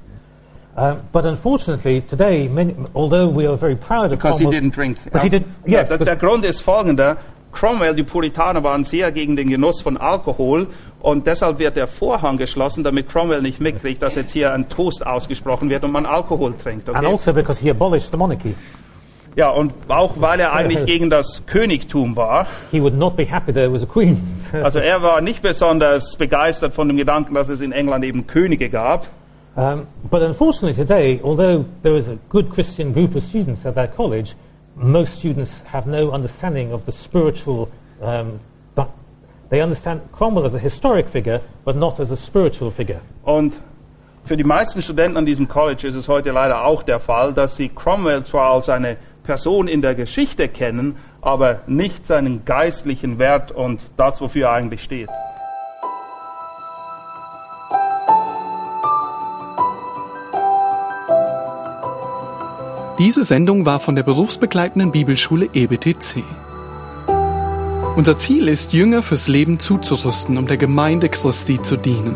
Um, 0.79 0.97
but 1.11 1.25
unfortunately, 1.25 2.01
today, 2.01 2.47
many, 2.47 2.75
although 2.93 3.27
we 3.27 3.47
are 3.47 3.57
very 3.57 3.73
proud 3.75 4.11
of 4.11 4.19
because 4.19 4.37
he 4.37 4.43
Cromwell, 4.45 4.61
didn't 4.61 4.75
drink. 4.75 5.03
Because 5.05 5.23
he 5.23 5.29
did- 5.29 5.43
Ja, 5.65 5.79
yes, 5.79 5.87
der, 5.89 5.97
because- 5.97 6.05
der 6.05 6.15
Grund 6.17 6.45
ist 6.45 6.61
folgender. 6.61 7.17
Cromwell, 7.51 7.95
die 7.95 8.03
Puritaner 8.03 8.61
waren 8.63 8.85
sehr 8.85 9.11
gegen 9.11 9.35
den 9.35 9.49
Genuss 9.49 9.81
von 9.81 9.97
Alkohol 9.97 10.67
und 10.99 11.25
deshalb 11.25 11.57
wird 11.57 11.77
der 11.77 11.87
Vorhang 11.87 12.37
geschlossen, 12.37 12.83
damit 12.83 13.09
Cromwell 13.09 13.41
nicht 13.41 13.59
mitkriegt, 13.59 14.03
dass 14.03 14.13
jetzt 14.13 14.33
hier 14.33 14.53
ein 14.53 14.69
Toast 14.69 15.03
ausgesprochen 15.03 15.67
wird 15.71 15.83
und 15.83 15.91
man 15.91 16.05
Alkohol 16.05 16.53
trinkt. 16.61 16.87
and 16.89 16.97
Okay? 16.99 17.07
also 17.07 17.33
because 17.33 17.59
he 17.59 17.71
abolished 17.71 18.11
the 18.11 18.17
monarchy. 18.17 18.53
Ja, 19.37 19.49
und 19.51 19.71
auch 19.87 20.13
weil 20.15 20.39
er 20.39 20.53
eigentlich 20.53 20.83
gegen 20.85 21.11
das 21.11 21.43
Königtum 21.45 22.15
war. 22.15 22.47
He 22.71 22.81
would 22.81 22.97
not 22.97 23.15
be 23.15 23.23
happy 23.23 23.53
there 23.53 23.71
was 23.71 23.83
a 23.83 23.85
queen. 23.85 24.17
Also 24.63 24.79
er 24.79 25.03
war 25.03 25.21
nicht 25.21 25.43
besonders 25.43 26.15
begeistert 26.15 26.73
von 26.73 26.87
dem 26.87 26.97
Gedanken, 26.97 27.35
dass 27.35 27.49
es 27.49 27.61
in 27.61 27.71
England 27.71 28.03
eben 28.03 28.25
Könige 28.25 28.69
gab. 28.69 29.05
Um, 29.55 29.85
but 30.09 30.23
unfortunately 30.23 30.73
today, 30.73 31.19
although 31.23 31.65
there 31.83 31.97
is 31.97 32.07
a 32.07 32.17
good 32.29 32.49
Christian 32.49 32.93
group 32.93 33.15
of 33.15 33.23
students 33.23 33.63
at 33.65 33.75
that 33.75 33.95
college, 33.95 34.33
most 34.75 35.19
students 35.19 35.63
have 35.71 35.87
no 35.87 36.11
understanding 36.11 36.71
of 36.71 36.81
the 36.85 36.91
spiritual. 36.91 37.69
Um, 38.01 38.39
but 38.73 38.89
they 39.51 39.61
understand 39.61 40.01
Cromwell 40.13 40.45
as 40.45 40.55
a 40.55 40.59
historic 40.59 41.09
figure, 41.09 41.41
but 41.63 41.75
not 41.75 41.99
as 41.99 42.09
a 42.09 42.17
spiritual 42.17 42.71
figure. 42.71 43.01
Und 43.23 43.53
für 44.25 44.35
die 44.35 44.43
meisten 44.43 44.81
Studenten 44.81 45.17
an 45.17 45.25
diesem 45.25 45.47
College 45.47 45.87
ist 45.87 45.95
es 45.95 46.07
heute 46.07 46.31
leider 46.31 46.65
auch 46.65 46.83
der 46.83 46.99
Fall, 46.99 47.33
dass 47.33 47.55
sie 47.55 47.69
Cromwell 47.69 48.23
zwar 48.23 48.51
als 48.51 48.67
eine 48.69 48.97
Person 49.27 49.67
in 49.67 49.81
der 49.81 49.93
Geschichte 49.93 50.47
kennen, 50.47 50.95
aber 51.21 51.61
nicht 51.67 52.07
seinen 52.07 52.45
geistlichen 52.45 53.19
Wert 53.19 53.51
und 53.51 53.81
das, 53.97 54.21
wofür 54.21 54.47
er 54.47 54.53
eigentlich 54.53 54.81
steht. 54.81 55.09
Diese 62.97 63.23
Sendung 63.23 63.65
war 63.65 63.79
von 63.79 63.95
der 63.95 64.03
berufsbegleitenden 64.03 64.91
Bibelschule 64.91 65.49
EBTC. 65.53 66.23
Unser 67.97 68.17
Ziel 68.17 68.47
ist, 68.47 68.73
Jünger 68.73 69.03
fürs 69.03 69.27
Leben 69.27 69.59
zuzurüsten, 69.59 70.37
um 70.37 70.47
der 70.47 70.57
Gemeinde 70.57 71.09
Christi 71.09 71.61
zu 71.61 71.75
dienen. 71.75 72.15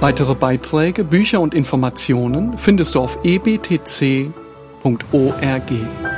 Weitere 0.00 0.34
Beiträge, 0.34 1.04
Bücher 1.04 1.40
und 1.40 1.54
Informationen 1.54 2.58
findest 2.58 2.94
du 2.94 3.00
auf 3.00 3.18
ebtc.org. 4.88 6.17